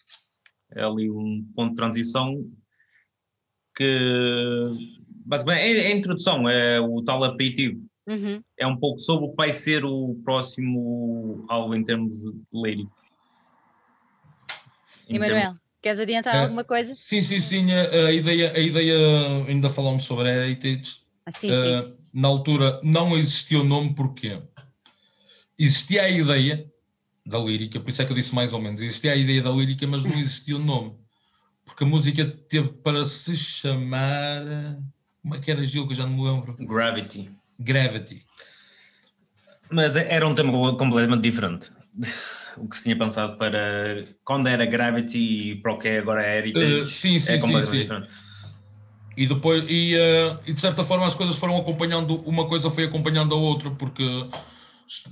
É 0.76 0.84
ali 0.84 1.10
um 1.12 1.46
ponto 1.56 1.72
de 1.72 1.76
transição 1.76 2.34
que 3.76 4.62
basicamente 5.26 5.62
é 5.62 5.84
é 5.84 5.88
a 5.88 5.96
introdução, 5.96 6.48
é 6.50 6.80
o 6.80 7.04
tal 7.04 7.24
aperitivo. 7.24 7.82
Uhum. 8.08 8.44
É 8.58 8.68
um 8.68 8.78
pouco 8.78 9.00
sobre 9.00 9.26
o 9.26 9.30
que 9.30 9.36
vai 9.36 9.54
ser 9.54 9.86
o 9.86 10.16
próximo 10.24 11.46
álbum 11.50 11.76
em 11.76 11.84
termos 11.84 12.14
líricos. 12.54 13.12
Em 15.10 15.16
Emanuel, 15.16 15.56
queres 15.82 16.00
adiantar 16.00 16.36
É. 16.36 16.40
alguma 16.40 16.64
coisa? 16.64 16.96
Sim, 16.96 17.22
sim, 17.22 17.40
sim. 17.40 17.72
A, 17.72 18.08
a 18.08 18.12
ideia, 18.12 18.54
a 18.54 18.60
ideia, 18.60 18.98
ainda 19.48 19.70
falamos 19.70 20.04
sobre 20.04 20.30
a 20.30 20.34
Heritage. 20.34 21.04
Ah, 21.26 21.32
sim, 21.32 21.52
eh, 21.52 21.82
sim. 21.82 21.98
na 22.14 22.28
altura 22.28 22.80
não 22.84 23.18
existia 23.18 23.60
o 23.60 23.64
nome, 23.64 23.96
porquê? 23.96 24.42
Existia 25.58 26.04
a 26.04 26.10
ideia 26.10 26.70
da 27.26 27.40
lírica, 27.40 27.80
por 27.80 27.90
isso 27.90 28.02
é 28.02 28.06
que 28.06 28.12
eu 28.12 28.16
disse 28.16 28.36
mais 28.36 28.52
ou 28.54 28.62
menos. 28.62 28.82
Existia 28.82 29.14
a 29.14 29.16
ideia 29.16 29.42
da 29.42 29.52
lírica, 29.52 29.88
mas 29.88 30.04
não 30.04 30.20
existia 30.20 30.56
o 30.56 30.60
nome. 30.60 30.96
Porque 31.64 31.84
a 31.84 31.88
música 31.88 32.26
teve 32.26 32.70
para 32.70 33.06
se 33.06 33.36
chamar. 33.38 34.44
Como 35.22 35.36
é 35.36 35.40
que 35.40 35.50
era, 35.50 35.64
Gil, 35.64 35.86
que 35.86 35.94
eu 35.94 35.98
já 35.98 36.06
não 36.06 36.18
me 36.18 36.24
lembro? 36.24 36.58
Gravity. 36.66 37.32
Gravity. 37.64 38.26
Mas 39.72 39.96
era 39.96 40.28
um 40.28 40.36
tema 40.36 40.52
completamente 40.78 41.22
diferente. 41.22 41.72
O 42.58 42.68
que 42.68 42.76
se 42.78 42.84
tinha 42.84 42.98
pensado 42.98 43.38
para 43.38 44.06
quando 44.24 44.48
era 44.48 44.66
Gravity 44.66 45.18
e 45.18 45.56
para 45.56 45.74
o 45.74 45.78
que 45.78 45.88
é 45.88 46.00
agora 46.00 46.24
é 46.24 46.38
Heritage 46.38 46.82
Eh, 46.82 46.86
sim, 46.88 47.20
sim, 47.20 47.34
é 47.34 47.38
sim, 47.38 47.42
completamente 47.42 47.72
sim. 47.72 47.82
diferente. 47.82 48.10
E 49.16 49.28
depois, 49.28 49.64
e, 49.68 49.96
eh, 49.96 50.38
e 50.46 50.54
de 50.54 50.62
certa 50.62 50.84
forma 50.84 51.06
as 51.06 51.16
coisas 51.16 51.38
foram 51.38 51.58
acompanhando, 51.58 52.16
uma 52.28 52.48
coisa 52.48 52.70
foi 52.70 52.86
acompanhando 52.86 53.34
a 53.36 53.38
outra, 53.38 53.72
porque 53.72 54.04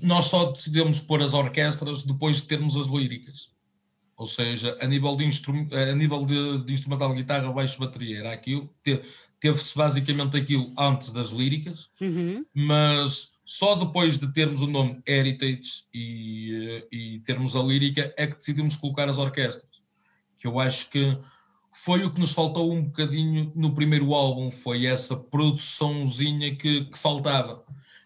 nós 0.01 0.25
só 0.25 0.51
decidimos 0.51 0.99
pôr 0.99 1.21
as 1.21 1.33
orquestras 1.33 2.03
depois 2.03 2.37
de 2.37 2.43
termos 2.43 2.75
as 2.77 2.87
líricas. 2.87 3.49
Ou 4.17 4.27
seja, 4.27 4.77
a 4.79 4.85
nível 4.85 5.15
de, 5.15 5.25
instru 5.25 5.67
a 5.71 5.93
nível 5.93 6.25
de, 6.25 6.63
de 6.65 6.73
instrumental, 6.73 7.13
guitarra, 7.13 7.51
baixo, 7.51 7.79
bateria, 7.79 8.19
era 8.19 8.31
aquilo. 8.31 8.69
Te- 8.83 9.01
Teve-se 9.41 9.75
basicamente 9.75 10.37
aquilo 10.37 10.71
antes 10.77 11.11
das 11.11 11.29
líricas, 11.31 11.89
Uhum. 11.99 12.45
mas 12.55 13.31
só 13.43 13.75
depois 13.75 14.17
de 14.17 14.31
termos 14.31 14.61
o 14.61 14.67
nome 14.67 15.01
Heritage 15.05 15.83
e, 15.93 16.53
eh, 16.53 16.87
e 16.95 17.19
termos 17.19 17.55
a 17.55 17.61
lírica 17.61 18.13
é 18.17 18.27
que 18.27 18.37
decidimos 18.37 18.77
colocar 18.77 19.09
as 19.09 19.17
orquestras. 19.17 19.81
Que 20.37 20.47
eu 20.47 20.59
acho 20.59 20.89
que 20.89 21.17
foi 21.73 22.05
o 22.05 22.11
que 22.11 22.19
nos 22.19 22.33
faltou 22.33 22.71
um 22.71 22.83
bocadinho 22.83 23.51
no 23.55 23.73
primeiro 23.73 24.13
álbum, 24.13 24.49
foi 24.49 24.85
essa 24.85 25.17
produçãozinha 25.17 26.55
que, 26.55 26.85
que 26.85 26.97
faltava. 26.97 27.63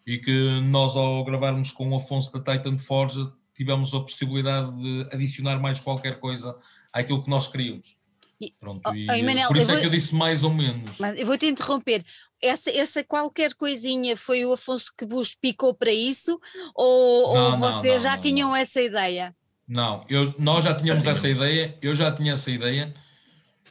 E 0.08 0.18
que 0.20 0.62
nós, 0.62 0.96
ao 0.96 1.24
gravarmos 1.26 1.72
com 1.72 1.90
o 1.90 1.96
Afonso 1.96 2.32
da 2.32 2.54
Titan 2.54 2.78
Forge, 2.78 3.28
tivemos 3.54 3.94
a 3.94 4.00
possibilidade 4.00 4.72
de 4.80 5.10
adicionar 5.14 5.60
mais 5.60 5.80
qualquer 5.80 6.20
coisa 6.20 6.56
àquilo 6.94 7.24
que 7.24 7.30
nós 7.30 7.48
queríamos. 7.48 7.98
E- 8.42 8.52
Pronto, 8.60 8.82
Oh, 8.86 8.94
e, 8.94 9.08
por 9.48 9.56
isso 9.58 9.72
é 9.72 9.74
vou- 9.74 9.80
que 9.82 9.86
eu 9.86 9.90
disse 9.90 10.14
mais 10.14 10.44
ou 10.44 10.54
menos. 10.54 11.00
Mas 11.00 11.18
eu 11.18 11.26
vou 11.26 11.38
te 11.38 11.46
interromper. 11.46 12.04
Essa, 12.42 12.70
essa 12.70 13.04
qualquer 13.04 13.54
coisinha 13.54 14.18
foi 14.18 14.46
o 14.46 14.52
Afonso 14.52 14.92
que 14.98 15.06
vos 15.06 15.34
picou 15.34 15.74
para 15.74 15.92
isso? 15.92 16.40
Ou, 16.76 17.28
ou 17.30 17.34
Não, 17.36 17.58
não, 17.58 17.72
vocês 17.72 17.94
não, 17.96 18.00
já 18.12 18.16
não, 18.16 18.22
tinham 18.22 18.50
não. 18.50 18.56
essa 18.56 18.82
ideia? 18.82 19.36
Não, 19.68 20.06
eu, 20.10 20.34
nós 20.38 20.66
já 20.66 20.76
tínhamos 20.76 21.06
essa 21.08 21.28
ideia, 21.30 21.78
eu 21.82 21.96
já 21.96 22.12
tinha 22.12 22.34
essa 22.34 22.52
ideia, 22.52 22.94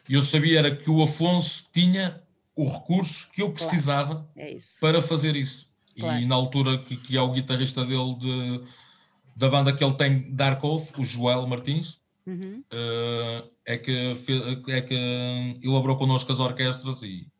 e 0.08 0.14
eu 0.14 0.22
sabia 0.22 0.58
era 0.58 0.74
que 0.74 0.90
o 0.90 1.02
Afonso 1.02 1.66
tinha 1.72 2.20
o 2.56 2.64
recurso 2.64 3.30
que 3.32 3.42
eu 3.42 3.46
Claro. 3.52 3.54
precisava 3.68 4.30
É 4.36 4.52
isso. 4.54 4.78
para 4.80 5.00
fazer 5.00 5.36
isso. 5.36 5.68
Claro. 5.98 6.20
E 6.20 6.26
na 6.26 6.34
altura 6.34 6.78
que, 6.78 6.96
que 6.96 7.16
é 7.16 7.20
o 7.20 7.30
guitarrista 7.32 7.84
dele 7.84 8.14
de, 8.16 8.64
da 9.36 9.48
banda 9.48 9.72
que 9.72 9.84
ele 9.84 9.94
tem, 9.94 10.34
Dark 10.34 10.62
Oath, 10.64 10.98
o 10.98 11.04
Joel 11.04 11.46
Martins, 11.46 12.00
Uhum. 12.27 12.64
eh, 12.70 13.51
é, 13.66 13.79
que 13.79 14.12
é 14.68 14.81
que 14.83 15.61
elaborou 15.62 15.97
connosco 15.97 16.33
as 16.33 16.41
orquestras 16.41 17.03
e, 17.03 17.31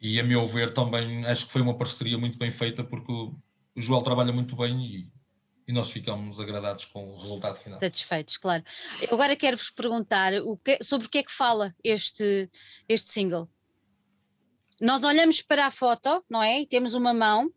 e 0.00 0.20
a 0.20 0.22
meu 0.22 0.46
ver 0.46 0.72
também 0.72 1.24
acho 1.26 1.46
que 1.46 1.52
foi 1.52 1.60
uma 1.60 1.76
parceria 1.76 2.16
muito 2.16 2.38
bem 2.38 2.50
feita 2.50 2.84
porque 2.84 3.10
o, 3.10 3.34
o 3.76 3.80
Joel 3.80 4.02
trabalha 4.02 4.32
muito 4.32 4.54
bem 4.56 4.80
e, 4.86 5.12
e 5.66 5.72
nós 5.72 5.90
ficamos 5.90 6.38
agradados 6.40 6.84
com 6.84 7.08
o 7.12 7.18
resultado 7.18 7.56
final. 7.56 7.78
Satisfeitos, 7.80 8.36
claro. 8.36 8.62
Eu 9.02 9.14
agora 9.14 9.34
quero-vos 9.36 9.70
perguntar 9.70 10.32
o 10.42 10.56
que- 10.56 10.82
sobre 10.82 11.06
o 11.06 11.10
que 11.10 11.18
é 11.18 11.22
que 11.24 11.32
fala 11.32 11.74
este, 11.82 12.48
este 12.88 13.10
single. 13.12 13.48
Nós 14.80 15.02
olhamos 15.02 15.42
para 15.42 15.66
a 15.66 15.70
foto, 15.70 16.24
não 16.30 16.42
é? 16.42 16.60
E 16.62 16.66
temos 16.66 16.94
uma 16.94 17.12
mão, 17.12 17.52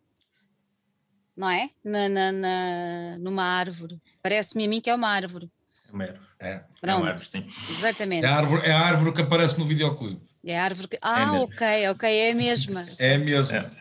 não 1.38 1.50
é? 1.50 1.70
Na, 1.84 2.10
na- 2.10 2.32
na- 2.32 3.18
numa 3.20 3.44
árvore. 3.44 4.02
Parece-me 4.22 4.66
a 4.66 4.68
mim 4.68 4.82
que 4.82 4.90
é 4.90 4.96
uma 4.96 5.08
árvore. 5.08 5.50
É 5.94 5.96
uma 5.96 6.04
árvore. 6.06 6.28
É. 6.40 6.50
É 6.50 6.56
uma 6.56 6.66
Pronto, 6.82 7.08
árvore, 7.08 7.30
sim. 7.30 7.48
exatamente. 7.70 8.26
É 8.26 8.28
a 8.28 8.36
árvore, 8.36 8.68
é 8.68 8.72
a 8.72 8.80
árvore 8.80 9.14
que 9.14 9.22
aparece 9.22 9.60
no 9.60 9.66
videoclipe. 9.66 10.22
É 10.44 10.60
a 10.60 10.64
árvore 10.66 10.88
que... 10.88 10.98
Ah, 11.02 11.26
mesmo. 11.28 11.44
ok, 11.44 11.90
ok, 11.90 12.10
é 12.10 12.32
a 12.32 12.36
mesma. 12.36 12.86
É 12.98 13.18
mesmo. 13.18 13.56
É. 13.56 13.72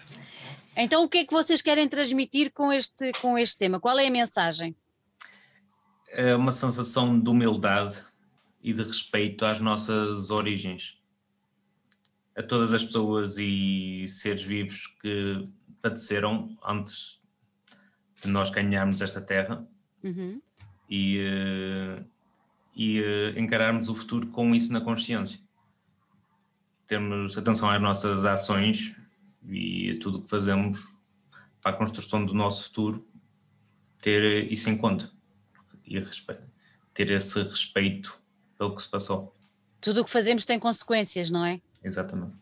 Então 0.77 1.05
o 1.05 1.09
que 1.09 1.19
é 1.19 1.27
que 1.27 1.33
vocês 1.33 1.61
querem 1.61 1.89
transmitir 1.89 2.53
com 2.53 2.73
este, 2.73 3.13
com 3.21 3.37
este 3.39 3.59
tema? 3.59 3.81
Qual 3.81 3.99
é 3.99 4.07
a 4.07 4.11
mensagem? 4.11 4.77
É 6.09 6.37
uma 6.37 6.53
sensação 6.53 7.19
de 7.19 7.29
humildade 7.29 8.05
e 8.63 8.73
de 8.73 8.83
respeito 8.83 9.45
às 9.45 9.59
nossas 9.59 10.31
origens. 10.31 10.99
A 12.37 12.43
todas 12.43 12.73
as 12.73 12.85
pessoas 12.85 13.37
e 13.39 14.07
seres 14.07 14.43
vivos 14.43 14.87
que 15.01 15.49
padeceram 15.83 16.57
antes 16.65 17.21
de 18.23 18.29
nós 18.29 18.51
ganharmos 18.51 19.03
esta 19.03 19.21
terra 19.21 19.67
Uhum. 20.03 20.43
E, 20.95 21.19
eh, 21.21 22.05
e 22.77 22.99
eh, 23.03 23.41
encararmos 23.41 23.89
o 23.89 23.95
futuro 23.95 24.27
com 24.27 24.55
isso 24.55 24.71
na 24.71 24.81
consciência. 24.83 25.41
Termos 26.87 27.39
atenção 27.39 27.71
às 27.71 27.81
nossas 27.81 28.27
ações 28.27 28.95
e 29.49 29.93
a 29.93 29.99
tudo 29.99 30.19
o 30.19 30.23
que 30.23 30.29
fazemos 30.29 30.93
para 31.63 31.71
a 31.71 31.79
construção 31.79 32.27
do 32.27 32.35
nosso 32.35 32.65
futuro, 32.65 33.09
ter 34.03 34.53
isso 34.53 34.69
em 34.69 34.77
conta 34.77 35.11
e 35.87 35.99
respe- 35.99 36.39
ter 36.93 37.11
esse 37.11 37.43
respeito 37.43 38.21
pelo 38.59 38.77
que 38.77 38.83
se 38.83 38.91
passou. 38.91 39.35
Tudo 39.81 40.03
o 40.03 40.05
que 40.05 40.11
fazemos 40.11 40.45
tem 40.45 40.59
consequências, 40.59 41.31
não 41.31 41.45
é? 41.45 41.61
Exatamente. 41.83 42.35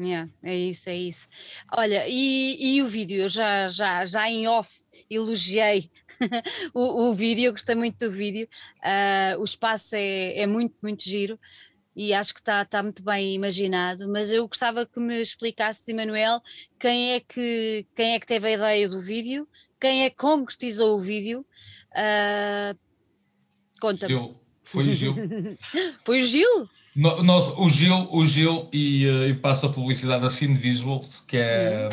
Yeah, 0.00 0.30
é 0.42 0.56
isso, 0.56 0.88
é 0.88 0.96
isso. 0.96 1.28
Olha, 1.72 2.06
e, 2.08 2.76
e 2.76 2.82
o 2.82 2.86
vídeo? 2.86 3.20
Eu 3.22 3.28
já, 3.28 3.68
já, 3.68 4.04
já 4.06 4.30
em 4.30 4.46
off 4.46 4.70
elogiei 5.10 5.90
o, 6.74 7.08
o 7.08 7.14
vídeo, 7.14 7.46
eu 7.46 7.52
gostei 7.52 7.74
muito 7.74 7.98
do 7.98 8.12
vídeo. 8.12 8.48
Ah, 8.82 9.36
o 9.38 9.44
espaço 9.44 9.96
é, 9.96 10.38
é 10.38 10.46
muito, 10.46 10.76
muito 10.82 11.04
giro 11.04 11.38
e 11.94 12.14
acho 12.14 12.32
que 12.32 12.40
está 12.40 12.64
tá 12.64 12.80
muito 12.82 13.02
bem 13.02 13.34
imaginado, 13.34 14.08
mas 14.08 14.30
eu 14.30 14.46
gostava 14.46 14.86
que 14.86 15.00
me 15.00 15.20
explicasse, 15.20 15.90
Emanuel, 15.90 16.40
quem 16.78 17.14
é 17.14 17.20
que, 17.20 17.84
quem 17.96 18.14
é 18.14 18.20
que 18.20 18.26
teve 18.26 18.46
a 18.46 18.52
ideia 18.52 18.88
do 18.88 19.00
vídeo, 19.00 19.48
quem 19.80 20.04
é 20.04 20.10
que 20.10 20.16
concretizou 20.16 20.94
o 20.96 21.00
vídeo. 21.00 21.44
Ah, 21.94 22.74
Conta-me. 23.80 24.36
Foi 24.62 24.88
o 24.88 24.92
Gil. 24.92 25.14
Foi 26.04 26.18
o 26.18 26.22
Gil? 26.22 26.68
No- 26.94 27.22
nós, 27.22 27.48
o 27.56 27.68
Gil, 27.68 28.08
o 28.10 28.24
Gil 28.24 28.68
e, 28.72 29.06
eh, 29.06 29.28
e 29.28 29.34
passa 29.34 29.66
a 29.66 29.70
publicidade 29.70 30.22
da 30.22 30.28
Cine 30.28 30.54
Visuals, 30.54 31.22
que 31.26 31.36
é, 31.36 31.88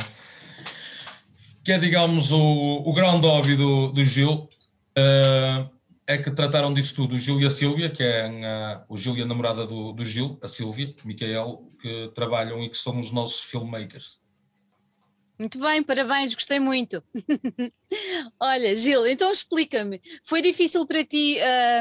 que 1.65 1.71
é 1.71 1.79
digamos, 1.79 2.31
o, 2.31 2.83
o 2.85 2.93
grande 2.93 3.25
hobby 3.25 3.55
do, 3.55 3.91
do 3.91 4.03
Gil, 4.03 4.47
eh, 4.95 5.65
é 6.05 6.15
que 6.15 6.29
trataram 6.29 6.71
disso 6.71 6.93
tudo. 6.93 7.15
O 7.15 7.17
Gil 7.17 7.41
e 7.41 7.45
a 7.45 7.49
Sílvia, 7.49 7.89
que 7.89 8.03
é 8.03 8.27
a, 8.45 8.85
o 8.87 8.95
Gil 8.95 9.17
e 9.17 9.23
a 9.23 9.25
namorada 9.25 9.65
do, 9.65 9.91
do 9.91 10.05
Gil, 10.05 10.37
a 10.43 10.47
Sílvia, 10.47 10.93
Micael, 11.03 11.67
que 11.81 12.11
trabalham 12.13 12.63
e 12.63 12.69
que 12.69 12.77
são 12.77 12.99
os 12.99 13.11
nossos 13.11 13.41
filmmakers. 13.41 14.23
Muito 15.39 15.59
bem, 15.59 15.81
parabéns, 15.81 16.35
gostei 16.35 16.59
muito. 16.59 17.03
Olha, 18.39 18.75
Gil, 18.75 19.07
então 19.07 19.31
explica-me, 19.31 19.99
foi 20.23 20.43
difícil 20.43 20.85
para 20.85 21.03
ti, 21.03 21.37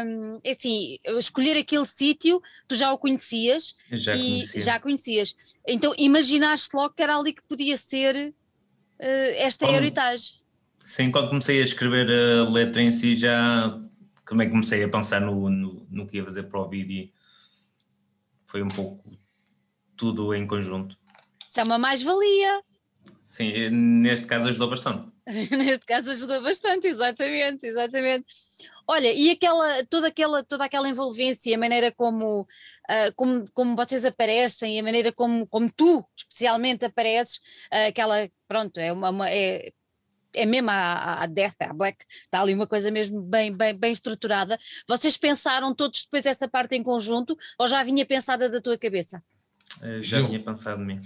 hum, 0.06 0.38
assim, 0.50 0.96
escolher 1.18 1.58
aquele 1.58 1.84
sítio, 1.84 2.40
tu 2.66 2.74
já 2.74 2.90
o 2.90 2.98
conhecias 2.98 3.76
já 3.92 4.16
e 4.16 4.18
conhecia. 4.18 4.60
já 4.60 4.80
conhecias, 4.80 5.36
então 5.68 5.94
imaginaste 5.96 6.74
logo 6.74 6.94
que 6.94 7.02
era 7.02 7.16
ali 7.16 7.32
que 7.32 7.42
podia 7.46 7.76
ser 7.76 8.34
eh, 8.98 9.42
esta 9.44 9.66
Como- 9.66 9.76
heritage. 9.78 10.42
Sim, 10.86 11.10
quando 11.10 11.28
comecei 11.28 11.60
a 11.60 11.64
escrever 11.64 12.08
a 12.10 12.48
letra 12.50 12.82
em 12.82 12.92
si, 12.92 13.16
já 13.16 13.80
como 14.26 14.42
é 14.42 14.44
que 14.46 14.50
comecei 14.50 14.82
a 14.84 14.88
pensar 14.88 15.20
no, 15.20 15.48
no, 15.48 15.86
no 15.90 16.06
que 16.06 16.18
ia 16.18 16.24
fazer 16.24 16.44
para 16.44 16.60
o 16.60 16.68
vídeo. 16.68 17.10
Foi 18.46 18.62
um 18.62 18.68
pouco 18.68 19.10
tudo 19.96 20.34
em 20.34 20.46
conjunto. 20.46 20.96
Isso 21.48 21.60
é 21.60 21.62
uma 21.64 21.78
mais-valia. 21.78 22.62
Sim, 23.22 23.70
neste 23.70 24.26
caso 24.26 24.48
ajudou 24.48 24.68
bastante. 24.68 25.08
Neste 25.50 25.86
caso 25.86 26.10
ajudou 26.10 26.42
bastante, 26.42 26.86
exatamente, 26.86 27.66
exatamente. 27.66 28.26
Olha, 28.86 29.12
e 29.12 29.30
aquela, 29.30 29.84
toda 29.86 30.08
aquela, 30.08 30.42
toda 30.44 30.64
aquela 30.64 30.88
envolvência, 30.88 31.54
a 31.54 31.58
maneira 31.58 31.90
como, 31.92 32.46
ah, 32.88 33.10
como, 33.16 33.50
como 33.52 33.74
vocês 33.76 34.04
aparecem, 34.04 34.78
a 34.78 34.82
maneira 34.82 35.10
como, 35.12 35.46
como 35.46 35.70
tu 35.72 36.04
especialmente 36.16 36.84
apareces, 36.84 37.40
ah, 37.70 37.86
aquela, 37.86 38.28
pronto, 38.46 38.78
é 38.78 38.92
uma, 38.92 39.08
uma- 39.10 39.30
é, 39.30 39.72
é 40.34 40.44
mesmo 40.44 40.68
a, 40.70 41.22
a 41.22 41.26
Death, 41.26 41.62
a 41.62 41.72
Black, 41.72 42.04
está 42.24 42.40
ali 42.42 42.52
uma 42.52 42.66
coisa 42.66 42.90
mesmo 42.90 43.22
bem, 43.22 43.56
bem, 43.56 43.74
bem 43.74 43.92
estruturada. 43.92 44.58
Vocês 44.88 45.16
pensaram 45.16 45.74
todos 45.74 46.02
depois 46.02 46.26
essa 46.26 46.46
parte 46.48 46.74
em 46.76 46.82
conjunto 46.82 47.36
ou 47.58 47.66
já 47.68 47.82
vinha 47.82 48.04
pensada 48.04 48.48
da 48.48 48.60
tua 48.60 48.76
cabeça? 48.76 49.22
Uh, 49.80 50.02
já 50.02 50.18
Gil. 50.18 50.26
tinha 50.28 50.42
pensado 50.42 50.82
em 50.82 50.86
mim. 50.86 51.00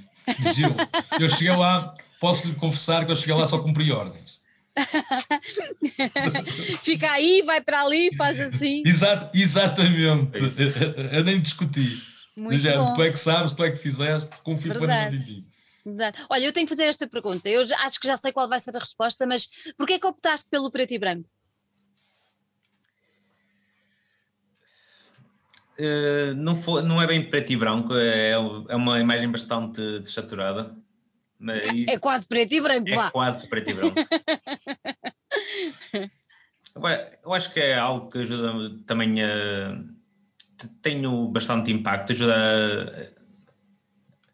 Gil, 0.55 0.75
eu 1.21 1.29
cheguei 1.29 1.55
lá, 1.55 1.95
posso 2.19 2.47
lhe 2.49 2.55
confessar 2.55 3.07
que 3.07 3.13
eu 3.13 3.17
cheguei 3.17 3.35
lá 3.35 3.47
só 3.47 3.59
cumpri 3.61 3.93
ordens. 3.93 4.38
Fica 6.83 7.11
aí, 7.11 7.43
vai 7.43 7.61
para 7.61 7.83
ali, 7.83 8.15
faz 8.17 8.41
assim. 8.41 8.83
Exato, 8.87 9.37
exatamente. 9.37 10.37
É 10.37 11.19
eu 11.19 11.25
nem 11.25 11.41
discuti. 11.41 12.01
Muito 12.37 12.63
bom. 12.63 12.95
Tu 12.95 13.03
é 13.03 13.11
que 13.11 13.19
sabes, 13.19 13.53
tu 13.53 13.65
é 13.65 13.71
que 13.71 13.79
fizeste, 13.79 14.37
confio 14.43 14.75
plenamente 14.75 15.17
em 15.17 15.23
ti. 15.23 15.45
Olha, 16.29 16.45
eu 16.45 16.53
tenho 16.53 16.67
que 16.67 16.75
fazer 16.75 16.85
esta 16.85 17.09
pergunta. 17.09 17.49
Eu 17.49 17.63
acho 17.79 17.99
que 17.99 18.07
já 18.07 18.17
sei 18.17 18.33
qual 18.33 18.49
vai 18.49 18.61
ser 18.61 18.77
a 18.77 18.79
resposta, 18.79 19.27
mas 19.27 19.49
porquê 19.77 19.95
é 19.95 19.99
que 19.99 20.07
optaste 20.07 20.49
pelo 20.51 20.71
preto 20.71 20.93
e 20.93 20.99
branco? 20.99 21.29
Uh, 25.79 26.35
não, 26.35 26.57
foi, 26.57 26.83
não 26.83 27.01
é 27.01 27.07
bem 27.07 27.31
preto 27.31 27.53
e 27.53 27.57
branco, 27.57 27.95
é, 27.95 28.31
é 28.31 28.77
uma 28.77 28.99
imagem 28.99 29.31
bastante 29.31 30.01
desaturada. 30.01 30.77
É, 31.41 31.95
é 31.95 31.99
quase 31.99 32.27
preto 32.27 32.53
e 32.53 32.61
branco, 32.61 32.89
é 32.89 32.95
vá. 32.95 33.11
quase 33.11 33.49
preto 33.49 33.71
e 33.71 33.75
branco. 33.75 33.95
eu 37.25 37.33
acho 37.33 37.53
que 37.53 37.61
é 37.61 37.79
algo 37.79 38.11
que 38.11 38.19
ajuda 38.19 38.77
também 38.87 39.23
a. 39.23 39.81
Tenho 40.83 41.29
bastante 41.29 41.71
impacto, 41.71 42.13
ajuda 42.13 43.15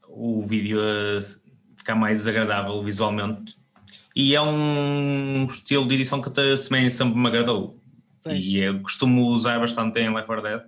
o 0.09 0.47
vídeo 0.47 0.81
a 0.81 1.21
ficar 1.77 1.95
mais 1.95 2.27
agradável 2.27 2.83
visualmente. 2.83 3.59
E 4.17 4.35
é 4.35 4.41
um 4.41 5.47
estilo 5.47 5.87
de 5.87 5.97
edição 5.97 6.23
que 6.23 6.31
também 6.31 6.89
sempre 6.89 7.19
me 7.19 7.27
agradou. 7.27 7.79
Pois. 8.23 8.45
E 8.45 8.59
eu 8.59 8.81
costumo 8.81 9.27
usar 9.27 9.59
bastante 9.59 10.01
em 10.01 10.15
Life 10.15 10.31
or 10.31 10.41
Dead, 10.41 10.63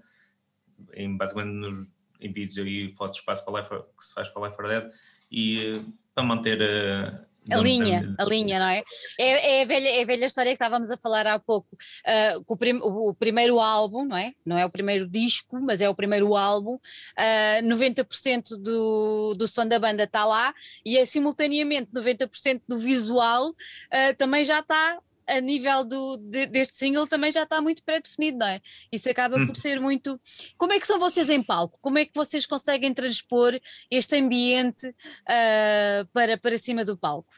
em, 0.93 1.17
basicamente 1.17 1.55
nos, 1.55 1.89
em 2.21 2.33
vídeos 2.33 2.59
e 2.59 2.93
fotos 2.95 3.21
que, 3.21 3.25
para 3.25 3.61
Life, 3.61 3.71
que 3.71 4.05
se 4.05 4.13
faz 4.13 4.29
para 4.29 4.47
Life 4.47 4.61
or 4.61 4.69
Dead. 4.69 4.91
E 5.31 5.81
para 6.17 6.25
manter 6.25 6.63
a, 6.63 7.27
a 7.53 7.59
linha, 7.59 8.15
a 8.19 8.25
linha, 8.25 8.59
não 8.59 8.67
é? 8.67 8.83
É, 9.21 9.59
é, 9.59 9.63
a 9.63 9.65
velha, 9.67 9.89
é 9.89 10.03
a 10.03 10.07
velha 10.07 10.25
história 10.25 10.51
que 10.51 10.55
estávamos 10.55 10.91
a 10.91 10.97
falar 10.97 11.27
há 11.27 11.39
pouco, 11.39 11.69
uh, 11.77 12.43
o, 12.49 12.57
prim, 12.57 12.81
o, 12.83 13.15
primeiro 13.15 13.61
álbum, 13.61 14.07
não 14.07 14.17
é? 14.17 14.33
Não 14.45 14.59
é 14.59 14.65
o 14.65 14.71
primeiro 14.71 15.07
disco, 15.07 15.61
mas 15.61 15.83
é 15.83 15.89
o 15.89 15.95
primeiro 15.95 16.35
álbum, 16.35 16.77
uh, 16.77 16.81
ah, 17.19 17.61
90% 17.63 18.57
do, 18.59 19.35
do 19.35 19.47
som 19.47 19.67
da 19.67 19.79
banda 19.79 20.05
está 20.05 20.25
lá 20.25 20.55
e 20.85 20.97
é 20.97 21.05
simultaneamente 21.05 21.91
90% 21.93 22.63
do 22.67 22.79
visual 22.79 23.51
uh, 23.51 24.17
também 24.17 24.43
já 24.43 24.61
está 24.61 24.99
a 25.27 25.41
nível 25.41 25.85
do, 25.85 26.17
de, 26.17 26.47
deste 26.47 26.77
single 26.77 27.07
também 27.07 27.33
já 27.33 27.43
está 27.43 27.61
muito 27.61 27.83
pré-definido, 27.83 28.39
não 28.39 28.47
é? 28.47 28.61
Isso 28.93 29.11
acaba 29.11 29.45
por 29.45 29.57
ser 29.57 29.81
muito. 29.81 30.21
Como 30.57 30.73
é 30.73 30.81
que 30.81 30.87
são 30.87 30.99
vocês 30.99 31.31
em 31.31 31.43
palco? 31.43 31.79
Como 31.83 31.99
é 31.99 32.05
que 32.05 32.13
vocês 32.15 32.47
conseguem 32.47 32.95
transpor 32.95 33.59
este 33.91 34.17
ambiente 34.17 34.87
uh, 34.89 36.07
para, 36.13 36.39
para 36.39 36.59
cima 36.59 36.85
do 36.85 36.97
palco? 36.97 37.29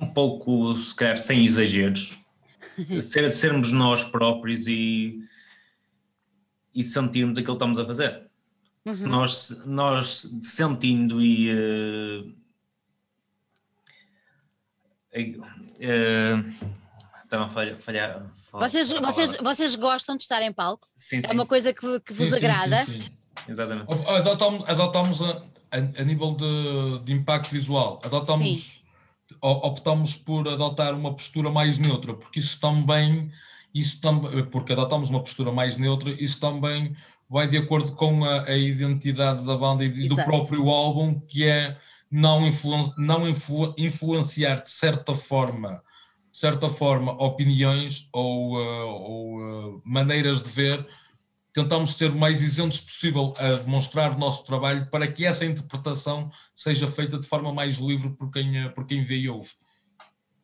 Um 0.00 0.06
pouco, 0.06 0.76
se 0.76 0.94
calhar, 0.94 1.18
sem 1.18 1.44
exageros. 1.44 2.18
Ser, 3.02 3.30
sermos 3.30 3.70
nós 3.70 4.02
próprios 4.04 4.66
e, 4.66 5.20
e 6.74 6.82
sentirmos 6.82 7.38
aquilo 7.38 7.56
que 7.56 7.64
estamos 7.64 7.78
a 7.78 7.86
fazer. 7.86 8.26
Uhum. 8.86 9.08
Nós, 9.08 9.62
nós 9.66 10.30
sentindo 10.42 11.20
e. 11.22 11.52
Uh, 11.52 12.43
Uh, 15.14 16.52
estava 17.22 17.44
a 17.44 17.48
falhar. 17.48 17.76
falhar 17.78 18.26
vocês, 18.52 18.92
vocês, 18.92 19.36
vocês 19.36 19.74
gostam 19.74 20.16
de 20.16 20.22
estar 20.22 20.40
em 20.42 20.52
palco? 20.52 20.86
Sim, 20.94 21.20
sim. 21.20 21.26
É 21.28 21.32
uma 21.32 21.46
coisa 21.46 21.72
que, 21.72 22.00
que 22.00 22.12
vos 22.12 22.28
sim, 22.28 22.36
agrada? 22.36 22.84
Sim, 22.84 23.00
sim, 23.00 23.10
Exatamente. 23.48 23.92
Adotamos, 24.08 24.68
adotamos 24.68 25.22
a, 25.22 25.42
a, 25.72 25.76
a, 25.76 26.04
nível 26.04 26.34
de, 26.34 27.04
de 27.04 27.12
impacto 27.12 27.50
visual, 27.50 28.00
adotamos, 28.04 28.82
optamos 29.40 30.14
por 30.14 30.48
adotar 30.48 30.94
uma 30.94 31.12
postura 31.12 31.50
mais 31.50 31.78
neutra, 31.78 32.14
porque 32.14 32.38
isso 32.38 32.60
também, 32.60 33.30
isso 33.74 34.00
também, 34.00 34.44
porque 34.46 34.72
adotamos 34.72 35.10
uma 35.10 35.20
postura 35.20 35.50
mais 35.50 35.76
neutra, 35.76 36.10
isso 36.10 36.38
também 36.38 36.96
vai 37.28 37.48
de 37.48 37.56
acordo 37.56 37.92
com 37.92 38.24
a, 38.24 38.44
a 38.44 38.56
identidade 38.56 39.44
da 39.44 39.56
banda 39.56 39.84
e 39.84 39.88
Exato. 39.88 40.08
do 40.08 40.24
próprio 40.24 40.68
álbum, 40.68 41.18
que 41.20 41.44
é 41.44 41.76
não, 42.14 42.46
influ, 42.46 42.94
não 42.96 43.28
influ, 43.28 43.74
influenciar 43.76 44.62
de 44.62 44.70
certa 44.70 45.12
forma, 45.12 45.82
de 46.30 46.36
certa 46.36 46.68
forma 46.68 47.10
opiniões 47.20 48.08
ou, 48.12 48.56
uh, 48.56 48.86
ou 48.86 49.38
uh, 49.40 49.82
maneiras 49.84 50.40
de 50.40 50.48
ver, 50.48 50.86
tentamos 51.52 51.94
ser 51.94 52.12
o 52.12 52.16
mais 52.16 52.40
isentos 52.40 52.80
possível 52.80 53.34
a 53.36 53.54
demonstrar 53.54 54.14
o 54.14 54.18
nosso 54.18 54.44
trabalho 54.44 54.88
para 54.90 55.10
que 55.10 55.26
essa 55.26 55.44
interpretação 55.44 56.30
seja 56.54 56.86
feita 56.86 57.18
de 57.18 57.26
forma 57.26 57.52
mais 57.52 57.78
livre 57.78 58.10
por 58.10 58.30
quem, 58.30 58.58
eh, 58.58 58.68
por 58.68 58.86
quem 58.86 59.02
vê 59.02 59.16
e 59.16 59.28
ouve. 59.28 59.50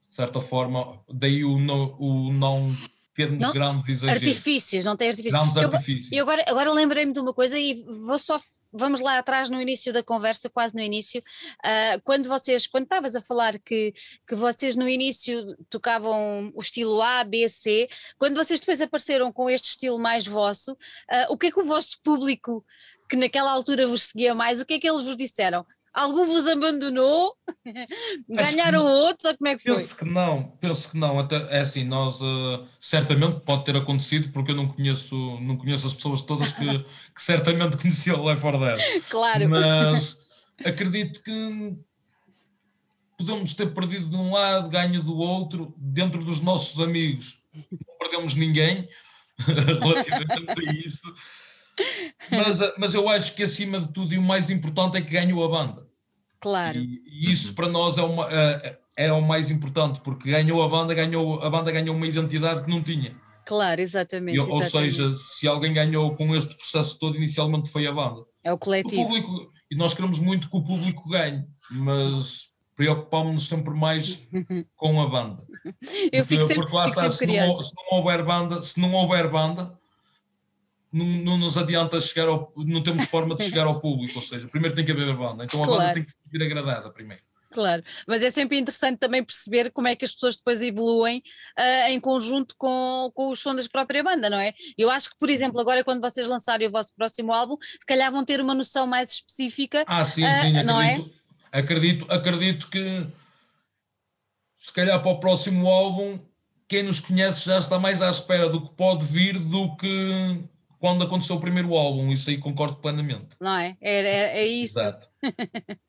De 0.08 0.14
certa 0.14 0.40
forma, 0.40 1.00
daí 1.08 1.44
o, 1.44 1.56
no, 1.56 1.96
o 2.00 2.32
não 2.32 2.76
termos 3.14 3.42
não, 3.42 3.52
grandes 3.52 3.88
exageros. 3.88 4.28
Artifícios, 4.28 4.84
não 4.84 4.96
tem 4.96 5.08
artifícios. 5.08 5.40
Grandes 5.40 5.56
eu, 5.56 5.62
artifícios. 5.62 6.10
E 6.10 6.18
agora, 6.18 6.44
agora 6.48 6.72
lembrei-me 6.72 7.12
de 7.12 7.20
uma 7.20 7.32
coisa 7.32 7.56
e 7.56 7.84
vou 7.84 8.18
só 8.18 8.40
vamos 8.72 9.00
lá 9.00 9.18
atrás 9.18 9.50
no 9.50 9.60
início 9.60 9.92
da 9.92 10.02
conversa, 10.02 10.48
quase 10.48 10.74
no 10.74 10.80
início, 10.80 11.20
uh, 11.20 12.00
quando 12.04 12.28
vocês, 12.28 12.66
quando 12.66 12.84
estavas 12.84 13.16
a 13.16 13.22
falar 13.22 13.58
que, 13.58 13.92
que 14.26 14.34
vocês 14.34 14.76
no 14.76 14.88
início 14.88 15.56
tocavam 15.68 16.52
o 16.54 16.60
estilo 16.60 17.00
A, 17.02 17.24
B, 17.24 17.48
C, 17.48 17.88
quando 18.18 18.36
vocês 18.36 18.60
depois 18.60 18.80
apareceram 18.80 19.32
com 19.32 19.48
este 19.50 19.70
estilo 19.70 19.98
mais 19.98 20.26
vosso, 20.26 20.72
uh, 20.72 21.30
o 21.30 21.36
que 21.36 21.48
é 21.48 21.50
que 21.50 21.60
o 21.60 21.64
vosso 21.64 21.98
público, 22.02 22.64
que 23.08 23.16
naquela 23.16 23.50
altura 23.50 23.86
vos 23.86 24.04
seguia 24.04 24.34
mais, 24.34 24.60
o 24.60 24.66
que 24.66 24.74
é 24.74 24.78
que 24.78 24.88
eles 24.88 25.02
vos 25.02 25.16
disseram? 25.16 25.66
Algum 25.92 26.26
vos 26.26 26.46
abandonou? 26.46 27.34
Ganharam 28.28 28.84
outros? 28.84 29.24
Ou 29.24 29.36
como 29.36 29.48
é 29.48 29.56
que 29.56 29.62
foi? 29.62 29.74
Penso 29.74 29.96
que 29.96 30.04
não, 30.04 30.42
penso 30.60 30.90
que 30.90 30.96
não. 30.96 31.18
Até, 31.18 31.36
é 31.50 31.60
assim, 31.60 31.84
nós 31.84 32.20
uh, 32.20 32.64
certamente 32.80 33.40
pode 33.40 33.64
ter 33.64 33.76
acontecido, 33.76 34.30
porque 34.32 34.52
eu 34.52 34.56
não 34.56 34.68
conheço, 34.68 35.14
não 35.40 35.56
conheço 35.56 35.88
as 35.88 35.94
pessoas 35.94 36.22
todas 36.22 36.52
que, 36.52 36.66
que 37.14 37.22
certamente 37.22 37.76
conheciam 37.76 38.20
o 38.20 38.30
Life 38.30 38.46
or 38.46 38.58
Dead. 38.58 39.02
Claro. 39.08 39.48
Mas 39.48 40.20
acredito 40.64 41.22
que 41.22 41.76
podemos 43.18 43.52
ter 43.54 43.74
perdido 43.74 44.08
de 44.08 44.16
um 44.16 44.32
lado, 44.32 44.70
ganho 44.70 45.02
do 45.02 45.16
outro, 45.18 45.74
dentro 45.76 46.24
dos 46.24 46.40
nossos 46.40 46.80
amigos. 46.80 47.42
Não 47.52 47.98
perdemos 47.98 48.34
ninguém 48.34 48.88
relativamente 49.38 50.68
a 50.68 50.72
isso 50.72 51.14
mas, 52.30 52.60
eh, 52.60 52.74
mas 52.78 52.94
eu 52.94 53.08
acho 53.08 53.34
que 53.34 53.42
acima 53.42 53.80
de 53.80 53.92
tudo 53.92 54.14
e 54.14 54.18
o 54.18 54.22
mais 54.22 54.50
importante 54.50 54.96
é 54.96 55.02
que 55.02 55.12
ganhou 55.12 55.44
a 55.44 55.48
banda. 55.48 55.86
Claro. 56.40 56.78
E, 56.78 57.02
e 57.06 57.30
isso 57.30 57.54
para 57.54 57.68
nós 57.68 57.98
é, 57.98 58.02
uma, 58.02 58.28
é, 58.30 58.78
é 58.96 59.12
o 59.12 59.20
mais 59.20 59.50
importante, 59.50 60.00
porque 60.00 60.30
ganhou 60.30 60.62
a 60.62 60.68
banda, 60.68 60.94
ganhou, 60.94 61.42
a 61.42 61.50
banda 61.50 61.70
ganhou 61.70 61.94
uma 61.94 62.06
identidade 62.06 62.62
que 62.62 62.70
não 62.70 62.82
tinha. 62.82 63.14
Claro, 63.46 63.80
exatamente, 63.80 64.36
e, 64.36 64.40
Ou 64.40 64.62
seja, 64.62 65.12
se 65.16 65.48
alguém 65.48 65.72
ganhou 65.72 66.14
com 66.14 66.36
este 66.36 66.54
processo 66.54 66.98
todo, 66.98 67.16
inicialmente 67.16 67.70
foi 67.70 67.86
a 67.86 67.92
banda. 67.92 68.24
É 68.44 68.52
o 68.52 68.58
coletivo. 68.58 69.02
O 69.02 69.06
público, 69.06 69.52
e 69.70 69.76
nós 69.76 69.94
queremos 69.94 70.18
muito 70.18 70.48
que 70.48 70.56
o 70.56 70.62
público 70.62 71.08
ganhe, 71.08 71.44
mas 71.70 72.50
preocupámos-nos 72.76 73.46
sempre 73.46 73.74
mais 73.74 74.28
com 74.76 75.02
a 75.02 75.08
banda. 75.08 75.44
Eu 76.12 76.24
fico 76.24 76.44
sempre, 76.44 76.62
porque 76.62 76.76
lá 76.76 76.86
está, 76.86 77.10
se 77.10 77.26
não, 77.26 77.60
se 77.60 77.72
não, 77.76 77.98
houver 77.98 78.24
banda, 78.24 78.62
se 78.62 78.80
não 78.80 78.92
houver 78.92 79.30
banda, 79.30 79.78
não, 80.92 81.06
não, 81.06 81.38
nos 81.38 81.56
adianta 81.56 82.00
chegar 82.00 82.28
ao, 82.28 82.52
não 82.56 82.82
temos 82.82 83.06
forma 83.06 83.34
de 83.34 83.44
chegar 83.44 83.66
ao 83.66 83.78
público, 83.80 84.18
ou 84.18 84.24
seja, 84.24 84.48
primeiro 84.48 84.74
tem 84.74 84.84
que 84.84 84.92
haver 84.92 85.08
a 85.08 85.14
banda, 85.14 85.44
então 85.44 85.62
a 85.62 85.66
claro. 85.66 85.82
banda 85.82 85.94
tem 85.94 86.04
que 86.04 86.10
ser 86.10 86.42
agradada 86.42 86.90
primeiro. 86.90 87.22
Claro, 87.52 87.82
mas 88.06 88.22
é 88.22 88.30
sempre 88.30 88.58
interessante 88.58 88.98
também 88.98 89.24
perceber 89.24 89.72
como 89.72 89.88
é 89.88 89.96
que 89.96 90.04
as 90.04 90.12
pessoas 90.12 90.36
depois 90.36 90.62
evoluem 90.62 91.20
uh, 91.58 91.88
em 91.88 91.98
conjunto 91.98 92.54
com, 92.56 93.10
com 93.12 93.28
os 93.28 93.40
sons 93.40 93.64
da 93.64 93.68
própria 93.68 94.04
banda, 94.04 94.30
não 94.30 94.38
é? 94.38 94.54
Eu 94.78 94.88
acho 94.88 95.10
que, 95.10 95.18
por 95.18 95.28
exemplo, 95.28 95.60
agora 95.60 95.82
quando 95.82 96.00
vocês 96.00 96.28
lançarem 96.28 96.68
o 96.68 96.70
vosso 96.70 96.94
próximo 96.94 97.32
álbum, 97.32 97.56
se 97.60 97.84
calhar 97.84 98.10
vão 98.12 98.24
ter 98.24 98.40
uma 98.40 98.54
noção 98.54 98.86
mais 98.86 99.10
específica. 99.14 99.84
Ah, 99.88 100.04
sim, 100.04 100.24
uh, 100.24 100.42
sim, 100.42 100.62
não 100.62 100.80
é? 100.80 100.94
acredito, 100.94 101.10
é? 101.50 101.58
acredito, 101.58 102.06
acredito 102.08 102.68
que 102.68 103.06
se 104.56 104.72
calhar 104.72 105.02
para 105.02 105.10
o 105.10 105.18
próximo 105.18 105.68
álbum, 105.68 106.20
quem 106.68 106.84
nos 106.84 107.00
conhece 107.00 107.46
já 107.46 107.58
está 107.58 107.78
mais 107.78 108.00
à 108.00 108.10
espera 108.10 108.48
do 108.48 108.60
que 108.60 108.72
pode 108.74 109.04
vir 109.04 109.38
do 109.38 109.74
que 109.76 110.40
quando 110.80 111.04
aconteceu 111.04 111.36
o 111.36 111.40
primeiro 111.40 111.74
álbum, 111.74 112.10
isso 112.10 112.30
aí 112.30 112.38
concordo 112.38 112.76
plenamente. 112.76 113.36
Não 113.38 113.54
é? 113.54 113.76
É, 113.80 114.40
é, 114.40 114.46
isso. 114.46 114.80
Exato. 114.80 115.08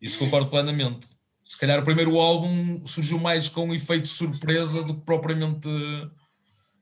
Isso 0.01 0.19
concordo 0.19 0.49
plenamente. 0.49 1.07
Se 1.43 1.57
calhar 1.57 1.79
o 1.79 1.83
primeiro 1.83 2.19
álbum 2.19 2.85
surgiu 2.85 3.17
mais 3.17 3.47
com 3.47 3.69
um 3.69 3.73
efeito 3.73 4.03
de 4.03 4.09
surpresa 4.09 4.83
do 4.83 4.95
que 4.95 5.05
propriamente 5.05 5.67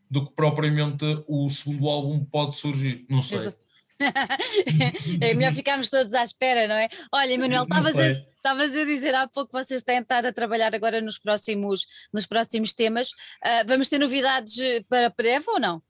do 0.10 0.26
que 0.26 0.34
propriamente 0.34 1.06
o 1.28 1.48
segundo 1.50 1.88
álbum 1.88 2.26
pode 2.26 2.56
surgir. 2.56 3.06
Não 3.08 3.22
sei. 3.22 3.38
Exato. 3.38 3.60
é 5.22 5.34
melhor 5.36 5.54
ficarmos 5.54 5.90
todos 5.90 6.14
à 6.16 6.24
espera, 6.24 6.68
não 6.68 6.76
é? 6.76 6.90
Olha, 7.14 7.38
Manuel, 7.38 7.64
estavas 7.64 8.76
a, 8.76 8.82
a 8.82 8.86
dizer 8.86 9.14
há 9.14 9.28
pouco 9.28 9.52
que 9.52 9.64
vocês 9.64 9.84
têm 9.84 10.00
estado 10.00 10.26
a 10.26 10.34
trabalhar 10.34 10.74
agora 10.74 11.00
nos 11.00 11.20
próximos, 11.20 11.86
nos 12.12 12.26
próximos 12.26 12.74
temas. 12.74 13.12
Uh, 13.12 13.68
vamos 13.68 13.88
ter 13.88 14.00
novidades 14.00 14.56
para 14.90 15.10
breve 15.10 15.46
ou 15.50 15.60
não? 15.60 15.84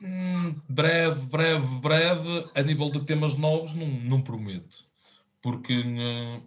Hum, 0.00 0.54
breve, 0.68 1.26
breve, 1.26 1.80
breve, 1.80 2.44
a 2.54 2.62
nível 2.62 2.90
de 2.90 3.04
temas 3.04 3.36
novos, 3.36 3.74
não, 3.74 3.86
não 3.86 4.22
prometo. 4.22 4.86
Porque 5.42 5.78
uh, 5.78 6.42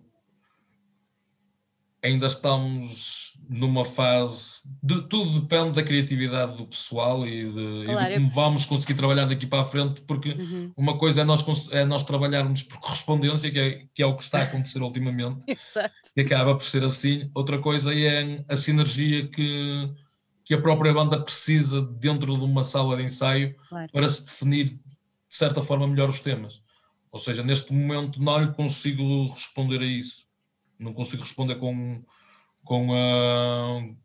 ainda 2.03 2.27
estamos 2.27 3.37
numa 3.49 3.85
fase. 3.85 4.61
De, 4.81 5.07
tudo 5.07 5.41
depende 5.41 5.71
da 5.71 5.83
criatividade 5.83 6.57
do 6.57 6.65
pessoal 6.65 7.27
e 7.27 7.45
de, 7.51 7.85
claro, 7.85 8.13
e 8.13 8.15
de 8.15 8.15
como 8.15 8.29
vamos 8.31 8.65
conseguir 8.65 8.95
trabalhar 8.95 9.25
daqui 9.25 9.45
para 9.45 9.61
a 9.61 9.65
frente, 9.65 10.01
porque 10.01 10.31
uhum. 10.31 10.73
uma 10.75 10.97
coisa 10.97 11.21
é 11.21 11.23
nós, 11.23 11.45
é 11.71 11.85
nós 11.85 12.03
trabalharmos 12.03 12.63
por 12.63 12.79
correspondência, 12.79 13.51
que 13.51 13.59
é, 13.59 13.85
que 13.93 14.01
é 14.01 14.05
o 14.05 14.15
que 14.15 14.23
está 14.23 14.39
a 14.39 14.43
acontecer 14.43 14.81
ultimamente, 14.81 15.45
Exato. 15.47 15.93
e 16.15 16.21
acaba 16.21 16.55
por 16.55 16.65
ser 16.65 16.83
assim. 16.83 17.29
Outra 17.33 17.59
coisa 17.59 17.93
é 17.93 18.43
a 18.47 18.57
sinergia 18.57 19.27
que, 19.27 19.89
que 20.51 20.55
a 20.55 20.61
própria 20.61 20.93
banda 20.93 21.17
precisa 21.17 21.81
dentro 21.81 22.37
de 22.37 22.43
uma 22.43 22.61
sala 22.61 22.97
de 22.97 23.03
ensaio 23.03 23.55
claro. 23.69 23.89
para 23.89 24.09
se 24.09 24.25
definir 24.25 24.65
de 24.65 24.79
certa 25.29 25.61
forma 25.61 25.87
melhor 25.87 26.09
os 26.09 26.19
temas. 26.19 26.61
Ou 27.09 27.19
seja, 27.19 27.41
neste 27.41 27.71
momento 27.71 28.21
não 28.21 28.37
lhe 28.37 28.51
consigo 28.51 29.27
responder 29.27 29.79
a 29.79 29.85
isso 29.85 30.29
não 30.81 30.93
consigo 30.93 31.21
responder 31.21 31.55
com, 31.55 32.03
com, 32.65 32.89
uh, 32.89 33.95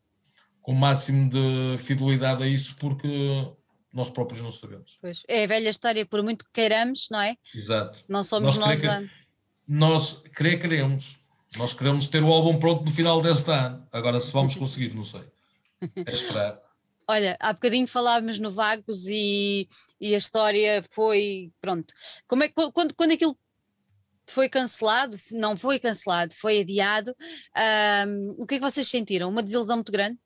com 0.61 0.73
o 0.73 0.75
máximo 0.75 1.31
de 1.31 1.79
fidelidade 1.79 2.43
a 2.43 2.47
isso 2.47 2.77
porque 2.77 3.09
nós 3.93 4.11
próprios 4.11 4.43
não 4.43 4.53
sabemos. 4.53 4.99
Pois. 5.01 5.23
É 5.27 5.45
a 5.45 5.47
velha 5.47 5.71
história, 5.71 6.05
por 6.05 6.23
muito 6.23 6.45
que 6.45 6.53
queiramos, 6.53 7.09
não 7.11 7.21
é? 7.21 7.37
Exato. 7.55 7.99
Não 8.09 8.23
somos 8.23 8.59
nós. 8.59 8.85
Nós, 8.85 8.87
a... 8.87 9.03
nós 9.67 10.23
querer 10.37 10.59
queremos. 10.59 11.19
Nós 11.57 11.73
queremos 11.73 12.07
ter 12.09 12.23
o 12.23 12.31
álbum 12.31 12.59
pronto 12.59 12.85
no 12.85 12.91
final 12.91 13.23
deste 13.23 13.51
ano. 13.51 13.87
Agora, 13.91 14.21
se 14.21 14.31
vamos 14.31 14.55
conseguir, 14.57 14.95
não 14.95 15.05
sei. 15.05 15.23
É 15.81 16.11
esperar. 16.11 16.61
Olha, 17.09 17.37
há 17.39 17.53
bocadinho 17.53 17.87
falávamos 17.87 18.39
no 18.39 18.51
Vagos 18.51 19.07
e, 19.07 19.69
e 20.01 20.15
a 20.15 20.19
história 20.19 20.83
foi. 20.83 21.53
Pronto. 21.61 21.95
Como 22.27 22.43
é, 22.43 22.49
quando, 22.49 22.95
quando 22.95 23.13
aquilo 23.13 23.39
foi 24.29 24.49
cancelado, 24.49 25.17
não 25.33 25.57
foi 25.57 25.79
cancelado, 25.79 26.35
foi 26.35 26.61
adiado. 26.61 27.15
Um, 28.09 28.43
o 28.43 28.47
que 28.47 28.57
é 28.57 28.59
que 28.59 28.65
vocês 28.65 28.89
sentiram? 28.89 29.29
Uma 29.29 29.43
desilusão 29.43 29.77
muito 29.77 29.93
grande? 29.93 30.19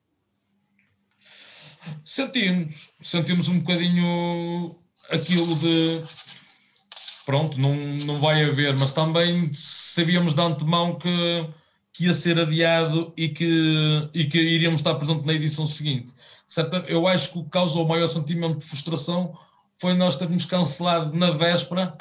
Sentimos, 2.05 2.93
sentimos 3.03 3.49
um 3.49 3.61
bocadinho 3.61 4.79
aquilo 5.11 5.55
de 5.57 6.03
pronto, 7.25 7.59
não, 7.59 7.75
não 7.75 8.19
vai 8.19 8.45
haver, 8.45 8.77
mas 8.77 8.93
também 8.93 9.53
sabíamos 9.53 10.35
de 10.35 10.41
antemão 10.41 10.99
que, 10.99 11.49
que 11.93 12.07
ia 12.07 12.15
ser 12.15 12.39
adiado 12.39 13.13
e 13.17 13.29
que, 13.29 14.09
e 14.15 14.25
que 14.27 14.39
iríamos 14.39 14.81
estar 14.81 14.95
presente 14.95 15.27
na 15.27 15.33
edição 15.33 15.67
seguinte. 15.67 16.15
Certo? 16.47 16.77
Eu 16.89 17.07
acho 17.07 17.33
que 17.33 17.39
o 17.39 17.45
que 17.45 17.51
causou 17.51 17.85
o 17.85 17.89
maior 17.89 18.07
sentimento 18.07 18.59
de 18.59 18.65
frustração 18.65 19.37
foi 19.75 19.95
nós 19.95 20.17
termos 20.17 20.45
cancelado 20.45 21.15
na 21.15 21.31
véspera 21.31 21.97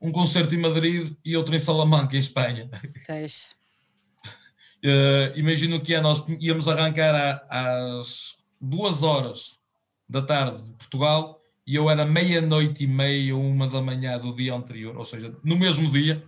um 0.00 0.12
concerto 0.12 0.54
em 0.54 0.58
Madrid 0.58 1.14
e 1.24 1.36
outro 1.36 1.54
em 1.54 1.58
Salamanca, 1.58 2.16
em 2.16 2.18
Espanha. 2.18 2.68
Uh, 4.84 5.32
imagino 5.36 5.80
que 5.80 5.94
é, 5.94 6.00
nós 6.00 6.24
íamos 6.40 6.68
arrancar 6.68 7.46
às 7.48 8.36
duas 8.60 9.02
horas 9.02 9.58
da 10.08 10.22
tarde 10.22 10.62
de 10.62 10.72
Portugal 10.72 11.40
e 11.66 11.74
eu 11.74 11.90
era 11.90 12.04
meia-noite 12.04 12.84
e 12.84 12.86
meia, 12.86 13.36
uma 13.36 13.66
da 13.66 13.82
manhã 13.82 14.16
do 14.18 14.32
dia 14.34 14.54
anterior, 14.54 14.96
ou 14.96 15.04
seja, 15.04 15.34
no 15.42 15.56
mesmo 15.56 15.90
dia, 15.90 16.22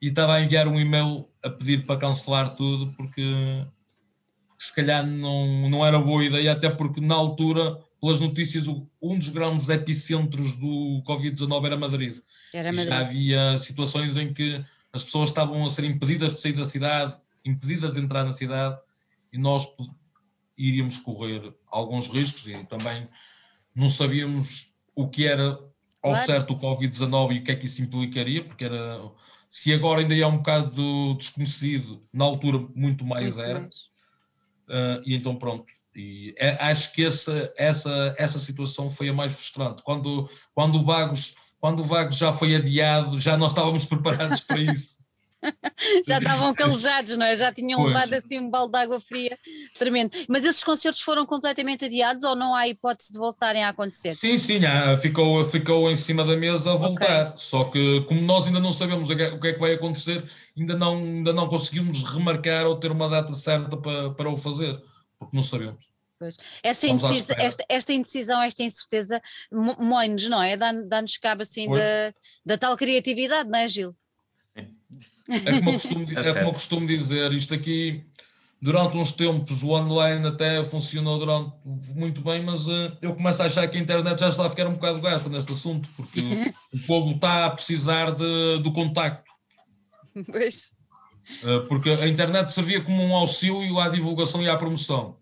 e 0.00 0.08
estava 0.08 0.34
a 0.34 0.40
enviar 0.40 0.66
um 0.66 0.80
e-mail 0.80 1.28
a 1.42 1.50
pedir 1.50 1.84
para 1.84 1.98
cancelar 2.00 2.54
tudo, 2.54 2.92
porque, 2.94 3.22
porque 4.48 4.64
se 4.64 4.74
calhar 4.74 5.06
não, 5.06 5.68
não 5.68 5.84
era 5.84 5.98
boa 5.98 6.24
ideia, 6.24 6.52
até 6.52 6.70
porque 6.70 7.00
na 7.00 7.14
altura, 7.14 7.78
pelas 8.00 8.20
notícias, 8.20 8.66
um 8.66 9.18
dos 9.18 9.28
grandes 9.28 9.68
epicentros 9.68 10.54
do 10.54 11.02
Covid-19 11.06 11.66
era 11.66 11.76
Madrid. 11.76 12.16
Era 12.54 12.72
já 12.72 13.00
havia 13.00 13.58
situações 13.58 14.16
em 14.16 14.32
que 14.32 14.64
as 14.92 15.04
pessoas 15.04 15.28
estavam 15.28 15.64
a 15.64 15.70
ser 15.70 15.84
impedidas 15.84 16.34
de 16.34 16.40
sair 16.40 16.52
da 16.54 16.64
cidade, 16.64 17.16
impedidas 17.44 17.94
de 17.94 18.00
entrar 18.00 18.24
na 18.24 18.32
cidade, 18.32 18.78
e 19.32 19.38
nós 19.38 19.66
iríamos 20.56 20.98
correr 20.98 21.54
alguns 21.70 22.08
riscos 22.08 22.46
e 22.48 22.52
também 22.64 23.08
não 23.74 23.88
sabíamos 23.88 24.74
o 24.94 25.08
que 25.08 25.26
era 25.26 25.58
ao 26.02 26.12
claro. 26.12 26.26
certo 26.26 26.52
o 26.54 26.58
Covid-19 26.58 27.36
e 27.36 27.38
o 27.38 27.44
que 27.44 27.52
é 27.52 27.56
que 27.56 27.66
isso 27.66 27.82
implicaria, 27.82 28.44
porque 28.44 28.64
era 28.64 29.00
se 29.50 29.74
agora 29.74 30.00
ainda 30.00 30.16
é 30.16 30.26
um 30.26 30.38
bocado 30.38 31.14
desconhecido, 31.18 32.02
na 32.12 32.24
altura 32.24 32.66
muito 32.74 33.04
mais 33.04 33.36
muito 33.36 33.48
era. 33.48 33.68
Uh, 34.68 35.02
e 35.04 35.14
então 35.14 35.36
pronto. 35.36 35.66
E 35.94 36.32
é, 36.38 36.50
acho 36.70 36.92
que 36.94 37.04
essa, 37.04 37.52
essa, 37.58 38.14
essa 38.16 38.38
situação 38.38 38.88
foi 38.88 39.08
a 39.08 39.12
mais 39.12 39.32
frustrante. 39.32 39.82
Quando, 39.82 40.30
quando 40.54 40.76
o 40.78 40.84
Vagos 40.84 41.34
quando 41.60 41.80
o 41.80 41.84
vago 41.84 42.10
já 42.10 42.32
foi 42.32 42.56
adiado, 42.56 43.20
já 43.20 43.36
nós 43.36 43.52
estávamos 43.52 43.84
preparados 43.86 44.40
para 44.40 44.60
isso. 44.60 44.96
já 46.06 46.18
estavam 46.18 46.54
calejados, 46.54 47.16
não 47.16 47.26
é? 47.26 47.34
Já 47.34 47.52
tinham 47.52 47.80
pois. 47.80 47.92
levado 47.92 48.14
assim 48.14 48.38
um 48.38 48.50
balde 48.50 48.72
de 48.72 48.78
água 48.78 49.00
fria 49.00 49.38
tremendo. 49.78 50.10
Mas 50.28 50.44
esses 50.44 50.62
concertos 50.62 51.00
foram 51.00 51.26
completamente 51.26 51.84
adiados 51.84 52.24
ou 52.24 52.36
não 52.36 52.54
há 52.54 52.68
hipótese 52.68 53.12
de 53.12 53.18
voltarem 53.18 53.64
a 53.64 53.70
acontecer? 53.70 54.14
Sim, 54.14 54.38
sim, 54.38 54.60
ficou, 55.00 55.42
ficou 55.44 55.90
em 55.90 55.96
cima 55.96 56.24
da 56.24 56.36
mesa 56.36 56.72
a 56.72 56.76
voltar. 56.76 57.28
Okay. 57.28 57.38
Só 57.38 57.64
que, 57.64 58.02
como 58.02 58.20
nós 58.20 58.46
ainda 58.46 58.60
não 58.60 58.72
sabemos 58.72 59.10
o 59.10 59.16
que 59.16 59.22
é, 59.22 59.52
que 59.52 59.58
vai 59.58 59.74
acontecer, 59.74 60.28
ainda 60.56 60.76
não, 60.76 60.96
ainda 60.96 61.32
não 61.32 61.48
conseguimos 61.48 62.02
remarcar 62.02 62.66
ou 62.66 62.76
ter 62.76 62.90
uma 62.90 63.08
data 63.08 63.32
certa 63.34 63.76
para, 63.76 64.10
para 64.10 64.30
o 64.30 64.36
fazer, 64.36 64.80
porque 65.18 65.36
não 65.36 65.42
sabemos. 65.42 65.90
Pois. 66.18 66.36
Esta, 66.62 66.86
indecisa, 66.86 67.34
esta, 67.38 67.64
esta, 67.66 67.92
indecisão, 67.94 68.42
esta 68.42 68.62
incerteza 68.62 69.22
mói-nos, 69.50 70.28
não 70.28 70.42
é? 70.42 70.54
Dá-nos 70.54 71.16
cabo 71.16 71.40
assim 71.40 71.66
da, 71.70 72.12
da 72.44 72.58
tal 72.58 72.76
criatividade, 72.76 73.48
não 73.48 73.58
é, 73.58 73.66
Gil? 73.66 73.96
É 75.30 75.52
como, 75.58 75.70
eu 75.70 75.72
costumo, 75.74 76.18
é 76.18 76.34
como 76.34 76.48
eu 76.48 76.52
costumo 76.52 76.86
dizer, 76.86 77.32
isto 77.32 77.54
aqui, 77.54 78.04
durante 78.60 78.96
uns 78.96 79.12
tempos, 79.12 79.62
o 79.62 79.70
online 79.70 80.26
até 80.26 80.62
funcionou 80.62 81.18
durante, 81.18 81.52
muito 81.94 82.20
bem, 82.20 82.44
mas 82.44 82.66
uh, 82.66 82.96
eu 83.00 83.14
começo 83.14 83.42
a 83.42 83.46
achar 83.46 83.68
que 83.68 83.78
a 83.78 83.80
internet 83.80 84.18
já 84.18 84.28
está 84.28 84.46
a 84.46 84.50
ficar 84.50 84.66
um 84.66 84.74
bocado 84.74 85.00
gasta 85.00 85.28
neste 85.28 85.52
assunto, 85.52 85.88
porque 85.96 86.20
o 86.74 86.78
povo 86.86 87.14
está 87.14 87.46
a 87.46 87.50
precisar 87.50 88.12
de, 88.12 88.58
do 88.62 88.72
contacto. 88.72 89.30
Pois. 90.26 90.72
Uh, 91.44 91.66
porque 91.68 91.90
a 91.90 92.08
internet 92.08 92.52
servia 92.52 92.82
como 92.82 93.02
um 93.02 93.14
auxílio 93.14 93.78
à 93.78 93.88
divulgação 93.88 94.42
e 94.42 94.48
à 94.48 94.56
promoção 94.56 95.20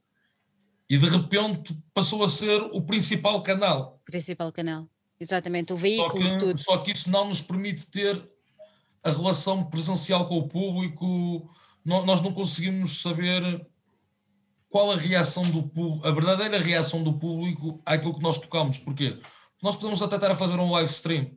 e 0.89 0.97
de 0.97 1.07
repente 1.07 1.77
passou 1.93 2.25
a 2.25 2.29
ser 2.29 2.61
o 2.73 2.81
principal 2.81 3.43
canal. 3.43 4.01
Principal 4.05 4.51
canal, 4.51 4.89
exatamente, 5.21 5.73
o 5.73 5.77
veículo 5.77 6.11
só 6.11 6.33
que, 6.33 6.39
tudo. 6.39 6.59
Só 6.59 6.79
que 6.79 6.91
isso 6.93 7.11
não 7.11 7.29
nos 7.29 7.43
permite 7.43 7.87
ter 7.87 8.27
a 9.03 9.11
relação 9.11 9.65
presencial 9.65 10.27
com 10.27 10.39
o 10.39 10.49
público, 10.49 11.51
nós 11.85 12.21
não 12.21 12.33
conseguimos 12.33 13.01
saber 13.01 13.67
qual 14.69 14.93
a 14.93 14.97
reação 14.97 15.43
do 15.45 15.63
público, 15.63 16.07
a 16.07 16.11
verdadeira 16.11 16.59
reação 16.59 17.03
do 17.03 17.15
público 17.15 17.81
àquilo 17.87 18.15
que 18.15 18.23
nós 18.23 18.39
tocamos. 18.39 18.79
Porquê? 18.79 19.19
Nós 19.63 19.77
podemos 19.77 20.03
até 20.03 20.17
estar 20.17 20.31
a 20.31 20.35
fazer 20.35 20.59
um 20.59 20.71
live 20.71 20.91
stream, 20.91 21.31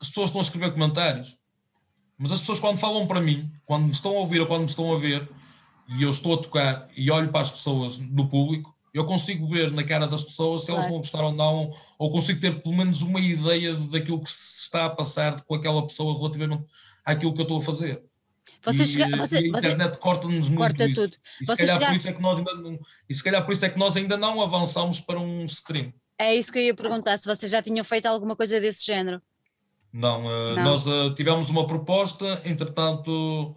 as 0.00 0.08
pessoas 0.08 0.30
estão 0.30 0.40
a 0.40 0.44
escrever 0.44 0.72
comentários, 0.72 1.38
mas 2.18 2.32
as 2.32 2.40
pessoas 2.40 2.60
quando 2.60 2.78
falam 2.78 3.06
para 3.06 3.20
mim, 3.20 3.50
quando 3.64 3.84
me 3.84 3.90
estão 3.92 4.16
a 4.16 4.20
ouvir 4.20 4.40
ou 4.40 4.46
quando 4.46 4.62
me 4.62 4.68
estão 4.68 4.92
a 4.92 4.96
ver, 4.96 5.28
e 5.88 6.02
eu 6.02 6.10
estou 6.10 6.34
a 6.34 6.42
tocar 6.42 6.88
e 6.96 7.10
olho 7.10 7.30
para 7.30 7.40
as 7.40 7.50
pessoas 7.50 7.98
do 7.98 8.28
público, 8.28 8.76
eu 8.92 9.04
consigo 9.04 9.48
ver 9.48 9.70
na 9.70 9.84
cara 9.84 10.06
das 10.06 10.24
pessoas 10.24 10.62
se 10.62 10.66
claro. 10.66 10.80
elas 10.80 10.90
vão 10.90 11.00
gostar 11.00 11.22
ou 11.22 11.32
não, 11.32 11.72
ou 11.98 12.10
consigo 12.10 12.40
ter 12.40 12.62
pelo 12.62 12.76
menos 12.76 13.02
uma 13.02 13.20
ideia 13.20 13.74
daquilo 13.74 14.20
que 14.20 14.30
se 14.30 14.62
está 14.62 14.86
a 14.86 14.90
passar 14.90 15.40
com 15.42 15.54
aquela 15.54 15.86
pessoa 15.86 16.16
relativamente 16.16 16.64
àquilo 17.04 17.32
que 17.32 17.40
eu 17.40 17.44
estou 17.44 17.58
a 17.58 17.62
fazer. 17.62 18.02
Você 18.62 18.82
e, 18.82 18.86
chega, 18.86 19.16
você, 19.16 19.40
e 19.40 19.44
a 19.44 19.48
internet 19.48 19.98
corta-nos 19.98 20.48
muito 20.48 20.58
corta 20.58 20.86
isso. 20.86 21.02
Tudo. 21.02 21.16
E 21.40 21.46
se, 21.46 21.56
calhar 21.56 21.78
por 21.78 21.96
isso 21.96 22.08
é 22.08 22.12
que 22.12 22.22
nós 22.22 22.38
ainda 22.38 22.54
não, 22.54 22.78
e 23.08 23.14
se 23.14 23.24
calhar 23.24 23.46
por 23.46 23.52
isso 23.52 23.64
é 23.64 23.68
que 23.68 23.78
nós 23.78 23.96
ainda 23.96 24.16
não 24.16 24.40
avançamos 24.40 25.00
para 25.00 25.18
um 25.18 25.44
stream. 25.44 25.92
É 26.18 26.34
isso 26.34 26.52
que 26.52 26.58
eu 26.58 26.62
ia 26.62 26.74
perguntar, 26.74 27.16
se 27.16 27.26
vocês 27.26 27.50
já 27.50 27.62
tinham 27.62 27.84
feito 27.84 28.06
alguma 28.06 28.36
coisa 28.36 28.60
desse 28.60 28.84
género. 28.84 29.22
Não, 29.92 30.24
uh, 30.24 30.56
não. 30.56 30.64
nós 30.64 30.86
uh, 30.86 31.14
tivemos 31.14 31.48
uma 31.48 31.66
proposta, 31.66 32.40
entretanto 32.44 33.56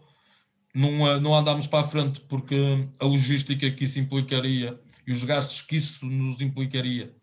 não, 0.74 1.20
não 1.20 1.36
andámos 1.36 1.68
para 1.68 1.82
a 1.82 1.88
frente 1.88 2.22
porque 2.22 2.88
a 3.00 3.06
logística 3.06 3.70
que 3.70 3.84
isso 3.84 4.00
implicaria 4.00 4.80
e 5.06 5.12
os 5.12 5.24
gastos 5.24 5.62
que 5.62 5.76
isso 5.76 6.06
nos 6.06 6.42
implicaria 6.42 7.16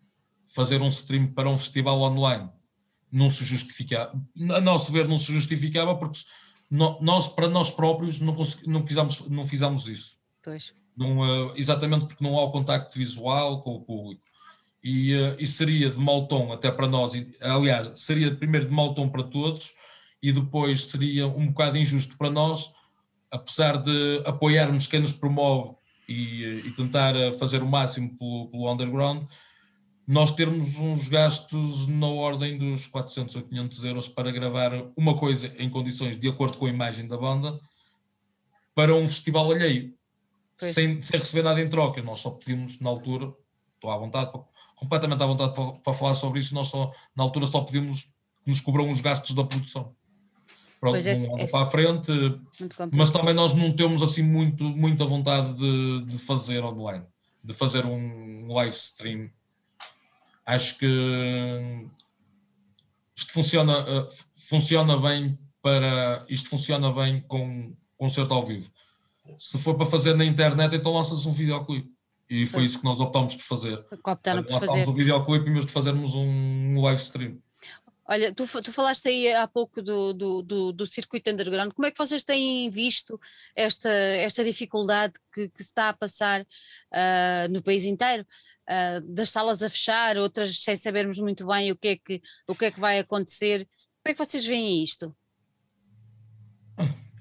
fazer 0.45 0.81
um 0.81 0.89
stream 0.89 1.27
para 1.27 1.49
um 1.49 1.57
festival 1.57 2.01
online 2.01 2.49
não 3.11 3.29
se 3.29 3.43
justificava, 3.43 4.13
a 4.51 4.61
nosso 4.61 4.91
ver 4.91 5.07
não 5.07 5.17
se 5.17 5.33
justificava 5.33 5.95
porque 5.95 6.19
nós 6.69 7.27
para 7.27 7.49
nós 7.49 7.69
próprios 7.69 8.19
não, 8.21 8.37
não, 8.65 8.83
quisamos, 8.83 9.27
não 9.27 9.43
fizemos 9.43 9.87
isso. 9.87 10.17
Pois. 10.41 10.73
Não, 10.95 11.19
uh, 11.19 11.53
exatamente 11.55 12.07
porque 12.07 12.23
não 12.23 12.37
há 12.37 12.43
o 12.43 12.51
contacto 12.51 12.97
visual 12.97 13.61
com 13.63 13.75
o 13.75 13.81
público. 13.81 14.23
E, 14.81 15.13
uh, 15.13 15.35
e 15.37 15.45
seria 15.45 15.89
de 15.89 15.97
mau 15.97 16.27
tom 16.27 16.53
até 16.53 16.71
para 16.71 16.87
nós, 16.87 17.11
aliás, 17.41 17.99
seria 17.99 18.33
primeiro 18.33 18.67
de 18.67 18.73
mau 18.73 18.93
tom 18.93 19.09
para 19.09 19.23
todos 19.23 19.73
e 20.23 20.31
depois 20.31 20.85
seria 20.85 21.27
um 21.27 21.47
bocado 21.47 21.77
injusto 21.77 22.17
para 22.17 22.29
nós 22.29 22.73
apesar 23.31 23.77
de 23.77 24.21
apoiarmos 24.25 24.87
quem 24.87 24.99
nos 24.99 25.13
promove 25.13 25.75
e, 26.11 26.67
e 26.67 26.71
tentar 26.71 27.13
fazer 27.39 27.63
o 27.63 27.67
máximo 27.67 28.17
pelo, 28.17 28.47
pelo 28.49 28.71
underground, 28.71 29.23
nós 30.07 30.33
termos 30.33 30.75
uns 30.77 31.07
gastos 31.07 31.87
na 31.87 32.07
ordem 32.07 32.57
dos 32.57 32.87
400 32.87 33.35
ou 33.35 33.41
500 33.43 33.85
euros 33.85 34.07
para 34.07 34.31
gravar 34.31 34.71
uma 34.97 35.15
coisa 35.15 35.53
em 35.57 35.69
condições 35.69 36.19
de 36.19 36.27
acordo 36.27 36.57
com 36.57 36.65
a 36.65 36.69
imagem 36.69 37.07
da 37.07 37.17
banda 37.17 37.59
para 38.75 38.95
um 38.95 39.07
festival 39.07 39.51
alheio, 39.51 39.93
sem, 40.57 41.01
sem, 41.01 41.19
receber 41.19 41.43
nada 41.43 41.61
em 41.61 41.69
troca. 41.69 42.01
Nós 42.01 42.19
só 42.19 42.31
pedimos 42.31 42.79
na 42.79 42.89
altura, 42.89 43.33
estou 43.75 43.91
à 43.91 43.97
vontade, 43.97 44.31
completamente 44.75 45.23
à 45.23 45.25
vontade 45.25 45.53
para, 45.53 45.71
para, 45.73 45.93
falar 45.93 46.13
sobre 46.13 46.39
isso, 46.39 46.53
nós 46.53 46.67
só, 46.67 46.91
na 47.15 47.23
altura 47.23 47.45
só 47.45 47.61
pedimos 47.61 48.03
que 48.43 48.49
nos 48.49 48.59
cobram 48.59 48.91
os 48.91 49.01
gastos 49.01 49.35
da 49.35 49.43
produção. 49.43 49.95
Pronto, 50.81 50.97
é, 50.97 51.43
é, 51.43 51.47
para 51.47 51.67
a 51.67 51.69
frente, 51.69 52.11
mas 52.91 53.11
também 53.11 53.35
nós 53.35 53.53
não 53.53 53.71
temos 53.71 54.01
assim 54.01 54.23
muito, 54.23 54.63
muita 54.63 55.05
vontade 55.05 55.53
de, 55.53 56.05
de 56.07 56.17
fazer 56.17 56.63
online, 56.63 57.05
de 57.43 57.53
fazer 57.53 57.85
um 57.85 58.51
live 58.51 58.75
stream 58.75 59.29
Acho 60.45 60.77
que 60.77 61.87
isto 63.15 63.31
funciona, 63.33 63.85
eh, 63.87 64.07
funciona 64.35 64.97
bem 64.97 65.37
para 65.61 66.25
isto 66.27 66.49
funciona 66.49 66.91
bem 66.91 67.21
com 67.21 67.73
concerto 67.97 68.33
ao 68.33 68.43
vivo. 68.43 68.69
Se 69.37 69.57
for 69.59 69.75
para 69.75 69.85
fazer 69.85 70.15
na 70.15 70.25
internet, 70.25 70.75
então 70.75 70.93
lanças 70.93 71.25
um 71.25 71.31
videoclipe. 71.31 71.89
E 72.29 72.45
foi 72.45 72.65
isso 72.65 72.79
que 72.79 72.85
nós 72.85 72.99
optámos 72.99 73.35
por 73.35 73.43
fazer. 73.43 73.85
Optaram 74.03 74.43
por 74.43 74.59
fazer. 74.59 74.87
um 74.87 74.93
videoclipe 74.93 75.49
em 75.49 75.53
vez 75.53 75.65
de 75.65 75.71
fazermos 75.71 76.15
um 76.15 76.81
live 76.81 77.01
stream. 77.01 77.37
Olha, 78.11 78.35
tu, 78.35 78.45
tu 78.61 78.73
falaste 78.73 79.07
aí 79.07 79.33
há 79.33 79.47
pouco 79.47 79.81
do, 79.81 80.11
do, 80.11 80.41
do, 80.41 80.71
do, 80.73 80.85
circuito 80.85 81.31
underground, 81.31 81.71
como 81.71 81.85
é 81.85 81.91
que 81.91 81.97
vocês 81.97 82.25
têm 82.25 82.69
visto 82.69 83.17
esta, 83.55 83.87
esta 83.89 84.43
dificuldade 84.43 85.13
que, 85.33 85.47
que 85.47 85.63
se 85.63 85.69
está 85.69 85.87
a 85.87 85.93
passar 85.93 86.41
uh, 86.41 87.49
no 87.49 87.63
país 87.63 87.85
inteiro? 87.85 88.27
Uh, 88.69 88.99
das 89.15 89.29
salas 89.29 89.63
a 89.63 89.69
fechar, 89.69 90.17
outras 90.17 90.57
sem 90.57 90.75
sabermos 90.75 91.19
muito 91.19 91.47
bem 91.47 91.71
o 91.71 91.77
que, 91.77 91.87
é 91.87 91.95
que, 91.95 92.21
o 92.49 92.53
que 92.53 92.65
é 92.65 92.71
que 92.71 92.81
vai 92.81 92.99
acontecer. 92.99 93.65
Como 94.03 94.11
é 94.11 94.13
que 94.13 94.25
vocês 94.25 94.45
veem 94.45 94.83
isto? 94.83 95.15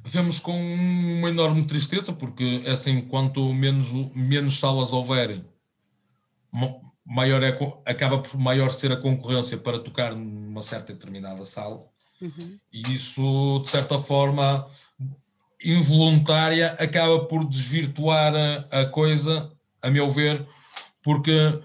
Vemos 0.05 0.41
com 0.41 0.61
uma 0.61 1.29
enorme 1.29 1.65
tristeza, 1.69 2.13
porque 2.13 2.65
é 2.65 2.73
assim, 2.73 3.01
quanto 3.01 3.55
menos, 3.55 3.93
menos 4.13 4.59
salas 4.59 4.93
houverem, 4.93 5.45
maior 7.05 7.43
é, 7.43 7.57
acaba 7.87 8.19
por 8.19 8.39
maior 8.39 8.71
ser 8.71 8.93
a 8.93 8.97
concorrência 8.97 9.57
para 9.59 9.81
tocar 9.81 10.15
numa 10.15 10.63
certa 10.63 10.93
determinada 10.93 11.45
sala. 11.45 11.85
Uhum. 12.21 12.59
E 12.73 12.93
isso, 12.93 13.61
de 13.63 13.69
certa 13.69 13.99
forma, 13.99 14.69
involuntária, 15.63 16.73
acaba 16.73 17.25
por 17.27 17.49
desvirtuar 17.49 18.35
a, 18.35 18.83
a 18.83 18.87
coisa, 18.87 19.51
a 19.83 19.91
meu 19.91 20.09
ver, 20.09 20.47
porque 21.03 21.61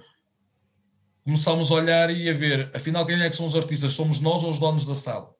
começamos 1.24 1.72
a 1.72 1.76
olhar 1.76 2.10
e 2.10 2.30
a 2.30 2.34
ver, 2.34 2.72
afinal, 2.74 3.06
quem 3.06 3.22
é 3.22 3.30
que 3.30 3.36
são 3.36 3.46
os 3.46 3.56
artistas? 3.56 3.94
Somos 3.94 4.20
nós 4.20 4.44
ou 4.44 4.52
os 4.52 4.60
donos 4.60 4.86
da 4.86 4.94
sala? 4.94 5.34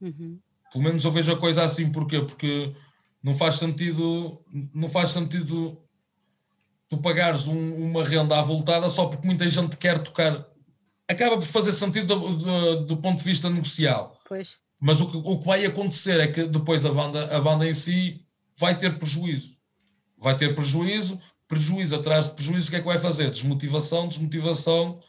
Uhum. 0.00 0.38
Pelo 0.72 0.84
menos 0.84 1.04
eu 1.04 1.10
vejo 1.10 1.32
a 1.32 1.38
coisa 1.38 1.64
assim, 1.64 1.90
porquê? 1.90 2.20
Porque 2.20 2.74
não 3.22 3.34
faz 3.34 3.56
sentido, 3.56 4.42
não 4.74 4.88
faz 4.88 5.10
sentido 5.10 5.82
tu 6.90 6.98
pagares 6.98 7.46
um, 7.46 7.74
uma 7.76 8.04
renda 8.04 8.38
avultada 8.38 8.90
só 8.90 9.06
porque 9.06 9.26
muita 9.26 9.48
gente 9.48 9.76
quer 9.76 10.02
tocar. 10.02 10.44
Acaba 11.08 11.36
por 11.36 11.46
fazer 11.46 11.72
sentido 11.72 12.14
do, 12.14 12.36
do, 12.36 12.86
do 12.86 12.96
ponto 12.98 13.18
de 13.18 13.24
vista 13.24 13.48
negocial. 13.48 14.18
Pois. 14.28 14.58
Mas 14.78 15.00
o 15.00 15.10
que, 15.10 15.16
o 15.16 15.38
que 15.38 15.46
vai 15.46 15.64
acontecer 15.64 16.20
é 16.20 16.26
que 16.26 16.46
depois 16.46 16.84
a 16.84 16.92
banda, 16.92 17.34
a 17.34 17.40
banda 17.40 17.66
em 17.66 17.72
si 17.72 18.24
vai 18.58 18.76
ter 18.76 18.98
prejuízo. 18.98 19.56
Vai 20.18 20.36
ter 20.36 20.54
prejuízo, 20.54 21.20
prejuízo 21.48 21.96
atrás 21.96 22.28
de 22.28 22.34
prejuízo, 22.34 22.68
o 22.68 22.70
que 22.70 22.76
é 22.76 22.80
que 22.80 22.86
vai 22.86 22.98
fazer? 22.98 23.30
Desmotivação, 23.30 24.08
desmotivação. 24.08 25.00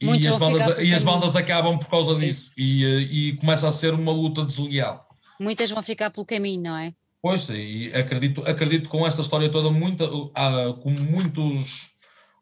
e 0.00 0.28
as, 0.28 0.36
bandas, 0.36 0.78
e 0.78 0.94
as 0.94 1.02
bandas 1.02 1.36
acabam 1.36 1.78
por 1.78 1.88
causa 1.88 2.14
disso. 2.16 2.52
E, 2.56 2.84
eh, 2.84 3.00
e 3.00 3.36
começa 3.36 3.68
a 3.68 3.72
ser 3.72 3.94
uma 3.94 4.12
luta 4.12 4.44
desleal. 4.44 5.08
Muitas 5.38 5.70
vão 5.70 5.82
ficar 5.82 6.10
pelo 6.10 6.26
caminho, 6.26 6.62
não 6.62 6.76
é? 6.76 6.94
Pois, 7.22 7.48
e 7.50 7.92
acredito, 7.94 8.42
acredito 8.46 8.88
com 8.88 9.06
esta 9.06 9.20
história 9.20 9.50
toda, 9.50 9.70
muita, 9.70 10.06
ah, 10.34 10.74
como 10.82 10.98
muitos 11.00 11.90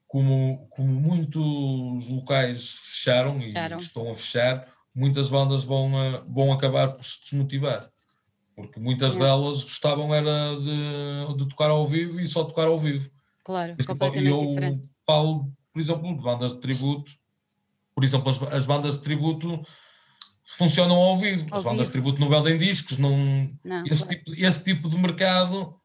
como, 0.09 0.67
como 0.71 0.89
muitos 0.89 2.09
locais 2.09 2.73
fecharam, 2.73 3.41
fecharam, 3.41 3.77
e 3.77 3.81
estão 3.81 4.11
a 4.11 4.15
fechar, 4.15 4.67
muitas 4.95 5.29
bandas 5.29 5.65
vão, 5.65 5.93
vão 6.27 6.51
acabar 6.51 6.93
por 6.93 7.05
se 7.05 7.21
desmotivar. 7.21 7.89
Porque 8.57 8.81
muitas 8.81 9.15
é. 9.15 9.19
delas 9.19 9.63
gostavam 9.63 10.13
era 10.13 10.57
de, 10.57 11.37
de 11.37 11.49
tocar 11.49 11.71
ao 11.71 11.85
vivo 11.85 12.19
e 12.19 12.27
só 12.27 12.43
tocar 12.43 12.67
ao 12.67 12.79
vivo. 12.79 13.09
Claro, 13.45 13.77
Esse 13.79 13.87
completamente 13.87 14.31
eu 14.31 14.39
diferente. 14.39 14.89
falo, 15.07 15.53
por 15.73 15.81
exemplo, 15.81 16.17
de 16.17 16.23
bandas 16.23 16.55
de 16.55 16.61
tributo. 16.61 17.13
Por 17.95 18.03
exemplo, 18.03 18.29
as, 18.31 18.43
as 18.43 18.67
bandas 18.67 18.95
de 18.95 19.05
tributo 19.05 19.63
funcionam 20.57 20.97
ao 20.97 21.17
vivo. 21.17 21.47
Ao 21.51 21.59
As 21.59 21.65
bandas 21.65 21.87
de 21.87 21.93
tributo 21.93 22.21
não 22.21 22.29
vendem 22.29 22.57
discos, 22.57 22.99
não, 22.99 23.51
não 23.63 23.85
esse, 23.85 24.05
claro. 24.05 24.19
tipo, 24.19 24.35
esse 24.35 24.65
tipo 24.65 24.89
de 24.89 24.97
mercado 24.97 25.79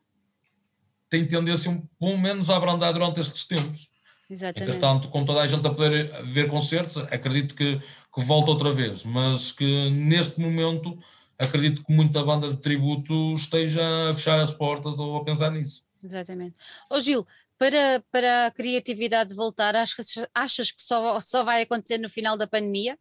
tem 1.09 1.27
tendência, 1.27 1.83
pelo 1.99 2.17
menos, 2.17 2.49
a 2.49 2.55
abrandar 2.55 2.93
durante 2.93 3.19
estes 3.19 3.45
tempos. 3.45 3.91
Exatamente. 4.29 4.69
Entretanto, 4.69 5.09
com 5.09 5.25
toda 5.25 5.41
a 5.41 5.47
gente 5.47 5.67
a 5.67 5.69
poder 5.69 6.23
ver 6.23 6.47
concertos, 6.47 6.97
acredito 6.97 7.53
que, 7.53 7.79
que 7.79 8.21
volta 8.21 8.51
outra 8.51 8.71
vez, 8.71 9.03
mas 9.03 9.51
que 9.51 9.89
neste 9.91 10.39
momento 10.39 10.97
acredito 11.37 11.83
que 11.83 11.93
muita 11.93 12.23
banda 12.23 12.49
de 12.49 12.57
tributo 12.57 13.33
esteja 13.33 14.09
a 14.09 14.13
fechar 14.13 14.39
as 14.39 14.51
portas 14.51 14.97
ou 14.97 15.17
a 15.17 15.23
pensar 15.23 15.51
nisso. 15.51 15.83
Exatamente. 16.01 16.55
Ô 16.89 16.99
Gil, 16.99 17.27
para, 17.59 18.03
para 18.11 18.47
a 18.47 18.51
criatividade 18.51 19.35
voltar, 19.35 19.75
achas, 19.75 20.07
achas 20.33 20.71
que 20.71 20.81
só, 20.81 21.19
só 21.19 21.43
vai 21.43 21.61
acontecer 21.61 21.97
no 21.97 22.09
final 22.09 22.37
da 22.37 22.47
pandemia? 22.47 22.97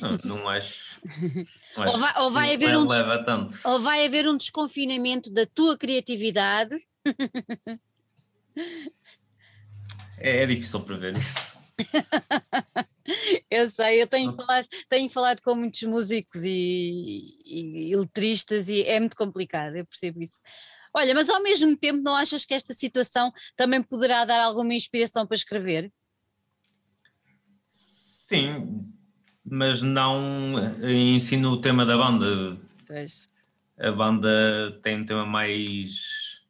Não, 0.00 0.18
não 0.24 0.48
acho. 0.48 1.00
Não 1.76 1.84
acho 1.84 1.94
ou, 1.94 1.98
vai, 1.98 2.22
ou, 2.22 2.30
vai 2.30 2.54
haver 2.54 2.76
um 2.76 2.86
des... 2.86 3.64
ou 3.64 3.80
vai 3.80 4.06
haver 4.06 4.28
um 4.28 4.36
desconfinamento 4.36 5.30
da 5.32 5.46
tua 5.46 5.76
criatividade. 5.76 6.76
É, 10.20 10.42
é 10.42 10.46
difícil 10.46 10.80
prever 10.80 11.16
isso. 11.16 11.36
eu 13.48 13.70
sei, 13.70 14.02
eu 14.02 14.06
tenho 14.06 14.32
falado, 14.32 14.66
tenho 14.88 15.08
falado 15.08 15.40
com 15.42 15.54
muitos 15.54 15.82
músicos 15.84 16.42
e, 16.42 17.36
e, 17.44 17.90
e 17.92 17.96
letristas 17.96 18.68
e 18.68 18.82
é 18.82 18.98
muito 18.98 19.16
complicado, 19.16 19.76
eu 19.76 19.86
percebo 19.86 20.20
isso. 20.20 20.40
Olha, 20.92 21.14
mas 21.14 21.28
ao 21.28 21.42
mesmo 21.42 21.76
tempo 21.76 22.02
não 22.02 22.16
achas 22.16 22.44
que 22.44 22.54
esta 22.54 22.74
situação 22.74 23.32
também 23.54 23.82
poderá 23.82 24.24
dar 24.24 24.42
alguma 24.42 24.74
inspiração 24.74 25.26
para 25.26 25.36
escrever? 25.36 25.92
Sim, 27.66 28.92
mas 29.50 29.82
não 29.82 30.54
em 30.82 31.18
si 31.20 31.36
no 31.36 31.60
tema 31.60 31.84
da 31.84 31.96
banda. 31.96 32.56
Pois. 32.86 33.28
A 33.78 33.92
banda 33.92 34.78
tem 34.82 35.00
um 35.00 35.06
tema 35.06 35.24
mais 35.24 36.40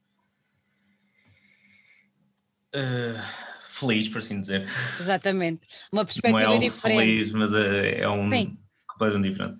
uh, 2.74 3.22
feliz, 3.68 4.09
por 4.09 4.18
assim 4.18 4.40
dizer. 4.40 4.68
Exatamente. 4.99 5.61
Uma 5.92 6.05
perspectiva 6.05 6.44
não 6.44 6.55
é 6.55 6.59
diferente. 6.59 6.99
Feliz, 6.99 7.32
mas 7.32 7.53
é, 7.55 8.01
é 8.01 8.09
um 8.09 8.30
Sim. 8.30 8.57
completamente 8.86 9.30
diferente. 9.30 9.59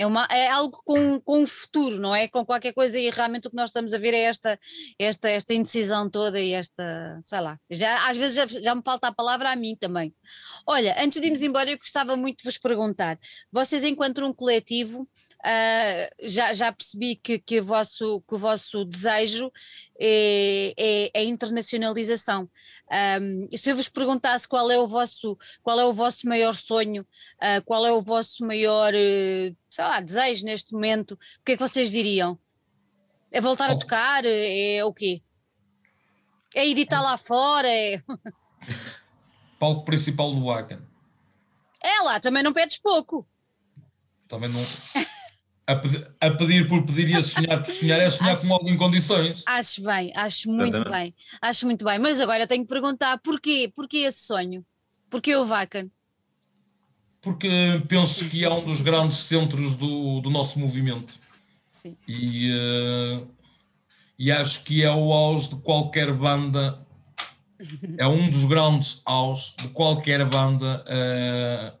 É, 0.00 0.06
uma, 0.06 0.26
é 0.30 0.48
algo 0.48 0.80
com, 0.82 1.20
com 1.20 1.42
o 1.42 1.46
futuro, 1.46 2.00
não 2.00 2.14
é? 2.14 2.26
Com 2.26 2.42
qualquer 2.42 2.72
coisa 2.72 2.98
e 2.98 3.10
realmente 3.10 3.46
o 3.46 3.50
que 3.50 3.56
nós 3.56 3.68
estamos 3.68 3.92
a 3.92 3.98
ver 3.98 4.14
é 4.14 4.22
esta, 4.22 4.58
esta, 4.98 5.28
esta 5.28 5.52
indecisão 5.52 6.08
toda 6.08 6.40
e 6.40 6.54
esta, 6.54 7.20
sei 7.22 7.40
lá, 7.40 7.60
já, 7.68 8.08
às 8.08 8.16
vezes 8.16 8.34
já, 8.34 8.46
já 8.46 8.74
me 8.74 8.80
falta 8.82 9.08
a 9.08 9.12
palavra 9.12 9.50
a 9.50 9.56
mim 9.56 9.76
também. 9.78 10.14
Olha, 10.66 10.96
antes 11.04 11.20
de 11.20 11.26
irmos 11.26 11.42
embora, 11.42 11.70
eu 11.70 11.76
gostava 11.76 12.16
muito 12.16 12.38
de 12.38 12.44
vos 12.44 12.56
perguntar: 12.56 13.18
vocês, 13.52 13.84
enquanto 13.84 14.24
um 14.24 14.32
coletivo, 14.32 15.02
uh, 15.02 16.26
já, 16.26 16.54
já 16.54 16.72
percebi 16.72 17.16
que, 17.16 17.38
que, 17.38 17.60
o 17.60 17.64
vosso, 17.64 18.22
que 18.26 18.34
o 18.36 18.38
vosso 18.38 18.86
desejo 18.86 19.52
é, 20.00 20.72
é, 20.76 21.10
é 21.12 21.24
internacionalização. 21.24 22.48
Um, 23.20 23.48
se 23.54 23.70
eu 23.70 23.76
vos 23.76 23.88
perguntasse 23.88 24.48
qual 24.48 24.70
é 24.70 24.78
o 24.78 24.86
vosso, 24.86 25.36
qual 25.62 25.78
é 25.78 25.84
o 25.84 25.92
vosso 25.92 26.26
maior 26.26 26.54
sonho, 26.54 27.02
uh, 27.02 27.62
qual 27.66 27.84
é 27.84 27.92
o 27.92 28.00
vosso 28.00 28.44
maior, 28.44 28.94
uh, 28.94 29.56
lá, 29.78 30.00
desejo 30.00 30.46
neste 30.46 30.72
momento, 30.72 31.12
o 31.12 31.44
que 31.44 31.52
é 31.52 31.56
que 31.56 31.62
vocês 31.62 31.90
diriam? 31.90 32.38
É 33.30 33.40
voltar 33.40 33.70
a 33.70 33.76
tocar? 33.76 34.24
É 34.24 34.82
o 34.84 34.92
quê? 34.92 35.22
É 36.54 36.66
editar 36.66 37.00
lá 37.00 37.16
fora? 37.16 37.68
É... 37.68 38.02
Palco 39.60 39.84
principal 39.84 40.34
do 40.34 40.46
Wacken. 40.46 40.80
É 41.80 42.00
lá, 42.00 42.18
também 42.18 42.42
não 42.42 42.52
pedes 42.52 42.78
pouco. 42.78 43.26
Também 44.26 44.48
não. 44.48 44.60
a, 45.70 45.76
pedir, 45.76 46.10
a 46.20 46.30
pedir 46.30 46.66
por 46.66 46.84
pedir 46.84 47.10
e 47.10 47.16
a 47.16 47.22
sonhar 47.22 47.62
por 47.62 47.72
sonhar 47.72 48.00
é 48.00 48.08
sonhar 48.10 48.32
acho, 48.32 48.48
com 48.48 48.54
algo 48.54 48.68
em 48.68 48.76
condições. 48.76 49.42
Acho 49.46 49.82
bem, 49.82 50.12
acho 50.14 50.50
muito 50.50 50.84
bem, 50.90 51.14
acho 51.40 51.66
muito 51.66 51.84
bem. 51.84 51.98
Mas 51.98 52.20
agora 52.20 52.46
tenho 52.46 52.62
que 52.62 52.68
perguntar 52.68 53.18
porquê? 53.18 53.70
Porquê 53.74 53.98
esse 53.98 54.20
sonho? 54.20 54.64
Porquê 55.08 55.34
o 55.36 55.44
Vacan? 55.44 55.88
Porque 57.20 57.82
penso 57.88 58.28
que 58.30 58.44
é 58.44 58.50
um 58.50 58.64
dos 58.64 58.80
grandes 58.82 59.18
centros 59.18 59.74
do, 59.76 60.20
do 60.20 60.30
nosso 60.30 60.58
movimento. 60.58 61.14
Sim. 61.70 61.96
E, 62.08 62.50
uh, 62.52 63.28
e 64.18 64.32
acho 64.32 64.64
que 64.64 64.82
é 64.82 64.90
o 64.90 65.12
auge 65.12 65.50
de 65.50 65.56
qualquer 65.56 66.12
banda 66.12 66.86
é 67.98 68.06
um 68.06 68.30
dos 68.30 68.44
grandes 68.44 69.02
aos 69.04 69.54
de 69.58 69.68
qualquer 69.68 70.24
banda 70.28 70.82
uh, 70.86 71.79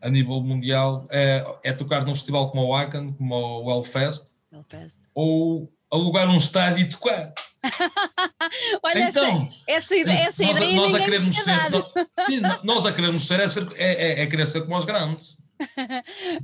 a 0.00 0.10
nível 0.10 0.40
mundial. 0.42 1.06
É, 1.10 1.44
é, 1.64 1.72
tocar 1.72 2.04
num 2.04 2.14
festival 2.14 2.50
como 2.50 2.66
o 2.66 2.82
Icon, 2.82 3.12
como 3.12 3.34
o 3.34 3.70
Hellfest, 3.70 4.26
Hellfest. 4.52 5.00
ou 5.14 5.72
alugar 5.90 6.28
um 6.28 6.36
estádio 6.36 6.84
e 6.84 6.88
tocar. 6.88 7.32
Olha, 8.82 9.08
então, 9.08 9.48
essa, 9.66 9.94
essa 9.96 10.44
nós, 10.44 10.56
ideia 10.56 10.76
nós 10.76 10.94
a 10.94 10.98
queremos 11.00 11.36
ser, 11.36 11.70
nós, 11.70 11.84
sim, 12.26 12.40
nós 12.62 12.86
a 12.86 12.92
quereremos 12.92 13.26
ser 13.26 13.40
é, 13.40 13.48
ser, 13.48 13.68
é, 13.74 14.22
é, 14.22 14.26
querer 14.26 14.46
ser 14.46 14.62
como 14.62 14.76
os 14.76 14.84
grandes. 14.84 15.36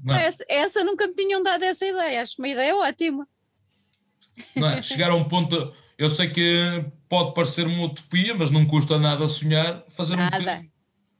É? 0.08 0.24
Essa, 0.24 0.44
essa, 0.48 0.84
nunca 0.84 1.06
me 1.06 1.14
tinham 1.14 1.42
dado 1.42 1.62
essa 1.62 1.86
ideia, 1.86 2.20
acho 2.20 2.34
uma 2.38 2.48
ideia 2.48 2.74
ótima. 2.74 3.26
É? 4.56 4.82
Chegar 4.82 5.10
a 5.10 5.14
um 5.14 5.24
ponto, 5.24 5.72
eu 5.96 6.10
sei 6.10 6.30
que 6.30 6.84
pode 7.08 7.32
parecer 7.32 7.64
uma 7.66 7.84
utopia, 7.84 8.34
mas 8.34 8.50
não 8.50 8.66
custa 8.66 8.98
nada 8.98 9.28
sonhar 9.28 9.84
fazer 9.88 10.16
nada. 10.16 10.36
um 10.36 10.40
bocadinho, 10.40 10.70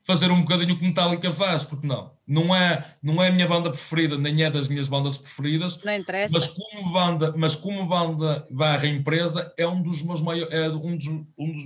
fazer 0.03 0.31
um 0.31 0.41
bocadinho 0.43 0.75
o 0.75 0.79
que 0.79 0.87
Metallica 0.87 1.31
faz, 1.31 1.63
porque 1.63 1.87
não? 1.87 2.14
Não 2.27 2.55
é, 2.55 2.91
não 3.03 3.23
é 3.23 3.29
a 3.29 3.33
minha 3.33 3.47
banda 3.47 3.71
preferida, 3.71 4.17
nem 4.17 4.43
é 4.43 4.51
das 4.51 4.69
minhas 4.69 4.89
bandas 4.89 5.19
preferidas. 5.19 5.83
Não 5.85 5.95
interessa. 5.95 6.39
Mas 6.39 6.47
como 6.49 6.93
banda, 6.93 7.35
mas 7.37 7.55
como 7.55 7.87
banda 7.87 8.47
barra 8.51 8.87
empresa, 8.87 9.53
é 9.59 9.67
um 9.67 9.83
dos 9.83 10.03
meus 10.03 10.23
maiores, 10.23 10.53
é 10.55 10.69
um 10.71 10.97
dos, 10.97 11.07
um 11.07 11.53
dos, 11.53 11.65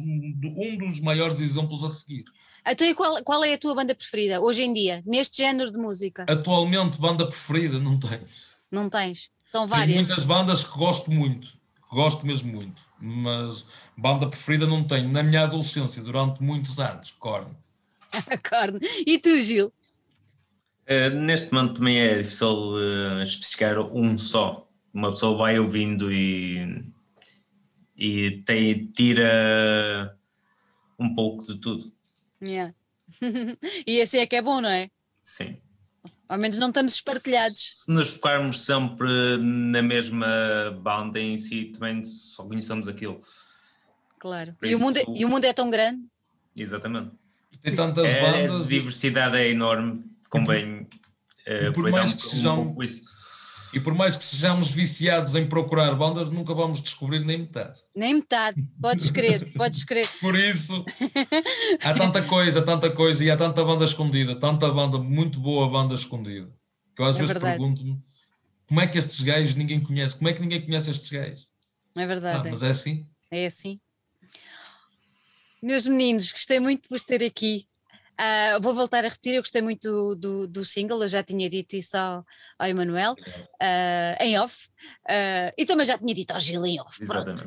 um 0.57 0.77
dos 0.77 1.01
maiores 1.01 1.41
exemplos 1.41 1.85
a 1.85 1.89
seguir. 1.89 2.25
Então, 2.67 2.93
qual, 2.95 3.23
qual 3.23 3.45
é 3.45 3.55
a 3.55 3.59
tua 3.59 3.75
banda 3.75 3.95
preferida 3.95 4.41
hoje 4.41 4.65
em 4.65 4.75
dia, 4.75 5.03
neste 5.07 5.39
género 5.39 5.71
de 5.71 5.79
música? 5.79 6.27
Atualmente, 6.29 7.01
banda 7.01 7.27
preferida, 7.27 7.79
não 7.79 7.99
tenho. 7.99 8.25
Não 8.71 8.91
tens? 8.91 9.31
São 9.45 9.67
várias. 9.67 9.87
Tenho 9.87 10.07
muitas 10.07 10.25
bandas 10.25 10.65
que 10.65 10.77
gosto 10.77 11.11
muito, 11.11 11.47
que 11.49 11.95
gosto 11.95 12.27
mesmo 12.27 12.53
muito, 12.53 12.83
mas 13.01 13.67
banda 13.97 14.29
preferida 14.29 14.67
não 14.67 14.85
tenho. 14.85 15.09
Na 15.09 15.23
minha 15.23 15.45
adolescência, 15.45 16.03
durante 16.03 16.43
muitos 16.43 16.79
anos, 16.79 17.13
Korn. 17.13 17.51
Korn. 18.49 18.79
E 19.07 19.19
tu, 19.19 19.41
Gil? 19.41 19.73
Uh, 20.89 21.11
neste 21.15 21.53
momento 21.53 21.75
também 21.75 21.99
é 21.99 22.19
difícil 22.19 22.71
uh, 22.71 23.23
especificar 23.23 23.79
um 23.79 24.17
só. 24.17 24.67
Uma 24.93 25.11
pessoa 25.11 25.37
vai 25.37 25.59
ouvindo 25.59 26.11
e, 26.11 26.83
e 27.95 28.43
tem, 28.47 28.87
tira 28.87 30.17
um 30.99 31.15
pouco 31.15 31.45
de 31.45 31.57
tudo. 31.57 31.93
Yeah. 32.43 32.73
e 33.87 34.01
assim 34.01 34.19
é 34.19 34.27
que 34.27 34.37
é 34.37 34.43
bom, 34.43 34.61
não 34.63 34.71
é? 34.71 34.91
Sim. 35.21 35.59
Ao 36.29 36.39
menos 36.39 36.59
não 36.59 36.69
estamos 36.69 36.95
espartilhados. 36.95 37.85
Se 37.85 37.91
nos 37.91 38.11
focarmos 38.11 38.65
sempre 38.65 39.39
na 39.39 39.83
mesma 39.83 40.27
banda 40.83 41.19
em 41.19 41.37
si, 41.39 41.67
também 41.67 42.05
só 42.05 42.45
conhecemos 42.45 42.89
aquilo. 42.89 43.21
Claro. 44.19 44.57
e, 44.63 44.75
o 44.75 44.79
mundo 44.79 44.97
é, 44.97 45.05
e 45.15 45.25
o 45.25 45.29
mundo 45.29 45.45
é 45.45 45.53
tão 45.53 45.71
grande. 45.71 46.03
Exatamente. 46.57 47.13
Tem 47.63 47.75
tantas 47.75 48.07
é, 48.07 48.21
bandas. 48.21 48.67
A 48.67 48.69
diversidade 48.69 49.37
é 49.37 49.51
enorme, 49.51 50.05
convém 50.29 50.83
uh, 50.83 51.73
por 51.73 51.91
mais 51.91 52.15
que 52.15 52.27
um, 52.27 52.31
sejam, 52.31 52.77
um 52.77 52.83
isso. 52.83 53.05
E 53.73 53.81
por 53.81 53.95
mais 53.95 54.17
que 54.17 54.25
sejamos 54.25 54.71
viciados 54.71 55.35
em 55.35 55.47
procurar 55.47 55.95
bandas, 55.95 56.31
nunca 56.31 56.55
vamos 56.55 56.81
descobrir 56.81 57.25
nem 57.25 57.39
metade. 57.39 57.79
Nem 57.95 58.15
metade, 58.15 58.63
podes 58.81 59.11
crer, 59.11 59.53
podes 59.53 59.85
crer. 59.85 60.09
Por 60.21 60.35
isso, 60.35 60.85
há 61.85 61.93
tanta 61.93 62.23
coisa, 62.23 62.63
tanta 62.63 62.91
coisa, 62.91 63.23
e 63.23 63.31
há 63.31 63.37
tanta 63.37 63.63
banda 63.63 63.85
escondida, 63.85 64.39
tanta 64.41 64.71
banda, 64.71 64.99
muito 64.99 65.39
boa 65.39 65.69
banda 65.69 65.95
escondida. 65.95 66.51
Que 66.97 67.03
eu 67.03 67.07
às 67.07 67.17
é 67.17 67.19
vezes 67.19 67.37
pergunto-me 67.37 68.03
como 68.69 68.83
é 68.83 68.87
que 68.87 68.99
estes 68.99 69.21
gajos 69.23 69.55
ninguém 69.55 69.81
conhece, 69.81 70.17
como 70.17 70.29
é 70.29 70.33
que 70.35 70.41
ninguém 70.41 70.61
conhece 70.65 70.91
estes 70.91 71.11
gajos? 71.11 71.49
É 71.97 72.07
verdade. 72.07 72.49
Ah, 72.49 72.51
mas 72.51 72.63
é 72.63 72.69
assim? 72.69 73.07
É 73.31 73.47
assim. 73.47 73.81
Meus 75.63 75.87
meninos, 75.87 76.31
gostei 76.31 76.61
muito 76.61 76.83
de 76.83 76.89
vos 76.91 77.03
ter 77.03 77.25
aqui. 77.25 77.67
Uh, 78.19 78.61
vou 78.61 78.75
voltar 78.75 79.05
a 79.05 79.09
repetir, 79.09 79.35
eu 79.35 79.43
gostei 79.43 79.63
muito 79.63 79.89
do, 79.89 80.17
do, 80.17 80.49
do, 80.49 80.65
single, 80.65 81.01
eu 81.01 81.07
já 81.07 81.23
tinha 81.23 81.49
dito 81.49 81.77
isso 81.77 81.97
ao, 81.97 82.27
ao 82.59 82.67
Emanuel, 82.67 83.13
uh, 83.13 84.21
em 84.21 84.37
off, 84.41 84.69
uh, 85.09 85.55
e 85.57 85.65
também 85.65 85.87
já 85.87 85.97
tinha 85.97 86.13
dito 86.13 86.33
ao 86.33 86.41
Gil 86.41 86.67
em 86.67 86.81
off. 86.81 87.01
Exatamente. 87.01 87.45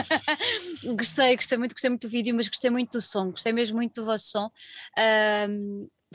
gostei, 0.96 1.36
gostei 1.36 1.58
muito, 1.58 1.72
gostei 1.72 1.90
muito 1.90 2.06
do 2.06 2.10
vídeo, 2.10 2.34
mas 2.34 2.48
gostei 2.48 2.70
muito 2.70 2.92
do 2.92 3.02
som, 3.02 3.30
gostei 3.30 3.52
mesmo 3.52 3.76
muito 3.76 4.00
do 4.00 4.06
vosso 4.06 4.30
som. 4.30 4.50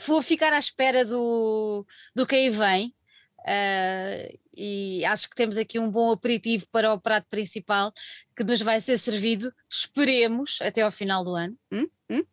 vou 0.07 0.23
ficar 0.23 0.51
à 0.53 0.57
espera 0.57 1.05
do, 1.05 1.85
do 2.15 2.25
que 2.25 2.35
aí 2.35 2.49
vem. 2.49 2.95
e 4.57 5.05
acho 5.05 5.29
que 5.29 5.35
temos 5.35 5.57
aqui 5.57 5.77
um 5.77 5.91
bom 5.91 6.11
aperitivo 6.11 6.65
para 6.71 6.91
o 6.91 6.99
prato 6.99 7.27
principal 7.29 7.93
que 8.35 8.43
nos 8.43 8.59
vai 8.59 8.81
ser 8.81 8.97
servido, 8.97 9.53
esperemos, 9.69 10.57
até 10.63 10.81
ao 10.81 10.91
final 10.91 11.23
do 11.23 11.35
ano. 11.35 11.55
Hum? 11.71 11.87
Hum? 12.09 12.23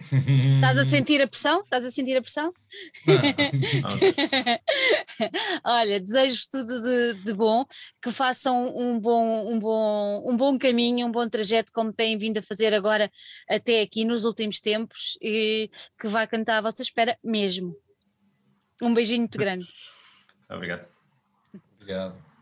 Estás 0.00 0.78
a 0.78 0.84
sentir 0.88 1.22
a 1.22 1.26
pressão? 1.26 1.62
Estás 1.62 1.84
a 1.84 1.90
sentir 1.90 2.16
a 2.16 2.22
pressão? 2.22 2.52
Olha, 5.64 6.00
desejo 6.00 6.44
tudo 6.50 6.82
de, 6.82 7.14
de, 7.22 7.32
bom, 7.32 7.64
que 8.02 8.12
façam 8.12 8.76
um 8.76 9.00
bom, 9.00 9.52
um, 9.52 9.58
bom, 9.58 10.22
um 10.26 10.36
bom 10.36 10.58
caminho, 10.58 11.06
um 11.06 11.10
bom 11.10 11.26
trajeto, 11.28 11.72
como 11.72 11.92
têm 11.92 12.18
vindo 12.18 12.38
a 12.38 12.42
fazer 12.42 12.74
agora 12.74 13.10
até 13.48 13.82
aqui 13.82 14.04
nos 14.04 14.24
últimos 14.24 14.60
tempos, 14.60 15.16
e 15.22 15.70
que 15.98 16.08
vai 16.08 16.26
cantar 16.26 16.58
à 16.58 16.60
vossa 16.60 16.82
espera 16.82 17.18
mesmo. 17.24 17.74
Um 18.82 18.92
beijinho 18.92 19.20
muito 19.20 19.36
grande. 19.38 19.66
Obrigado. 20.50 20.86
Obrigado. 21.80 22.35